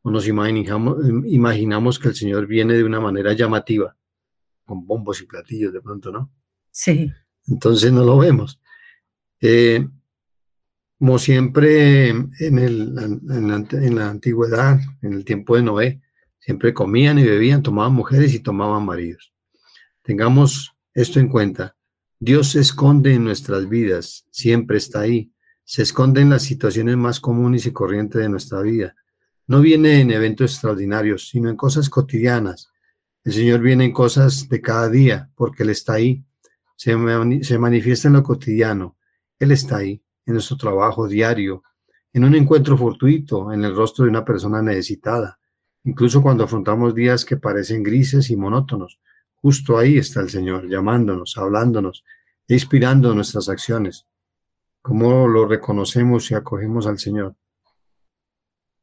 o 0.00 0.10
nos 0.10 0.26
imaginamos, 0.26 0.96
imaginamos 1.26 1.98
que 1.98 2.08
el 2.08 2.14
Señor 2.14 2.46
viene 2.46 2.72
de 2.72 2.84
una 2.84 3.00
manera 3.00 3.34
llamativa, 3.34 3.94
con 4.64 4.86
bombos 4.86 5.20
y 5.20 5.26
platillos 5.26 5.74
de 5.74 5.82
pronto, 5.82 6.10
¿no? 6.10 6.30
Sí. 6.72 7.12
Entonces 7.46 7.92
no 7.92 8.04
lo 8.04 8.18
vemos. 8.18 8.58
Eh, 9.40 9.86
como 10.98 11.18
siempre 11.18 12.08
en, 12.08 12.58
el, 12.58 12.96
en, 13.28 13.96
la, 13.96 14.08
antigüedad, 14.08 14.80
en 15.02 15.12
el 15.14 15.24
tiempo 15.24 15.56
de 15.56 15.62
Noé, 15.62 16.00
siempre 16.38 16.72
comían 16.72 17.18
y 17.18 17.24
bebían, 17.24 17.62
tomaban 17.62 17.92
mujeres 17.92 18.32
y 18.34 18.40
tomaban 18.40 18.84
maridos. 18.86 19.32
Tengamos 20.02 20.74
esto 20.94 21.18
en 21.18 21.28
cuenta. 21.28 21.76
Dios 22.20 22.52
se 22.52 22.60
esconde 22.60 23.14
en 23.14 23.24
nuestras 23.24 23.68
vidas, 23.68 24.26
siempre 24.30 24.78
está 24.78 25.00
ahí. 25.00 25.32
Se 25.64 25.82
esconde 25.82 26.20
en 26.20 26.30
las 26.30 26.44
situaciones 26.44 26.96
más 26.96 27.18
comunes 27.18 27.66
y 27.66 27.72
corrientes 27.72 28.20
de 28.20 28.28
nuestra 28.28 28.62
vida. 28.62 28.94
No 29.48 29.60
viene 29.60 30.00
en 30.00 30.12
eventos 30.12 30.52
extraordinarios, 30.52 31.28
sino 31.30 31.50
en 31.50 31.56
cosas 31.56 31.88
cotidianas. 31.90 32.70
El 33.24 33.32
Señor 33.32 33.60
viene 33.60 33.86
en 33.86 33.92
cosas 33.92 34.48
de 34.48 34.60
cada 34.60 34.88
día, 34.88 35.30
porque 35.34 35.64
Él 35.64 35.70
está 35.70 35.94
ahí 35.94 36.24
se, 36.82 37.58
manifiesta 37.58 38.08
en 38.08 38.14
lo 38.14 38.24
cotidiano. 38.24 38.96
Él 39.38 39.52
está 39.52 39.76
ahí, 39.76 40.02
en 40.26 40.34
nuestro 40.34 40.56
trabajo 40.56 41.06
diario, 41.06 41.62
en 42.12 42.24
un 42.24 42.34
encuentro 42.34 42.76
fortuito, 42.76 43.52
en 43.52 43.64
el 43.64 43.74
rostro 43.74 44.04
de 44.04 44.10
una 44.10 44.24
persona 44.24 44.60
necesitada, 44.62 45.38
incluso 45.84 46.20
cuando 46.20 46.42
afrontamos 46.42 46.92
días 46.92 47.24
que 47.24 47.36
parecen 47.36 47.84
grises 47.84 48.30
y 48.30 48.36
monótonos. 48.36 48.98
Justo 49.36 49.78
ahí 49.78 49.96
está 49.96 50.20
el 50.20 50.30
Señor, 50.30 50.68
llamándonos, 50.68 51.38
hablándonos 51.38 52.04
e 52.48 52.54
inspirando 52.54 53.14
nuestras 53.14 53.48
acciones. 53.48 54.06
¿Cómo 54.80 55.28
lo 55.28 55.46
reconocemos 55.46 56.30
y 56.32 56.34
acogemos 56.34 56.88
al 56.88 56.98
Señor? 56.98 57.36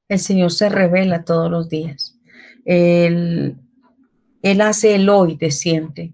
El 0.07 0.19
Señor 0.19 0.51
se 0.51 0.69
revela 0.69 1.25
todos 1.25 1.51
los 1.51 1.67
días. 1.67 2.17
Él, 2.63 3.57
él 4.41 4.61
hace 4.61 4.95
el 4.95 5.09
hoy 5.09 5.35
de 5.35 5.51
siempre. 5.51 6.13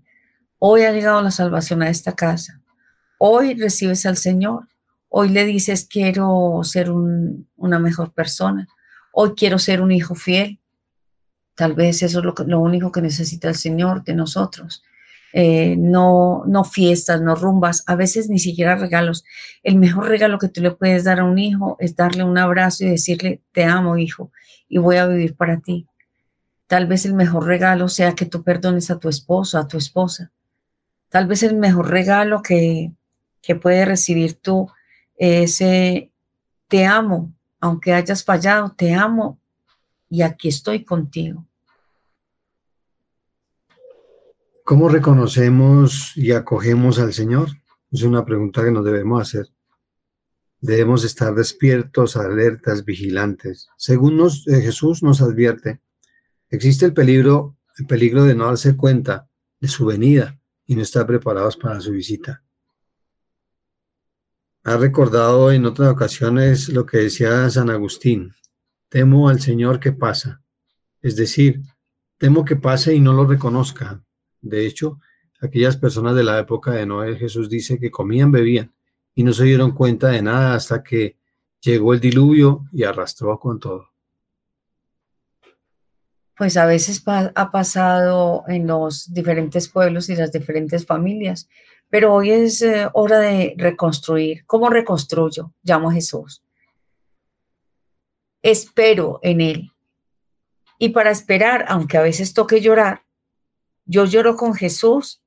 Hoy 0.67 0.81
ha 0.81 0.91
llegado 0.91 1.21
la 1.21 1.29
salvación 1.29 1.83
a 1.83 1.91
esta 1.91 2.15
casa. 2.15 2.59
Hoy 3.19 3.53
recibes 3.53 4.03
al 4.07 4.17
Señor. 4.17 4.67
Hoy 5.09 5.29
le 5.29 5.45
dices, 5.45 5.87
quiero 5.87 6.59
ser 6.63 6.89
una 6.89 7.77
mejor 7.77 8.13
persona. 8.13 8.67
Hoy 9.13 9.33
quiero 9.37 9.59
ser 9.59 9.79
un 9.79 9.91
hijo 9.91 10.15
fiel. 10.15 10.59
Tal 11.53 11.75
vez 11.75 12.01
eso 12.01 12.17
es 12.17 12.47
lo, 12.47 12.59
único 12.59 12.91
que 12.91 13.03
necesita 13.03 13.47
el 13.47 13.53
Señor 13.53 14.03
de 14.05 14.15
nosotros. 14.15 14.81
eh, 15.33 15.75
no, 15.77 16.43
no 16.47 16.63
fiestas, 16.63 17.21
no 17.21 17.35
rumbas, 17.35 17.83
a 17.85 17.95
veces 17.95 18.27
ni 18.27 18.39
siquiera 18.39 18.75
regalos. 18.75 19.23
El 19.61 19.75
mejor 19.75 20.07
regalo 20.07 20.39
que 20.39 20.49
tú 20.49 20.61
le 20.61 20.71
puedes 20.71 21.03
dar 21.03 21.19
a 21.19 21.25
un 21.25 21.37
hijo 21.37 21.77
es 21.79 21.95
darle 21.95 22.23
un 22.23 22.39
abrazo 22.39 22.85
y 22.85 22.89
decirle, 22.89 23.43
te 23.51 23.65
amo, 23.65 23.99
hijo, 23.99 24.31
y 24.67 24.79
voy 24.79 24.95
a 24.95 25.05
vivir 25.05 25.35
para 25.35 25.59
ti. 25.59 25.85
Tal 26.65 26.87
vez 26.87 27.05
el 27.05 27.13
mejor 27.13 27.45
regalo 27.45 27.87
sea 27.87 28.15
que 28.15 28.25
tú 28.25 28.41
perdones 28.43 28.89
a 28.89 28.97
tu 28.97 29.09
esposo, 29.09 29.59
a 29.59 29.67
tu 29.67 29.77
esposa. 29.77 30.31
Tal 31.15 31.27
vez 31.27 31.43
el 31.43 31.55
mejor 31.55 31.91
regalo 31.91 32.41
que, 32.41 32.91
que 33.41 33.55
puedes 33.55 33.87
recibir 33.87 34.33
tú 34.33 34.67
es, 35.15 35.61
eh, 35.61 36.11
te 36.67 36.85
amo, 36.85 37.33
aunque 37.61 37.93
hayas 37.93 38.25
fallado, 38.25 38.75
te 38.77 38.93
amo 38.93 39.39
y 40.09 40.23
aquí 40.23 40.49
estoy 40.49 40.83
contigo. 40.83 41.47
¿Cómo 44.65 44.89
reconocemos 44.89 46.11
y 46.17 46.33
acogemos 46.33 46.99
al 46.99 47.13
Señor? 47.13 47.47
Es 47.93 48.03
una 48.03 48.25
pregunta 48.25 48.65
que 48.65 48.71
nos 48.71 48.83
debemos 48.83 49.21
hacer. 49.21 49.47
Debemos 50.59 51.05
estar 51.05 51.33
despiertos, 51.33 52.17
alertas, 52.17 52.83
vigilantes. 52.83 53.69
Según 53.77 54.19
eh, 54.19 54.59
Jesús 54.59 55.01
nos 55.01 55.21
advierte, 55.21 55.79
existe 56.49 56.85
el 56.85 56.93
peligro, 56.93 57.55
el 57.77 57.85
peligro 57.85 58.25
de 58.25 58.35
no 58.35 58.47
darse 58.47 58.75
cuenta 58.75 59.29
de 59.61 59.69
su 59.69 59.85
venida 59.85 60.37
y 60.65 60.75
no 60.75 60.81
estar 60.81 61.05
preparados 61.05 61.57
para 61.57 61.79
su 61.81 61.91
visita. 61.91 62.43
Ha 64.63 64.77
recordado 64.77 65.51
en 65.51 65.65
otras 65.65 65.91
ocasiones 65.91 66.69
lo 66.69 66.85
que 66.85 66.97
decía 66.97 67.49
San 67.49 67.69
Agustín, 67.69 68.33
temo 68.89 69.29
al 69.29 69.39
Señor 69.39 69.79
que 69.79 69.91
pasa, 69.91 70.41
es 71.01 71.15
decir, 71.15 71.61
temo 72.17 72.43
que 72.45 72.55
pase 72.55 72.95
y 72.95 72.99
no 72.99 73.13
lo 73.13 73.25
reconozca. 73.25 74.03
De 74.41 74.65
hecho, 74.65 74.99
aquellas 75.39 75.77
personas 75.77 76.15
de 76.15 76.23
la 76.23 76.39
época 76.39 76.71
de 76.71 76.85
Noé, 76.85 77.15
Jesús 77.15 77.49
dice 77.49 77.79
que 77.79 77.91
comían, 77.91 78.31
bebían 78.31 78.73
y 79.13 79.23
no 79.23 79.33
se 79.33 79.43
dieron 79.45 79.71
cuenta 79.71 80.09
de 80.09 80.21
nada 80.21 80.55
hasta 80.55 80.83
que 80.83 81.17
llegó 81.61 81.93
el 81.93 81.99
diluvio 81.99 82.65
y 82.71 82.83
arrastró 82.83 83.39
con 83.39 83.59
todo. 83.59 83.94
Pues 86.37 86.57
a 86.57 86.65
veces 86.65 87.03
ha 87.07 87.51
pasado 87.51 88.43
en 88.47 88.67
los 88.67 89.13
diferentes 89.13 89.69
pueblos 89.69 90.09
y 90.09 90.15
las 90.15 90.31
diferentes 90.31 90.85
familias 90.85 91.47
pero 91.89 92.13
hoy 92.13 92.31
es 92.31 92.61
eh, 92.61 92.89
hora 92.93 93.19
de 93.19 93.55
reconstruir. 93.57 94.45
¿Cómo 94.45 94.69
reconstruyo? 94.69 95.53
Llamo 95.63 95.89
a 95.89 95.93
Jesús. 95.93 96.43
Espero 98.41 99.19
en 99.23 99.41
Él. 99.41 99.71
Y 100.77 100.89
para 100.89 101.11
esperar, 101.11 101.65
aunque 101.67 101.97
a 101.97 102.01
veces 102.01 102.33
toque 102.33 102.61
llorar, 102.61 103.03
yo 103.85 104.05
lloro 104.05 104.35
con 104.35 104.53
Jesús 104.53 105.21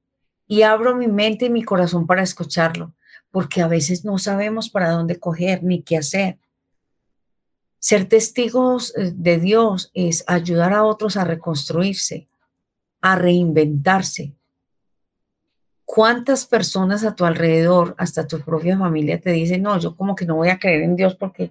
y 0.46 0.62
abro 0.62 0.94
mi 0.94 1.08
mente 1.08 1.46
y 1.46 1.50
mi 1.50 1.62
corazón 1.62 2.06
para 2.06 2.22
escucharlo, 2.22 2.92
porque 3.30 3.62
a 3.62 3.68
veces 3.68 4.04
no 4.04 4.18
sabemos 4.18 4.68
para 4.68 4.90
dónde 4.90 5.18
coger 5.18 5.62
ni 5.62 5.82
qué 5.82 5.96
hacer. 5.96 6.38
Ser 7.78 8.08
testigos 8.08 8.94
eh, 8.96 9.12
de 9.14 9.38
Dios 9.38 9.90
es 9.94 10.24
ayudar 10.26 10.72
a 10.72 10.84
otros 10.84 11.16
a 11.16 11.24
reconstruirse, 11.24 12.28
a 13.00 13.16
reinventarse, 13.16 14.34
¿Cuántas 15.90 16.44
personas 16.44 17.02
a 17.02 17.14
tu 17.14 17.24
alrededor, 17.24 17.94
hasta 17.96 18.26
tu 18.26 18.40
propia 18.40 18.76
familia, 18.76 19.18
te 19.22 19.32
dicen, 19.32 19.62
no, 19.62 19.78
yo 19.78 19.96
como 19.96 20.14
que 20.14 20.26
no 20.26 20.36
voy 20.36 20.50
a 20.50 20.58
creer 20.58 20.82
en 20.82 20.96
Dios 20.96 21.14
porque 21.14 21.50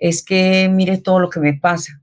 es 0.00 0.24
que 0.24 0.70
mire 0.72 0.96
todo 0.96 1.20
lo 1.20 1.28
que 1.28 1.40
me 1.40 1.52
pasa? 1.52 2.00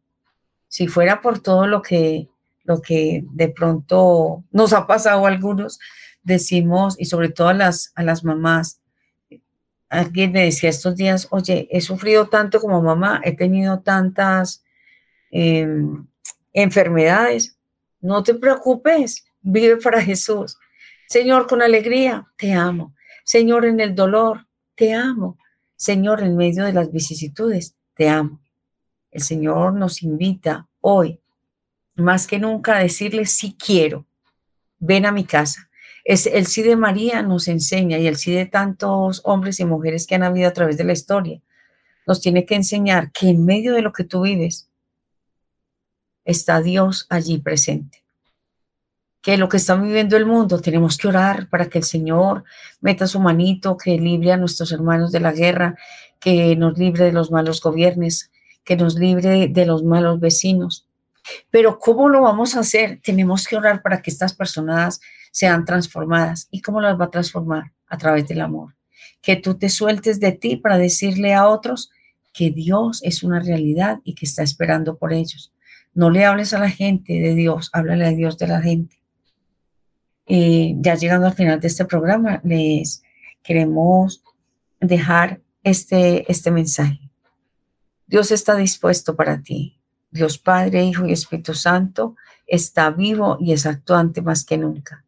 Si 0.67 0.87
fuera 0.87 1.19
por 1.19 1.39
todo 1.39 1.65
lo 1.65 1.81
que, 1.81 2.29
lo 2.63 2.79
que 2.79 3.25
de 3.31 3.49
pronto 3.49 4.43
nos 4.51 4.71
ha 4.71 4.85
pasado 4.85 5.25
a 5.25 5.29
algunos, 5.29 5.79
decimos, 6.21 6.95
y 6.99 7.05
sobre 7.05 7.29
todo 7.29 7.47
a 7.47 7.55
las, 7.55 7.91
a 7.95 8.03
las 8.03 8.23
mamás, 8.23 8.79
alguien 9.93 10.31
me 10.31 10.45
decía 10.45 10.69
estos 10.69 10.95
días, 10.95 11.27
oye, 11.29 11.67
he 11.71 11.79
sufrido 11.79 12.27
tanto 12.27 12.59
como 12.59 12.81
mamá, 12.81 13.21
he 13.23 13.35
tenido 13.35 13.81
tantas 13.81 14.63
em, 15.29 16.05
enfermedades, 16.51 17.57
no 18.01 18.23
te 18.23 18.33
preocupes, 18.33 19.23
vive 19.41 19.77
para 19.77 20.01
Jesús. 20.01 20.57
Señor, 21.07 21.47
con 21.47 21.61
alegría, 21.61 22.27
te 22.37 22.53
amo. 22.53 22.95
Señor, 23.23 23.65
en 23.65 23.79
el 23.79 23.93
dolor, 23.93 24.47
te 24.75 24.93
amo. 24.93 25.37
Señor, 25.75 26.23
en 26.23 26.35
medio 26.35 26.65
de 26.65 26.73
las 26.73 26.91
vicisitudes, 26.91 27.75
te 27.93 28.09
amo. 28.09 28.41
El 29.11 29.21
Señor 29.21 29.73
nos 29.73 30.01
invita 30.01 30.67
hoy, 30.81 31.19
más 31.95 32.25
que 32.25 32.39
nunca, 32.39 32.77
a 32.77 32.79
decirle, 32.79 33.27
sí 33.27 33.55
quiero, 33.63 34.07
ven 34.79 35.05
a 35.05 35.11
mi 35.11 35.23
casa. 35.23 35.69
Es, 36.03 36.25
el 36.25 36.47
sí 36.47 36.63
de 36.63 36.75
María 36.75 37.21
nos 37.21 37.47
enseña 37.47 37.97
y 37.97 38.07
el 38.07 38.17
sí 38.17 38.33
de 38.33 38.45
tantos 38.45 39.21
hombres 39.23 39.59
y 39.59 39.65
mujeres 39.65 40.05
que 40.05 40.15
han 40.15 40.23
habido 40.23 40.49
a 40.49 40.53
través 40.53 40.77
de 40.77 40.83
la 40.83 40.93
historia, 40.93 41.41
nos 42.05 42.21
tiene 42.21 42.45
que 42.45 42.55
enseñar 42.55 43.11
que 43.11 43.29
en 43.29 43.45
medio 43.45 43.73
de 43.73 43.81
lo 43.81 43.93
que 43.93 44.03
tú 44.03 44.23
vives 44.23 44.69
está 46.25 46.61
Dios 46.61 47.07
allí 47.09 47.37
presente 47.39 48.03
que 49.23 49.37
lo 49.37 49.47
que 49.47 49.55
está 49.55 49.75
viviendo 49.75 50.17
el 50.17 50.25
mundo 50.25 50.59
tenemos 50.59 50.97
que 50.97 51.07
orar 51.07 51.47
para 51.49 51.67
que 51.67 51.77
el 51.77 51.85
Señor 51.85 52.43
meta 52.81 53.07
su 53.07 53.21
manito, 53.21 53.77
que 53.77 53.97
libre 53.97 54.33
a 54.33 54.37
nuestros 54.37 54.73
hermanos 54.73 55.13
de 55.13 55.21
la 55.21 55.31
guerra, 55.31 55.75
que 56.19 56.57
nos 56.57 56.77
libre 56.77 57.05
de 57.05 57.13
los 57.13 57.31
malos 57.31 57.61
gobiernos, 57.61 58.29
que 58.65 58.75
nos 58.75 58.95
libre 58.95 59.47
de 59.47 59.65
los 59.65 59.81
malos 59.81 60.19
vecinos. 60.19 60.89
Pero 61.49 61.79
¿cómo 61.79 62.09
lo 62.09 62.21
vamos 62.21 62.57
a 62.57 62.59
hacer? 62.59 62.99
Tenemos 63.01 63.47
que 63.47 63.55
orar 63.55 63.81
para 63.81 64.01
que 64.01 64.11
estas 64.11 64.33
personas 64.33 64.99
sean 65.33 65.65
transformadas. 65.65 66.47
¿Y 66.51 66.61
cómo 66.61 66.79
las 66.79 66.97
va 66.99 67.05
a 67.05 67.09
transformar? 67.09 67.73
A 67.87 67.97
través 67.97 68.27
del 68.27 68.41
amor. 68.41 68.75
Que 69.21 69.35
tú 69.35 69.55
te 69.55 69.67
sueltes 69.67 70.19
de 70.19 70.31
ti 70.31 70.57
para 70.57 70.77
decirle 70.77 71.33
a 71.33 71.47
otros 71.47 71.89
que 72.31 72.51
Dios 72.51 73.01
es 73.03 73.23
una 73.23 73.39
realidad 73.39 73.99
y 74.03 74.13
que 74.13 74.25
está 74.25 74.43
esperando 74.43 74.97
por 74.97 75.11
ellos. 75.11 75.51
No 75.93 76.11
le 76.11 76.23
hables 76.25 76.53
a 76.53 76.59
la 76.59 76.69
gente 76.69 77.13
de 77.13 77.33
Dios, 77.33 77.69
háblale 77.73 78.05
a 78.05 78.11
Dios 78.11 78.37
de 78.37 78.47
la 78.47 78.61
gente. 78.61 78.99
Eh, 80.27 80.75
ya 80.77 80.95
llegando 80.95 81.27
al 81.27 81.33
final 81.33 81.59
de 81.59 81.67
este 81.67 81.85
programa, 81.85 82.39
les 82.43 83.03
queremos 83.41 84.23
dejar 84.79 85.41
este, 85.63 86.31
este 86.31 86.51
mensaje. 86.51 87.09
Dios 88.05 88.31
está 88.31 88.55
dispuesto 88.55 89.15
para 89.15 89.41
ti. 89.41 89.79
Dios 90.11 90.37
Padre, 90.37 90.83
Hijo 90.83 91.07
y 91.07 91.13
Espíritu 91.13 91.55
Santo 91.55 92.15
está 92.45 92.91
vivo 92.91 93.37
y 93.39 93.51
es 93.51 93.65
actuante 93.65 94.21
más 94.21 94.45
que 94.45 94.57
nunca. 94.57 95.03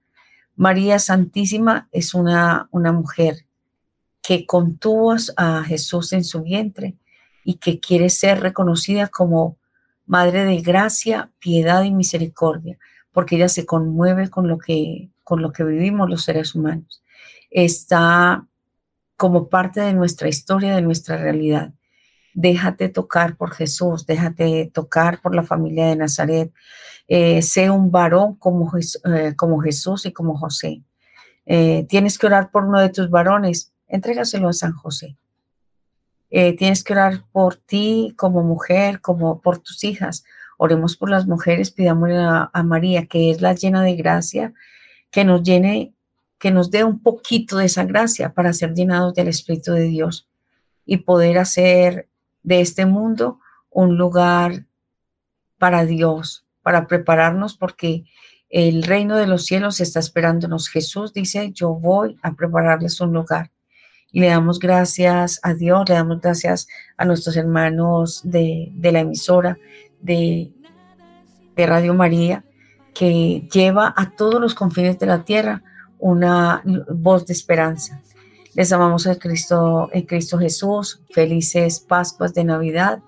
María 0.56 1.00
Santísima 1.00 1.88
es 1.92 2.14
una, 2.14 2.68
una 2.72 2.92
mujer 2.92 3.46
que 4.22 4.46
contuvo 4.46 5.16
a 5.38 5.64
Jesús 5.64 6.14
en 6.14 6.24
su 6.24 6.42
vientre 6.42 6.96
y 7.44 7.56
que 7.56 7.80
quiere 7.80 8.10
ser 8.10 8.42
reconocida 8.42 9.08
como 9.08 9.58
Madre 10.08 10.46
de 10.46 10.62
gracia, 10.62 11.32
piedad 11.40 11.84
y 11.84 11.92
misericordia 11.92 12.78
porque 13.16 13.38
ella 13.38 13.48
se 13.48 13.66
conmueve 13.66 14.30
con 14.30 14.50
lo 14.50 14.58
que, 14.58 15.10
con 15.24 15.42
lo 15.42 15.54
que 15.54 15.64
vivimos 15.64 16.10
los 16.10 16.26
seres 16.26 16.54
humanos. 16.54 17.02
Está 17.50 18.46
como 19.16 19.48
parte 19.48 19.80
de 19.80 19.94
nuestra 19.94 20.28
historia, 20.28 20.76
de 20.76 20.82
nuestra 20.82 21.16
realidad. 21.16 21.74
Déjate 22.38 22.90
tocar 22.90 23.38
por 23.38 23.52
Jesús, 23.52 24.06
déjate 24.06 24.70
tocar 24.74 25.22
por 25.22 25.34
la 25.34 25.44
familia 25.44 25.88
de 25.88 25.96
Nazaret. 25.96 26.52
Eh, 27.08 27.42
sé 27.42 27.70
un 27.70 27.92
varón 27.92 28.36
como, 28.36 28.70
eh, 28.78 29.34
como, 29.38 29.62
Jesús 29.62 30.06
y 30.06 30.12
como 30.12 30.38
José. 30.38 30.84
Eh, 31.46 31.86
tienes 31.88 32.18
que 32.18 32.28
orar 32.28 32.52
por 32.52 32.66
uno 32.66 32.82
de 32.82 32.90
tus 32.90 33.10
varones, 33.10 33.72
entrégaselo 33.88 34.50
a 34.50 34.54
San 34.54 34.74
José. 34.74 35.16
tienes 36.30 36.84
que 36.84 36.92
orar 36.92 37.24
por 37.32 37.56
ti 37.56 38.14
como 38.18 38.44
mujer, 38.44 39.00
como 39.00 39.40
por 39.40 39.60
tus 39.60 39.86
hijas. 39.86 40.26
Oremos 40.58 40.98
por 40.98 41.10
las 41.10 41.28
mujeres, 41.28 41.72
pidámosle 41.72 42.18
a, 42.18 42.64
María, 42.64 43.06
que 43.06 43.32
es 43.32 43.40
la 43.40 43.54
llena 43.54 43.82
de 43.84 43.96
gracia, 43.96 44.54
que 45.12 45.24
nos 45.24 45.44
llene, 45.44 45.94
que 46.38 46.52
nos 46.52 46.72
dé 46.72 46.84
un 46.84 47.00
poquito 47.02 47.56
de 47.58 47.66
esa 47.66 47.86
gracia 47.86 48.34
para 48.34 48.52
ser 48.52 48.74
llenados 48.74 49.14
del 49.14 49.30
Espíritu 49.30 49.72
de 49.72 49.84
Dios 49.84 50.28
y 50.86 50.98
poder 50.98 51.38
hacer 51.38 52.10
de 52.46 52.62
este 52.62 52.86
mundo 52.86 53.40
un 53.70 53.98
lugar 53.98 54.66
para 55.58 55.86
Dios, 55.86 56.46
para 56.62 56.88
prepararnos 56.88 57.58
porque 57.58 58.06
el 58.50 58.84
reino 58.84 59.18
de 59.18 59.28
los 59.28 59.46
cielos 59.46 59.82
está 59.82 60.00
esperándonos. 60.00 60.70
Jesús 60.70 61.12
dice, 61.12 61.52
yo 61.52 61.74
voy 61.74 62.18
a 62.22 62.34
prepararles 62.34 63.02
un 63.02 63.12
lugar. 63.12 63.52
Y 64.12 64.22
le 64.22 64.28
damos 64.28 64.60
gracias 64.60 65.40
a 65.44 65.54
Dios, 65.54 65.90
le 65.90 65.96
damos 65.96 66.22
gracias 66.22 66.68
a 66.96 67.04
nuestros 67.04 67.36
hermanos 67.36 68.22
de, 68.24 68.72
de 68.74 68.92
la 68.94 69.02
emisora, 69.02 69.58
de, 70.00 70.52
Radio 71.58 71.94
María 71.94 72.44
que 72.94 73.48
lleva 73.52 73.94
a 73.96 74.12
todos 74.12 74.42
los 74.42 74.54
confines 74.54 75.00
de 75.00 75.06
la 75.06 75.24
tierra 75.24 75.64
una 76.00 76.62
voz 76.90 77.26
de 77.26 77.34
esperanza. 77.34 78.02
Les 78.56 78.72
amamos 78.72 79.06
en 79.06 79.16
Cristo, 79.16 79.90
en 79.92 80.04
Cristo 80.04 80.40
Jesús. 80.40 81.02
Felices 81.12 81.80
Pascuas 81.80 82.34
de 82.34 82.46
Navidad. 82.46 83.00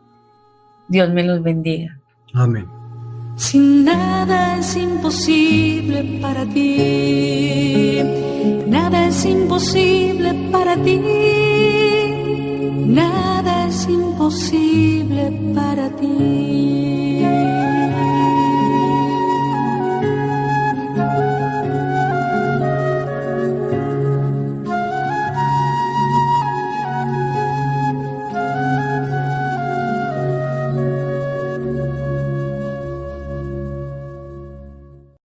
Dios 0.87 1.09
me 1.09 1.23
los 1.23 1.41
bendiga. 1.41 1.97
Amén. 2.33 2.67
Sin 3.37 3.85
nada 3.85 4.57
es 4.57 4.75
imposible 4.75 6.19
para 6.19 6.43
ti, 6.47 8.01
nada 8.65 9.07
es 9.07 9.25
imposible 9.25 10.33
para 10.51 10.75
ti, 10.81 10.99
nada 12.87 13.67
es 13.67 13.87
imposible 13.87 15.53
para 15.53 15.89
ti. 15.97 16.96